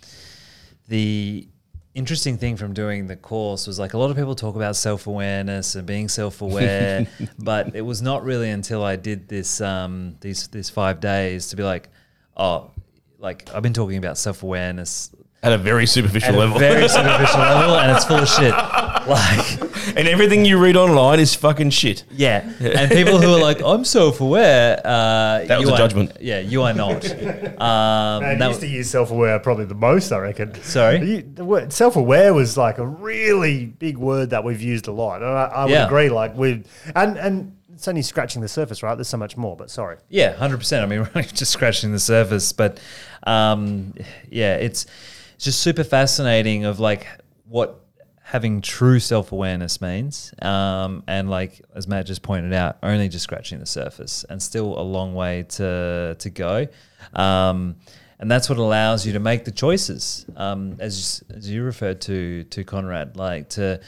the 0.89 1.47
interesting 1.95 2.39
thing 2.39 2.57
from 2.57 2.73
doing 2.73 3.07
the 3.07 3.17
course 3.17 3.67
was 3.67 3.79
like 3.79 3.93
a 3.93 3.99
lot 3.99 4.11
of 4.11 4.17
people 4.17 4.35
talk 4.35 4.57
about 4.57 4.75
self 4.77 5.07
awareness 5.07 5.75
and 5.75 5.87
being 5.87 6.09
self 6.09 6.41
aware, 6.43 7.07
but 7.39 7.75
it 7.77 7.83
was 7.83 8.01
not 8.03 8.25
really 8.25 8.51
until 8.51 8.83
I 8.83 8.97
did 8.97 9.29
this 9.29 9.61
um, 9.61 10.17
these 10.21 10.49
these 10.49 10.71
five 10.71 11.01
days 11.01 11.49
to 11.49 11.57
be 11.57 11.63
like, 11.63 11.89
oh, 12.37 12.71
like 13.19 13.49
I've 13.55 13.63
been 13.63 13.75
talking 13.75 13.99
about 13.99 14.19
self 14.19 14.43
awareness 14.43 15.11
At 15.43 15.53
a 15.53 15.59
very 15.59 15.87
superficial 15.87 16.35
at 16.35 16.39
level. 16.39 16.59
very 16.59 16.89
superficial 16.89 17.41
level, 17.41 17.77
and 17.77 17.93
it's 17.93 18.05
full 18.05 18.17
of 18.19 18.29
shit. 18.29 18.55
Like, 19.13 19.97
and 19.97 20.07
everything 20.09 20.45
you 20.45 20.59
read 20.59 20.77
online 20.77 21.19
is 21.21 21.35
fucking 21.35 21.71
shit. 21.71 22.05
yeah, 22.13 22.49
and 22.61 22.91
people 22.91 23.21
who 23.21 23.35
are 23.35 23.41
like, 23.41 23.61
I'm 23.63 23.85
self 23.85 24.21
aware. 24.21 24.81
Uh, 24.85 25.45
That 25.47 25.59
was 25.59 25.69
you 25.69 25.71
a 25.71 25.75
are- 25.75 25.79
judgment. 25.79 26.13
Yeah, 26.21 26.39
you 26.41 26.63
are 26.63 26.73
not. 26.75 27.05
Um, 27.63 28.23
Man, 28.23 28.39
that- 28.39 28.41
you 28.41 28.49
used 28.49 28.61
to 28.61 28.69
use 28.69 28.91
self-aware 28.91 29.39
probably 29.41 29.65
the 29.67 29.75
most, 29.75 30.11
I 30.13 30.19
reckon. 30.19 30.55
Sorry? 30.63 30.99
You- 31.05 31.23
the 31.23 31.45
word 31.45 31.73
self-aware 31.73 32.33
was 32.35 32.57
like 32.57 32.79
a 32.79 32.87
really 32.87 33.67
big 33.67 33.97
word 33.99 34.31
that 34.31 34.43
we've 34.45 34.61
used 34.63 34.89
a 34.89 34.93
lot, 34.93 35.23
and 35.23 35.31
I, 35.31 35.45
I 35.45 35.65
would 35.65 35.71
Yeah. 35.73 35.87
agree. 35.87 36.09
Like 36.09 36.37
we 36.37 36.63
and 36.95 37.17
and 37.19 37.57
it's 37.75 37.89
only 37.89 38.03
scratching 38.03 38.43
the 38.43 38.49
surface, 38.49 38.83
right? 38.83 38.95
There's 38.95 39.09
so 39.09 39.17
much 39.17 39.37
more. 39.37 39.57
But 39.57 39.71
sorry, 39.71 39.97
Yeah, 40.09 40.35
hundred 40.35 40.59
percent. 40.59 40.83
I 40.85 40.87
mean, 40.87 41.09
we're 41.15 41.23
just 41.23 41.53
scratching 41.53 41.93
the 41.93 41.99
surface, 42.01 42.53
but 42.53 42.81
um, 43.27 43.95
yeah, 44.31 44.55
it's 44.57 44.87
it's 45.35 45.45
just 45.45 45.61
super 45.61 45.85
fascinating 45.85 46.65
of 46.65 46.81
like 46.81 47.07
what 47.49 47.81
having 48.33 48.63
true 48.63 48.99
self 48.99 49.31
awareness 49.31 49.83
means, 49.83 50.33
um, 50.41 51.03
and 51.07 51.29
like 51.29 51.61
as 51.75 51.87
Matt 51.87 52.07
just 52.07 52.23
pointed 52.23 52.55
out, 52.55 52.79
only 52.83 53.11
just 53.11 53.25
scratching 53.25 53.59
the 53.59 53.67
surface, 53.67 54.25
and 54.31 54.43
still 54.43 54.81
a 54.81 54.81
long 54.81 55.15
way 55.15 55.43
to 55.51 56.17
to 56.19 56.31
go. 56.31 56.67
Um, 57.13 57.77
and 58.19 58.31
that's 58.31 58.49
what 58.49 58.57
allows 58.57 59.07
you 59.07 59.13
to 59.13 59.21
make 59.21 59.45
the 59.45 59.51
choices, 59.51 60.25
um, 60.37 60.77
as 60.81 61.23
as 61.37 61.51
you 61.51 61.63
referred 61.63 62.01
to 62.03 62.45
to 62.45 62.65
Conrad, 62.65 63.19
like 63.19 63.51
to 63.51 63.81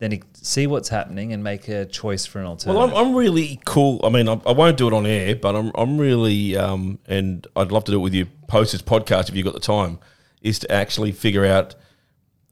then 0.00 0.20
see 0.32 0.66
what's 0.66 0.88
happening 0.88 1.32
and 1.32 1.44
make 1.44 1.68
a 1.68 1.84
choice 1.86 2.26
for 2.26 2.40
an 2.40 2.46
alternative. 2.46 2.90
Well, 2.90 2.98
I'm, 2.98 3.06
I'm 3.06 3.14
really 3.14 3.60
cool. 3.64 4.00
I 4.02 4.08
mean, 4.08 4.28
I, 4.28 4.32
I 4.44 4.50
won't 4.50 4.76
do 4.76 4.88
it 4.88 4.92
on 4.92 5.06
air, 5.06 5.36
but 5.36 5.54
I'm, 5.54 5.70
I'm 5.76 5.96
really, 5.96 6.56
um, 6.56 6.98
and 7.06 7.46
I'd 7.54 7.70
love 7.70 7.84
to 7.84 7.92
do 7.92 7.98
it 7.98 8.02
with 8.02 8.14
you 8.14 8.26
post 8.48 8.72
this 8.72 8.82
podcast 8.82 9.28
if 9.28 9.36
you've 9.36 9.44
got 9.44 9.54
the 9.54 9.60
time, 9.60 10.00
is 10.40 10.58
to 10.58 10.72
actually 10.72 11.12
figure 11.12 11.44
out 11.44 11.76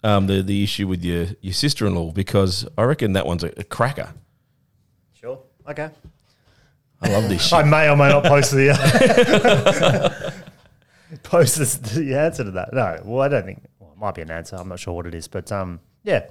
um, 0.02 0.26
the, 0.26 0.42
the 0.42 0.62
issue 0.62 0.86
with 0.88 1.04
your, 1.04 1.26
your 1.40 1.54
sister 1.54 1.86
in 1.86 1.94
law 1.94 2.10
because 2.10 2.66
I 2.78 2.82
reckon 2.82 3.12
that 3.14 3.26
one's 3.26 3.44
a, 3.44 3.52
a 3.56 3.64
cracker. 3.64 4.14
sure, 5.12 5.40
okay. 5.68 5.90
I 7.02 7.08
love 7.08 7.28
this 7.28 7.52
I 7.52 7.62
shit. 7.62 7.70
may 7.70 7.88
or 7.88 7.96
may 7.96 8.08
not 8.10 8.24
post 8.34 8.50
the 8.52 8.72
post 11.22 11.56
this, 11.58 11.76
the 11.76 12.14
answer 12.14 12.44
to 12.44 12.50
that. 12.52 12.72
No, 12.72 13.00
well, 13.04 13.22
I 13.22 13.28
don't 13.28 13.44
think. 13.44 13.62
Well, 13.78 13.92
it 13.92 13.98
might 13.98 14.14
be 14.14 14.22
an 14.22 14.30
answer. 14.30 14.56
I'm 14.56 14.68
not 14.68 14.80
sure 14.80 14.94
what 14.94 15.06
it 15.06 15.14
is, 15.14 15.26
but 15.28 15.50
um, 15.50 15.80
yeah, 16.04 16.26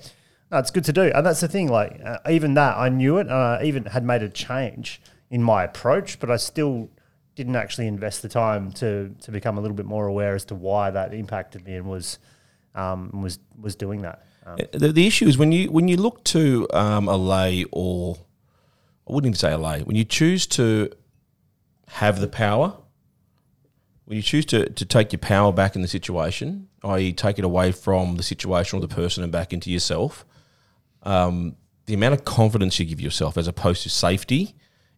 no, 0.52 0.58
it's 0.58 0.72
good 0.72 0.86
to 0.86 0.94
do, 0.94 1.12
and 1.14 1.26
that's 1.26 1.40
the 1.40 1.48
thing. 1.48 1.70
Like 1.70 2.00
uh, 2.04 2.18
even 2.30 2.54
that, 2.56 2.78
I 2.78 2.90
knew 2.90 3.18
it. 3.18 3.22
And 3.22 3.34
I 3.34 3.64
even 3.64 3.86
had 3.86 4.04
made 4.04 4.22
a 4.22 4.30
change 4.30 5.02
in 5.30 5.42
my 5.44 5.64
approach, 5.64 6.20
but 6.20 6.30
I 6.30 6.38
still 6.38 6.90
didn't 7.36 7.56
actually 7.56 7.88
invest 7.88 8.22
the 8.22 8.30
time 8.30 8.72
to 8.74 9.16
to 9.22 9.32
become 9.32 9.58
a 9.58 9.62
little 9.62 9.78
bit 9.78 9.86
more 9.86 10.08
aware 10.08 10.36
as 10.36 10.46
to 10.46 10.56
why 10.56 10.92
that 10.92 11.14
impacted 11.14 11.66
me 11.66 11.76
and 11.76 11.88
was 11.88 12.20
um, 12.80 13.22
was 13.22 13.40
was 13.60 13.76
doing 13.76 14.02
that. 14.02 14.26
Um, 14.46 14.58
The, 14.72 14.92
the 14.92 15.08
issue 15.08 15.28
is 15.28 15.38
when 15.38 15.52
you 15.52 15.72
when 15.72 15.88
you 15.88 15.98
look 15.98 16.24
to 16.26 16.68
um, 16.74 17.08
allay 17.08 17.66
or 17.72 18.18
I 19.08 19.14
wouldn't 19.14 19.28
even 19.28 19.40
say 19.40 19.52
allay 19.52 19.82
when 19.84 19.96
you 19.96 20.06
choose 20.06 20.48
to 20.48 20.90
have 21.88 22.20
the 22.20 22.28
power 22.28 22.78
when 24.10 24.16
you 24.16 24.24
choose 24.24 24.46
to, 24.48 24.68
to 24.68 24.86
take 24.86 25.12
your 25.12 25.20
power 25.20 25.54
back 25.54 25.76
in 25.76 25.84
the 25.84 25.88
situation, 25.88 26.68
i.e., 26.84 27.14
take 27.14 27.38
it 27.38 27.46
away 27.46 27.72
from 27.72 28.16
the 28.16 28.24
situation 28.24 28.80
or 28.80 28.82
the 28.82 28.88
person 28.88 29.22
and 29.22 29.32
back 29.32 29.54
into 29.54 29.70
yourself, 29.70 30.26
um, 31.04 31.56
the 31.86 31.94
amount 31.94 32.16
of 32.16 32.26
confidence 32.26 32.80
you 32.80 32.88
give 32.88 33.00
yourself 33.00 33.38
as 33.38 33.48
opposed 33.48 33.84
to 33.84 33.90
safety 33.90 34.56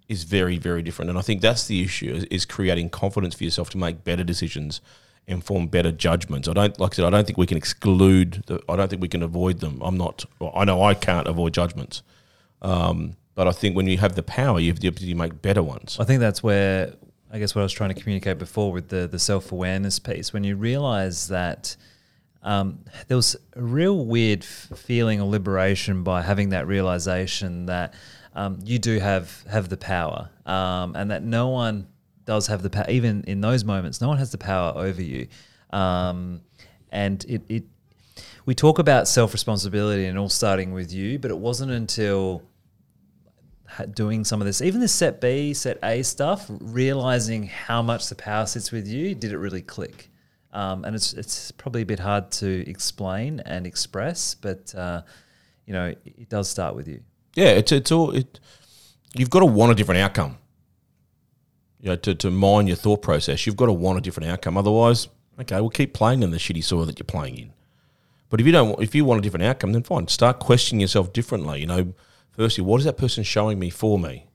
is 0.07 0.23
very, 0.23 0.57
very 0.57 0.81
different. 0.81 1.09
And 1.09 1.19
I 1.19 1.23
think 1.23 1.41
that's 1.41 1.67
the 1.67 1.83
issue 1.83 2.09
is, 2.09 2.23
is 2.25 2.45
creating 2.45 2.89
confidence 2.89 3.35
for 3.35 3.43
yourself 3.43 3.69
to 3.71 3.77
make 3.77 4.05
better 4.05 4.23
decisions 4.23 4.79
and 5.27 5.43
form 5.43 5.67
better 5.67 5.91
judgments. 5.91 6.47
I 6.47 6.53
don't, 6.53 6.79
like 6.79 6.93
I 6.93 6.95
said, 6.97 7.05
I 7.05 7.09
don't 7.09 7.25
think 7.25 7.37
we 7.37 7.45
can 7.45 7.57
exclude, 7.57 8.43
the, 8.47 8.61
I 8.67 8.75
don't 8.75 8.89
think 8.89 9.01
we 9.01 9.07
can 9.07 9.23
avoid 9.23 9.59
them. 9.59 9.81
I'm 9.81 9.97
not, 9.97 10.25
I 10.55 10.65
know 10.65 10.81
I 10.83 10.93
can't 10.93 11.27
avoid 11.27 11.53
judgments. 11.53 12.03
Um, 12.61 13.15
but 13.35 13.47
I 13.47 13.51
think 13.51 13.75
when 13.75 13.87
you 13.87 13.97
have 13.97 14.15
the 14.15 14.23
power, 14.23 14.59
you 14.59 14.67
have 14.69 14.79
the 14.79 14.87
ability 14.87 15.13
to 15.13 15.17
make 15.17 15.41
better 15.41 15.63
ones. 15.63 15.97
I 15.99 16.03
think 16.03 16.19
that's 16.19 16.43
where 16.43 16.93
I 17.31 17.39
guess 17.39 17.55
what 17.55 17.61
I 17.61 17.63
was 17.63 17.71
trying 17.71 17.93
to 17.93 17.99
communicate 17.99 18.37
before 18.37 18.71
with 18.71 18.89
the 18.89 19.07
the 19.07 19.19
self 19.19 19.51
awareness 19.51 19.99
piece. 19.99 20.33
When 20.33 20.43
you 20.43 20.55
realize 20.55 21.29
that 21.29 21.75
um, 22.43 22.83
there 23.07 23.15
was 23.15 23.37
a 23.55 23.61
real 23.61 24.05
weird 24.05 24.43
feeling 24.43 25.21
of 25.21 25.27
liberation 25.27 26.03
by 26.03 26.23
having 26.23 26.49
that 26.49 26.67
realization 26.67 27.67
that 27.67 27.93
um, 28.35 28.59
you 28.63 28.79
do 28.79 28.99
have 28.99 29.43
have 29.49 29.69
the 29.69 29.77
power, 29.77 30.29
um, 30.45 30.95
and 30.95 31.11
that 31.11 31.23
no 31.23 31.47
one 31.47 31.87
does 32.25 32.47
have 32.47 32.61
the 32.61 32.69
power. 32.69 32.85
Even 32.89 33.23
in 33.25 33.41
those 33.41 33.63
moments, 33.63 34.01
no 34.01 34.07
one 34.07 34.17
has 34.17 34.31
the 34.31 34.37
power 34.37 34.73
over 34.75 35.01
you, 35.01 35.27
um, 35.71 36.41
and 36.91 37.25
it, 37.27 37.41
it 37.49 37.63
we 38.45 38.55
talk 38.55 38.79
about 38.79 39.07
self 39.07 39.33
responsibility 39.33 40.05
and 40.05 40.17
all 40.17 40.29
starting 40.29 40.73
with 40.73 40.91
you, 40.93 41.19
but 41.19 41.31
it 41.31 41.37
wasn't 41.37 41.71
until 41.71 42.43
doing 43.93 44.23
some 44.23 44.41
of 44.41 44.45
this, 44.45 44.61
even 44.61 44.81
the 44.81 44.87
set 44.87 45.21
B, 45.21 45.53
set 45.53 45.79
A 45.83 46.03
stuff, 46.03 46.45
realizing 46.49 47.47
how 47.47 47.81
much 47.81 48.09
the 48.09 48.15
power 48.15 48.45
sits 48.45 48.71
with 48.71 48.87
you, 48.87 49.15
did 49.15 49.31
it 49.31 49.37
really 49.37 49.61
click? 49.61 50.09
Um, 50.53 50.83
and 50.83 50.95
it's 50.95 51.13
it's 51.13 51.51
probably 51.51 51.83
a 51.83 51.85
bit 51.85 51.99
hard 51.99 52.29
to 52.31 52.69
explain 52.69 53.39
and 53.45 53.65
express, 53.65 54.35
but 54.35 54.73
uh, 54.75 55.01
you 55.65 55.73
know 55.73 55.87
it, 55.87 56.01
it 56.03 56.29
does 56.29 56.49
start 56.49 56.75
with 56.75 56.87
you. 56.87 57.01
Yeah, 57.35 57.51
it's 57.51 57.71
it's 57.71 57.91
all 57.91 58.11
it. 58.11 58.39
You've 59.15 59.29
got 59.29 59.39
to 59.39 59.45
want 59.45 59.71
a 59.71 59.75
different 59.75 60.01
outcome. 60.01 60.37
You 61.81 61.89
know, 61.89 61.95
to, 61.97 62.13
to 62.15 62.29
mine 62.31 62.67
your 62.67 62.75
thought 62.77 63.01
process, 63.01 63.45
you've 63.45 63.57
got 63.57 63.65
to 63.65 63.73
want 63.73 63.97
a 63.97 64.01
different 64.01 64.29
outcome. 64.29 64.55
Otherwise, 64.55 65.07
okay, 65.39 65.59
we'll 65.59 65.69
keep 65.71 65.93
playing 65.93 66.21
in 66.21 66.29
the 66.31 66.37
shitty 66.37 66.63
soil 66.63 66.85
that 66.85 66.99
you're 66.99 67.05
playing 67.05 67.37
in. 67.37 67.53
But 68.29 68.39
if 68.39 68.45
you 68.45 68.51
don't, 68.51 68.81
if 68.81 68.93
you 68.95 69.03
want 69.03 69.19
a 69.19 69.21
different 69.21 69.45
outcome, 69.45 69.73
then 69.73 69.83
fine. 69.83 70.07
Start 70.07 70.39
questioning 70.39 70.79
yourself 70.81 71.11
differently. 71.11 71.59
You 71.61 71.65
know, 71.65 71.93
firstly, 72.29 72.63
what 72.63 72.77
is 72.79 72.85
that 72.85 72.97
person 72.97 73.23
showing 73.23 73.57
me 73.59 73.69
for 73.69 73.97
me? 73.99 74.27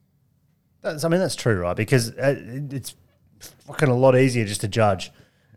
That's, 0.83 1.05
I 1.05 1.09
mean, 1.09 1.21
that's 1.21 1.37
true, 1.37 1.61
right? 1.61 1.77
Because 1.77 2.11
uh, 2.11 2.35
it's 2.71 2.95
fucking 3.67 3.89
a 3.89 3.95
lot 3.97 4.17
easier 4.17 4.45
just 4.45 4.61
to 4.63 4.69
judge 4.69 5.11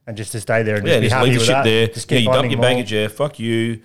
and 0.07 0.15
just 0.15 0.31
to 0.33 0.39
stay 0.41 0.63
there 0.63 0.75
and 0.77 0.87
Yeah, 0.87 0.99
just 0.99 1.01
be 1.01 1.07
just 1.07 1.15
happy 1.15 1.25
leave 1.25 1.33
the 1.33 1.39
with 1.39 1.47
shit 1.47 1.53
that. 1.55 1.63
there. 1.63 1.87
Just 1.87 2.11
Yeah, 2.11 2.17
you 2.19 2.25
dump 2.31 2.49
your 2.51 2.57
more. 2.57 2.69
baggage 2.69 2.91
there. 2.91 3.09
Fuck 3.09 3.39
you. 3.39 3.81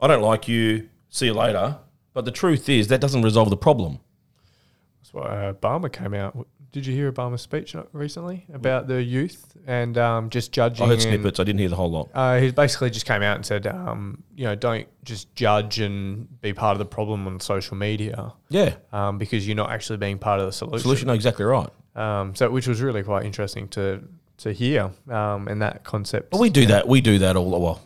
I 0.00 0.06
don't 0.06 0.22
like 0.22 0.48
you. 0.48 0.88
See 1.10 1.26
you 1.26 1.34
later. 1.34 1.78
But 2.14 2.24
the 2.24 2.30
truth 2.32 2.68
is, 2.68 2.88
that 2.88 3.00
doesn't 3.00 3.22
resolve 3.22 3.50
the 3.50 3.56
problem. 3.56 3.98
That's 5.02 5.12
why 5.14 5.46
uh, 5.46 5.52
Obama 5.52 5.92
came 5.92 6.14
out. 6.14 6.46
Did 6.74 6.86
you 6.86 6.92
hear 6.92 7.12
Obama's 7.12 7.40
speech 7.40 7.76
recently 7.92 8.46
about 8.52 8.88
the 8.88 9.00
youth 9.00 9.56
and 9.64 9.96
um, 9.96 10.28
just 10.28 10.50
judging? 10.50 10.84
I 10.84 10.88
heard 10.88 10.94
and- 10.94 11.02
snippets. 11.02 11.38
I 11.38 11.44
didn't 11.44 11.60
hear 11.60 11.68
the 11.68 11.76
whole 11.76 11.88
lot. 11.88 12.10
Uh, 12.12 12.40
he 12.40 12.50
basically 12.50 12.90
just 12.90 13.06
came 13.06 13.22
out 13.22 13.36
and 13.36 13.46
said, 13.46 13.68
um, 13.68 14.24
you 14.34 14.42
know, 14.42 14.56
don't 14.56 14.88
just 15.04 15.32
judge 15.36 15.78
and 15.78 16.40
be 16.40 16.52
part 16.52 16.72
of 16.72 16.80
the 16.80 16.84
problem 16.84 17.28
on 17.28 17.38
social 17.38 17.76
media 17.76 18.32
Yeah, 18.48 18.74
um, 18.92 19.18
because 19.18 19.46
you're 19.46 19.54
not 19.54 19.70
actually 19.70 19.98
being 19.98 20.18
part 20.18 20.40
of 20.40 20.46
the 20.46 20.52
solution. 20.52 20.80
solution. 20.80 21.10
Exactly 21.10 21.44
right. 21.44 21.68
Um, 21.94 22.34
so, 22.34 22.50
which 22.50 22.66
was 22.66 22.82
really 22.82 23.04
quite 23.04 23.24
interesting 23.24 23.68
to 23.68 24.02
to 24.38 24.52
hear, 24.52 24.90
um, 25.08 25.46
and 25.46 25.62
that 25.62 25.84
concept. 25.84 26.32
Well, 26.32 26.42
we 26.42 26.50
do 26.50 26.66
that. 26.66 26.88
We 26.88 27.00
do 27.00 27.20
that 27.20 27.36
all. 27.36 27.50
Well, 27.50 27.80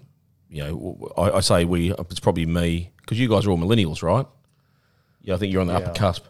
you 0.48 0.64
know, 0.64 1.12
I, 1.18 1.30
I 1.32 1.40
say 1.40 1.66
we. 1.66 1.92
It's 1.92 2.20
probably 2.20 2.46
me 2.46 2.90
because 3.02 3.20
you 3.20 3.28
guys 3.28 3.46
are 3.46 3.50
all 3.50 3.58
millennials, 3.58 4.02
right? 4.02 4.24
Yeah, 5.20 5.34
I 5.34 5.36
think 5.36 5.52
you're 5.52 5.60
on 5.60 5.66
the 5.66 5.74
upper 5.74 5.92
cusp. 5.92 6.24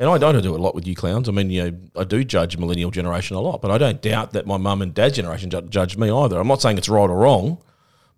And 0.00 0.08
I 0.08 0.16
don't 0.16 0.40
do 0.40 0.54
it 0.54 0.60
a 0.60 0.62
lot 0.62 0.76
with 0.76 0.86
you 0.86 0.94
clowns. 0.94 1.28
I 1.28 1.32
mean, 1.32 1.50
you 1.50 1.70
know, 1.70 1.78
I 1.96 2.04
do 2.04 2.22
judge 2.22 2.56
millennial 2.56 2.92
generation 2.92 3.36
a 3.36 3.40
lot, 3.40 3.60
but 3.60 3.72
I 3.72 3.78
don't 3.78 4.00
doubt 4.00 4.32
that 4.32 4.46
my 4.46 4.56
mum 4.56 4.80
and 4.80 4.94
dad 4.94 5.14
generation 5.14 5.50
ju- 5.50 5.62
judge 5.62 5.96
me 5.96 6.08
either. 6.08 6.38
I'm 6.38 6.46
not 6.46 6.62
saying 6.62 6.78
it's 6.78 6.88
right 6.88 7.10
or 7.10 7.16
wrong, 7.18 7.58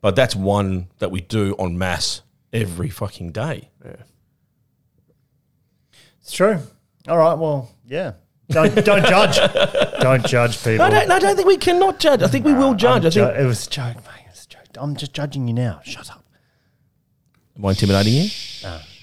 but 0.03 0.14
that's 0.14 0.37
one 0.37 0.89
that 0.99 1.11
we 1.11 1.22
do 1.22 1.55
on 1.59 1.78
mass 1.78 2.20
every 2.53 2.91
fucking 2.91 3.33
day. 3.33 3.70
Yeah. 3.83 3.97
It's 6.20 6.33
true. 6.33 6.59
All 7.09 7.16
right. 7.16 7.39
Well, 7.39 7.70
yeah. 7.87 8.12
Don't 8.51 8.74
don't 8.85 9.07
judge. 9.07 9.39
Don't 10.01 10.26
judge 10.26 10.57
people. 10.64 10.83
I 10.85 10.91
don't, 10.91 11.11
I 11.11 11.18
don't 11.18 11.37
think 11.37 11.47
we 11.47 11.57
cannot 11.59 12.01
judge. 12.01 12.22
I 12.22 12.26
think 12.26 12.45
we 12.45 12.55
will 12.55 12.74
judge. 12.74 13.05
I'm 13.05 13.22
I 13.22 13.28
think. 13.28 13.39
it 13.39 13.47
was 13.47 13.66
a 13.66 13.70
joke, 13.70 13.97
mate. 13.97 14.24
It 14.26 14.31
was 14.31 14.45
a 14.45 14.49
joke. 14.49 14.62
I'm 14.78 14.97
just 14.97 15.12
judging 15.12 15.47
you 15.47 15.55
now. 15.55 15.81
Shut 15.85 16.11
up. 16.11 16.24
Am 17.57 17.64
I 17.66 17.70
intimidating 17.70 18.14
you? 18.14 18.28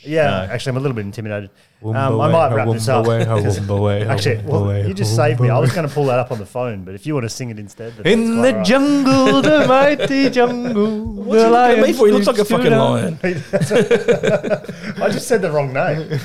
Yeah, 0.07 0.47
actually, 0.49 0.71
I'm 0.71 0.77
a 0.77 0.79
little 0.79 0.95
bit 0.95 1.05
intimidated. 1.05 1.49
Um, 1.83 1.95
I 2.21 2.31
might 2.31 2.53
wrap 2.55 2.67
this 2.73 2.87
up. 2.89 3.05
'cause- 3.43 3.57
Actually, 4.09 4.37
well, 4.45 4.87
you 4.87 4.93
just 4.93 5.15
saved 5.15 5.39
me. 5.39 5.49
I 5.49 5.59
was 5.59 5.71
going 5.73 5.87
to 5.87 5.93
pull 5.93 6.05
that 6.05 6.17
up 6.19 6.31
on 6.31 6.39
the 6.39 6.45
phone, 6.45 6.83
but 6.83 6.95
if 6.95 7.05
you 7.05 7.13
want 7.13 7.25
to 7.25 7.29
sing 7.29 7.49
it 7.49 7.59
instead, 7.59 7.93
then 7.97 8.05
In 8.05 8.41
that's 8.41 8.47
the 8.47 8.53
quite 8.53 8.65
jungle, 8.65 9.41
the 9.41 9.67
mighty 9.67 10.29
jungle. 10.29 11.03
What's 11.23 11.43
he 11.43 11.49
looking 11.49 11.79
at 11.79 11.87
me 11.87 11.93
for? 11.93 12.05
He 12.07 12.11
looks 12.13 12.27
like 12.27 12.37
a 12.37 12.45
sleeps 12.45 12.49
fucking 12.49 12.71
tonight. 12.71 13.23
lion. 13.23 15.01
I 15.03 15.09
just 15.09 15.27
said 15.27 15.41
the 15.41 15.51
wrong 15.51 15.73
name. 15.73 16.19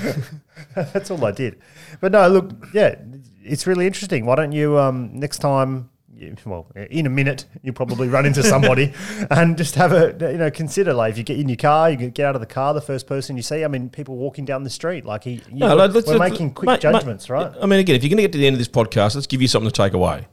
that's 0.93 1.11
all 1.11 1.25
I 1.25 1.33
did. 1.33 1.59
But 2.01 2.13
no, 2.13 2.29
look, 2.29 2.51
yeah, 2.73 2.95
it's 3.43 3.67
really 3.67 3.87
interesting. 3.87 4.25
Why 4.27 4.37
don't 4.37 4.53
you 4.53 4.79
um, 4.79 5.11
next 5.19 5.39
time 5.39 5.71
you, 5.71 5.92
well, 6.45 6.67
in 6.91 7.07
a 7.07 7.11
minute, 7.11 7.45
you'll 7.63 7.75
probably 7.75 8.09
run 8.09 8.27
into 8.27 8.43
somebody, 8.43 8.93
and 9.31 9.57
just 9.57 9.75
have 9.77 9.93
a 9.93 10.15
you 10.33 10.39
know 10.39 10.51
consider 10.51 10.93
like 10.95 11.13
if 11.13 11.19
you 11.19 11.25
get 11.25 11.39
in 11.39 11.49
your 11.49 11.57
car, 11.57 11.91
you 11.91 11.97
get 11.97 12.27
out 12.27 12.35
of 12.35 12.41
the 12.41 12.47
car, 12.47 12.75
the 12.75 12.81
first 12.81 13.07
person 13.07 13.37
you 13.37 13.43
see. 13.43 13.65
I 13.65 13.69
mean, 13.69 13.89
people 13.91 14.17
walking 14.17 14.45
down 14.45 14.65
the 14.65 14.71
street, 14.71 15.05
like 15.05 15.25
he, 15.25 15.35
you, 15.51 15.59
No, 15.59 15.75
let's- 15.75 15.95
we're 16.07 16.17
let's- 16.17 16.31
making 16.33 16.53
quick 16.55 16.67
mate, 16.67 16.73
mate, 16.75 16.81
judgments, 16.81 17.29
right? 17.31 17.53
I 17.61 17.67
mean, 17.67 17.81
again, 17.81 17.97
if 17.97 18.03
you're 18.03 18.09
going 18.11 18.19
to 18.19 18.23
get 18.23 18.33
to 18.33 18.39
the 18.39 18.47
end 18.47 18.55
of 18.55 18.59
this 18.59 18.69
podcast, 18.69 19.15
let's 19.15 19.27
give 19.27 19.41
you 19.43 19.49
something 19.49 19.71
to 19.71 19.75
take 19.77 19.93
away. 19.93 20.27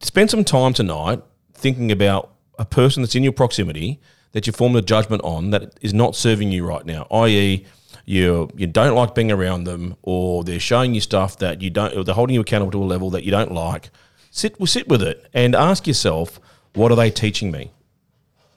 Spend 0.00 0.30
some 0.30 0.44
time 0.44 0.72
tonight 0.72 1.22
thinking 1.54 1.90
about 1.90 2.32
a 2.58 2.64
person 2.64 3.02
that's 3.02 3.14
in 3.14 3.22
your 3.22 3.32
proximity 3.32 4.00
that 4.32 4.46
you 4.46 4.52
formed 4.52 4.76
a 4.76 4.82
judgment 4.82 5.22
on 5.24 5.50
that 5.50 5.78
is 5.80 5.94
not 5.94 6.14
serving 6.14 6.52
you 6.52 6.66
right 6.66 6.84
now, 6.84 7.06
i.e., 7.10 7.64
you 8.08 8.48
you 8.56 8.66
don't 8.68 8.94
like 8.94 9.14
being 9.16 9.32
around 9.32 9.64
them, 9.64 9.96
or 10.02 10.44
they're 10.44 10.60
showing 10.60 10.94
you 10.94 11.00
stuff 11.00 11.38
that 11.38 11.60
you 11.60 11.70
don't, 11.70 11.92
or 11.96 12.04
they're 12.04 12.14
holding 12.14 12.34
you 12.34 12.40
accountable 12.40 12.70
to 12.72 12.78
a 12.82 12.84
level 12.86 13.10
that 13.10 13.24
you 13.24 13.32
don't 13.32 13.50
like. 13.50 13.90
Sit, 14.36 14.54
sit 14.68 14.86
with 14.86 15.00
it 15.00 15.26
and 15.32 15.54
ask 15.54 15.86
yourself, 15.86 16.38
what 16.74 16.92
are 16.92 16.94
they 16.94 17.10
teaching 17.10 17.50
me? 17.50 17.72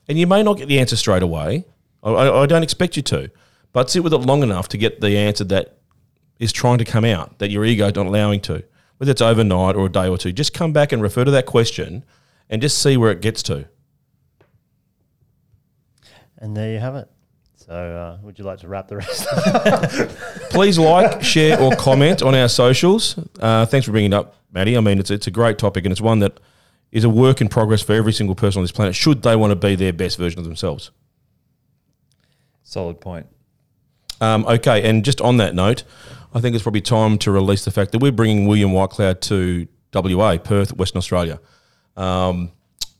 And 0.09 0.19
you 0.19 0.27
may 0.27 0.43
not 0.43 0.57
get 0.57 0.67
the 0.67 0.77
answer 0.77 0.97
straight 0.97 1.23
away. 1.23 1.63
I, 2.03 2.09
I, 2.09 2.41
I 2.43 2.45
don't 2.47 2.63
expect 2.63 2.97
you 2.97 3.03
to, 3.03 3.31
but 3.71 3.89
sit 3.89 4.03
with 4.03 4.13
it 4.13 4.17
long 4.17 4.43
enough 4.43 4.67
to 4.69 4.77
get 4.77 4.99
the 4.99 5.15
answer 5.15 5.45
that 5.45 5.77
is 6.37 6.51
trying 6.51 6.79
to 6.79 6.85
come 6.85 7.05
out 7.05 7.39
that 7.39 7.49
your 7.49 7.63
ego 7.63 7.87
is 7.87 7.95
not 7.95 8.07
allowing 8.07 8.41
to. 8.41 8.61
Whether 8.97 9.11
it's 9.11 9.21
overnight 9.21 9.77
or 9.77 9.85
a 9.85 9.89
day 9.89 10.09
or 10.09 10.17
two, 10.17 10.33
just 10.33 10.53
come 10.53 10.73
back 10.73 10.91
and 10.91 11.01
refer 11.01 11.23
to 11.23 11.31
that 11.31 11.45
question 11.45 12.03
and 12.49 12.61
just 12.61 12.81
see 12.83 12.97
where 12.97 13.11
it 13.11 13.21
gets 13.21 13.41
to. 13.43 13.69
And 16.37 16.57
there 16.57 16.73
you 16.73 16.79
have 16.79 16.95
it. 16.95 17.09
So, 17.69 17.75
uh, 17.75 18.17
would 18.23 18.39
you 18.39 18.45
like 18.45 18.57
to 18.61 18.67
wrap 18.67 18.87
the 18.87 18.97
rest? 18.97 19.27
Please 20.49 20.79
like, 20.79 21.21
share, 21.21 21.61
or 21.61 21.75
comment 21.75 22.23
on 22.23 22.33
our 22.33 22.49
socials. 22.49 23.15
Uh, 23.39 23.67
thanks 23.67 23.85
for 23.85 23.91
bringing 23.91 24.11
it 24.11 24.15
up, 24.15 24.37
Maddie. 24.51 24.75
I 24.75 24.81
mean, 24.81 24.97
it's 24.97 25.11
it's 25.11 25.27
a 25.27 25.31
great 25.31 25.59
topic 25.59 25.85
and 25.85 25.91
it's 25.91 26.01
one 26.01 26.17
that 26.19 26.39
is 26.91 27.03
a 27.03 27.09
work 27.09 27.41
in 27.41 27.47
progress 27.47 27.83
for 27.83 27.93
every 27.93 28.11
single 28.11 28.33
person 28.33 28.57
on 28.57 28.63
this 28.63 28.71
planet. 28.71 28.95
Should 28.95 29.21
they 29.21 29.35
want 29.35 29.51
to 29.51 29.55
be 29.55 29.75
their 29.75 29.93
best 29.93 30.17
version 30.17 30.39
of 30.39 30.45
themselves? 30.45 30.89
Solid 32.63 32.99
point. 32.99 33.27
Um, 34.19 34.47
okay, 34.47 34.89
and 34.89 35.05
just 35.05 35.21
on 35.21 35.37
that 35.37 35.53
note, 35.53 35.83
I 36.33 36.41
think 36.41 36.55
it's 36.55 36.63
probably 36.63 36.81
time 36.81 37.19
to 37.19 37.29
release 37.29 37.65
the 37.65 37.71
fact 37.71 37.91
that 37.91 37.99
we're 37.99 38.11
bringing 38.11 38.47
William 38.47 38.71
Whitecloud 38.71 39.21
to 39.21 39.67
WA, 39.93 40.37
Perth, 40.37 40.75
Western 40.75 40.97
Australia. 40.97 41.39
Um, 41.95 42.51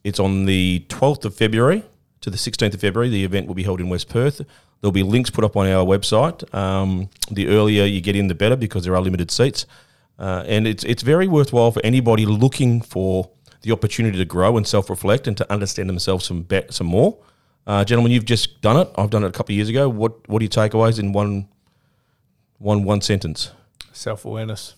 it's 0.04 0.20
on 0.20 0.46
the 0.46 0.86
12th 0.90 1.26
of 1.26 1.34
February 1.34 1.82
to 2.22 2.30
the 2.30 2.38
16th 2.38 2.74
of 2.74 2.82
February. 2.82 3.10
The 3.10 3.24
event 3.24 3.48
will 3.48 3.56
be 3.56 3.64
held 3.64 3.80
in 3.80 3.90
West 3.90 4.10
Perth. 4.10 4.42
There'll 4.82 4.92
be 4.92 5.04
links 5.04 5.30
put 5.30 5.44
up 5.44 5.56
on 5.58 5.68
our 5.68 5.86
website. 5.86 6.54
Um, 6.54 7.10
the 7.30 7.48
earlier 7.48 7.86
you 7.86 8.02
get 8.02 8.16
in, 8.16 8.28
the 8.28 8.36
better 8.36 8.56
because 8.56 8.84
there 8.86 8.96
are 8.96 9.02
limited 9.02 9.32
seats. 9.32 9.66
Uh, 10.18 10.44
and 10.48 10.68
it's, 10.68 10.84
it's 10.84 11.04
very 11.04 11.28
worthwhile 11.28 11.72
for 11.72 11.82
anybody 11.84 12.26
looking 12.26 12.82
for 12.82 13.30
the 13.62 13.72
opportunity 13.72 14.18
to 14.18 14.26
grow 14.26 14.58
and 14.58 14.68
self 14.68 14.90
reflect 14.90 15.28
and 15.28 15.38
to 15.38 15.52
understand 15.52 15.90
themselves 15.90 16.26
some, 16.26 16.44
be- 16.44 16.64
some 16.70 16.88
more. 16.88 17.18
Uh, 17.68 17.84
gentlemen, 17.84 18.12
you've 18.12 18.26
just 18.26 18.62
done 18.62 18.78
it. 18.78 18.90
I've 18.98 19.10
done 19.10 19.24
it 19.24 19.28
a 19.28 19.32
couple 19.32 19.54
of 19.54 19.58
years 19.58 19.70
ago. 19.70 19.88
What 19.90 20.28
what 20.28 20.42
are 20.42 20.46
your 20.46 20.50
takeaways 20.50 20.98
in 20.98 21.14
one 21.14 21.48
one 22.58 22.84
one 22.84 23.02
sentence? 23.02 23.52
Self 23.94 24.26
awareness. 24.26 24.76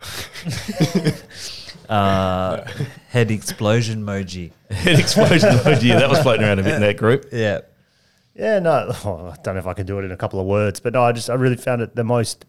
Uh, 1.88 2.66
head 3.08 3.30
explosion 3.30 4.04
emoji. 4.04 4.52
Head 4.70 4.98
explosion 4.98 5.50
emoji. 5.50 5.84
Yeah, 5.84 5.98
that 5.98 6.08
was 6.08 6.20
floating 6.20 6.44
around 6.44 6.58
a 6.58 6.62
bit 6.62 6.74
in 6.74 6.80
that 6.80 6.96
group. 6.96 7.26
Yeah. 7.32 7.60
Yeah, 8.34 8.58
no, 8.58 8.90
oh, 9.04 9.32
I 9.32 9.36
don't 9.42 9.54
know 9.54 9.60
if 9.60 9.66
I 9.66 9.74
can 9.74 9.86
do 9.86 9.98
it 9.98 10.04
in 10.04 10.10
a 10.10 10.16
couple 10.16 10.40
of 10.40 10.46
words, 10.46 10.80
but 10.80 10.92
no, 10.92 11.02
I 11.02 11.12
just 11.12 11.30
I 11.30 11.34
really 11.34 11.56
found 11.56 11.82
it 11.82 11.94
the 11.94 12.04
most 12.04 12.44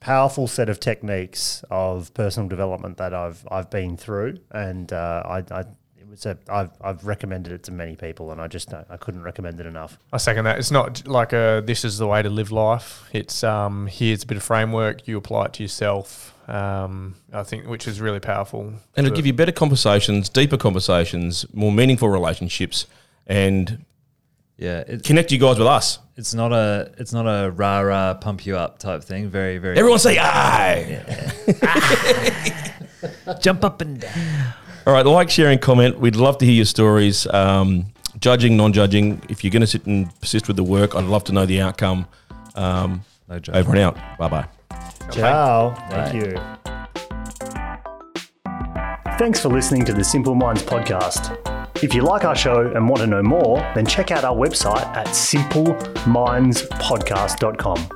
powerful 0.00 0.46
set 0.46 0.68
of 0.68 0.78
techniques 0.78 1.64
of 1.70 2.12
personal 2.14 2.48
development 2.48 2.98
that 2.98 3.14
I've 3.14 3.46
I've 3.50 3.70
been 3.70 3.96
through, 3.96 4.38
and 4.50 4.92
uh, 4.92 5.22
I, 5.24 5.38
I 5.50 5.60
it 5.60 5.68
was 6.10 6.26
a 6.26 6.36
I've 6.48 6.70
I've 6.80 7.04
recommended 7.04 7.52
it 7.52 7.62
to 7.64 7.72
many 7.72 7.96
people, 7.96 8.30
and 8.32 8.40
I 8.40 8.48
just 8.48 8.68
don't, 8.70 8.86
I 8.90 8.96
couldn't 8.96 9.22
recommend 9.22 9.60
it 9.60 9.66
enough. 9.66 9.98
I 10.12 10.16
second 10.18 10.44
that. 10.44 10.58
It's 10.58 10.70
not 10.70 11.06
like 11.06 11.32
a 11.32 11.62
this 11.64 11.84
is 11.84 11.98
the 11.98 12.06
way 12.06 12.22
to 12.22 12.30
live 12.30 12.50
life. 12.50 13.08
It's 13.12 13.42
um 13.44 13.86
here's 13.86 14.22
a 14.22 14.26
bit 14.26 14.36
of 14.36 14.42
framework. 14.42 15.06
You 15.08 15.16
apply 15.18 15.46
it 15.46 15.52
to 15.54 15.62
yourself. 15.62 16.34
Um, 16.48 17.16
I 17.32 17.42
think 17.42 17.66
which 17.66 17.86
is 17.86 18.00
really 18.00 18.20
powerful. 18.20 18.60
And 18.96 19.06
it'll 19.06 19.10
to- 19.10 19.16
give 19.16 19.26
you 19.26 19.34
better 19.34 19.52
conversations, 19.52 20.28
deeper 20.28 20.56
conversations, 20.56 21.44
more 21.52 21.70
meaningful 21.72 22.08
relationships, 22.08 22.86
and 23.26 23.84
Yeah. 24.56 24.82
It's, 24.86 25.06
connect 25.06 25.30
you 25.30 25.38
guys 25.38 25.58
with 25.58 25.68
us. 25.68 25.98
it's 26.16 26.32
not 26.34 26.52
a 26.52 26.90
it's 26.96 27.12
not 27.12 27.26
a 27.26 27.50
rah 27.50 27.80
rah 27.80 28.14
pump 28.14 28.46
you 28.46 28.56
up 28.56 28.78
type 28.78 29.04
thing. 29.04 29.28
Very 29.28 29.58
very. 29.58 29.76
Everyone 29.78 29.98
say 29.98 30.18
aye. 30.18 31.04
jump 33.40 33.62
up 33.64 33.80
and 33.82 34.00
down. 34.00 34.54
All 34.88 34.94
right, 34.94 35.04
like, 35.04 35.28
share, 35.28 35.50
and 35.50 35.60
comment. 35.60 36.00
We'd 36.00 36.16
love 36.16 36.38
to 36.38 36.46
hear 36.46 36.54
your 36.54 36.64
stories. 36.64 37.26
Um, 37.26 37.84
judging, 38.20 38.56
non-judging. 38.56 39.20
If 39.28 39.44
you're 39.44 39.50
going 39.50 39.60
to 39.60 39.66
sit 39.66 39.84
and 39.84 40.08
persist 40.20 40.48
with 40.48 40.56
the 40.56 40.64
work, 40.64 40.94
I'd 40.94 41.04
love 41.04 41.24
to 41.24 41.32
know 41.32 41.44
the 41.44 41.60
outcome. 41.60 42.06
Um, 42.54 43.02
No 43.28 43.38
joke. 43.38 43.54
over 43.54 43.70
and 43.72 43.80
out. 43.80 43.98
Bye 44.18 44.28
bye. 44.28 44.46
Ciao, 45.10 45.74
thank 45.90 46.14
you. 46.14 46.34
Thanks 49.18 49.40
for 49.40 49.50
listening 49.50 49.84
to 49.84 49.92
the 49.92 50.02
Simple 50.02 50.34
Minds 50.34 50.62
podcast. 50.62 51.36
If 51.84 51.92
you 51.92 52.00
like 52.00 52.24
our 52.24 52.34
show 52.34 52.72
and 52.74 52.88
want 52.88 53.02
to 53.02 53.06
know 53.06 53.22
more, 53.22 53.58
then 53.74 53.84
check 53.84 54.10
out 54.10 54.24
our 54.24 54.34
website 54.34 54.86
at 54.96 55.08
simplemindspodcast.com. 55.08 57.88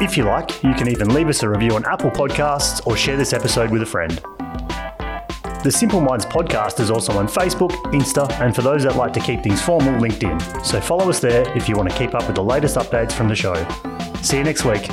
If 0.00 0.16
you 0.16 0.24
like, 0.24 0.60
you 0.64 0.74
can 0.74 0.88
even 0.88 1.14
leave 1.14 1.28
us 1.28 1.44
a 1.44 1.48
review 1.48 1.76
on 1.76 1.84
Apple 1.84 2.10
Podcasts 2.10 2.84
or 2.84 2.96
share 2.96 3.16
this 3.16 3.32
episode 3.32 3.70
with 3.70 3.82
a 3.82 3.86
friend. 3.86 4.20
The 5.62 5.70
Simple 5.70 6.00
Minds 6.00 6.26
podcast 6.26 6.80
is 6.80 6.90
also 6.90 7.12
on 7.12 7.28
Facebook, 7.28 7.70
Insta, 7.92 8.28
and 8.40 8.52
for 8.52 8.62
those 8.62 8.82
that 8.82 8.96
like 8.96 9.12
to 9.12 9.20
keep 9.20 9.44
things 9.44 9.62
formal, 9.62 9.92
LinkedIn. 9.92 10.66
So 10.66 10.80
follow 10.80 11.08
us 11.08 11.20
there 11.20 11.56
if 11.56 11.68
you 11.68 11.76
want 11.76 11.88
to 11.88 11.96
keep 11.96 12.16
up 12.16 12.26
with 12.26 12.34
the 12.34 12.42
latest 12.42 12.76
updates 12.76 13.12
from 13.12 13.28
the 13.28 13.36
show. 13.36 13.54
See 14.22 14.38
you 14.38 14.42
next 14.42 14.64
week. 14.64 14.88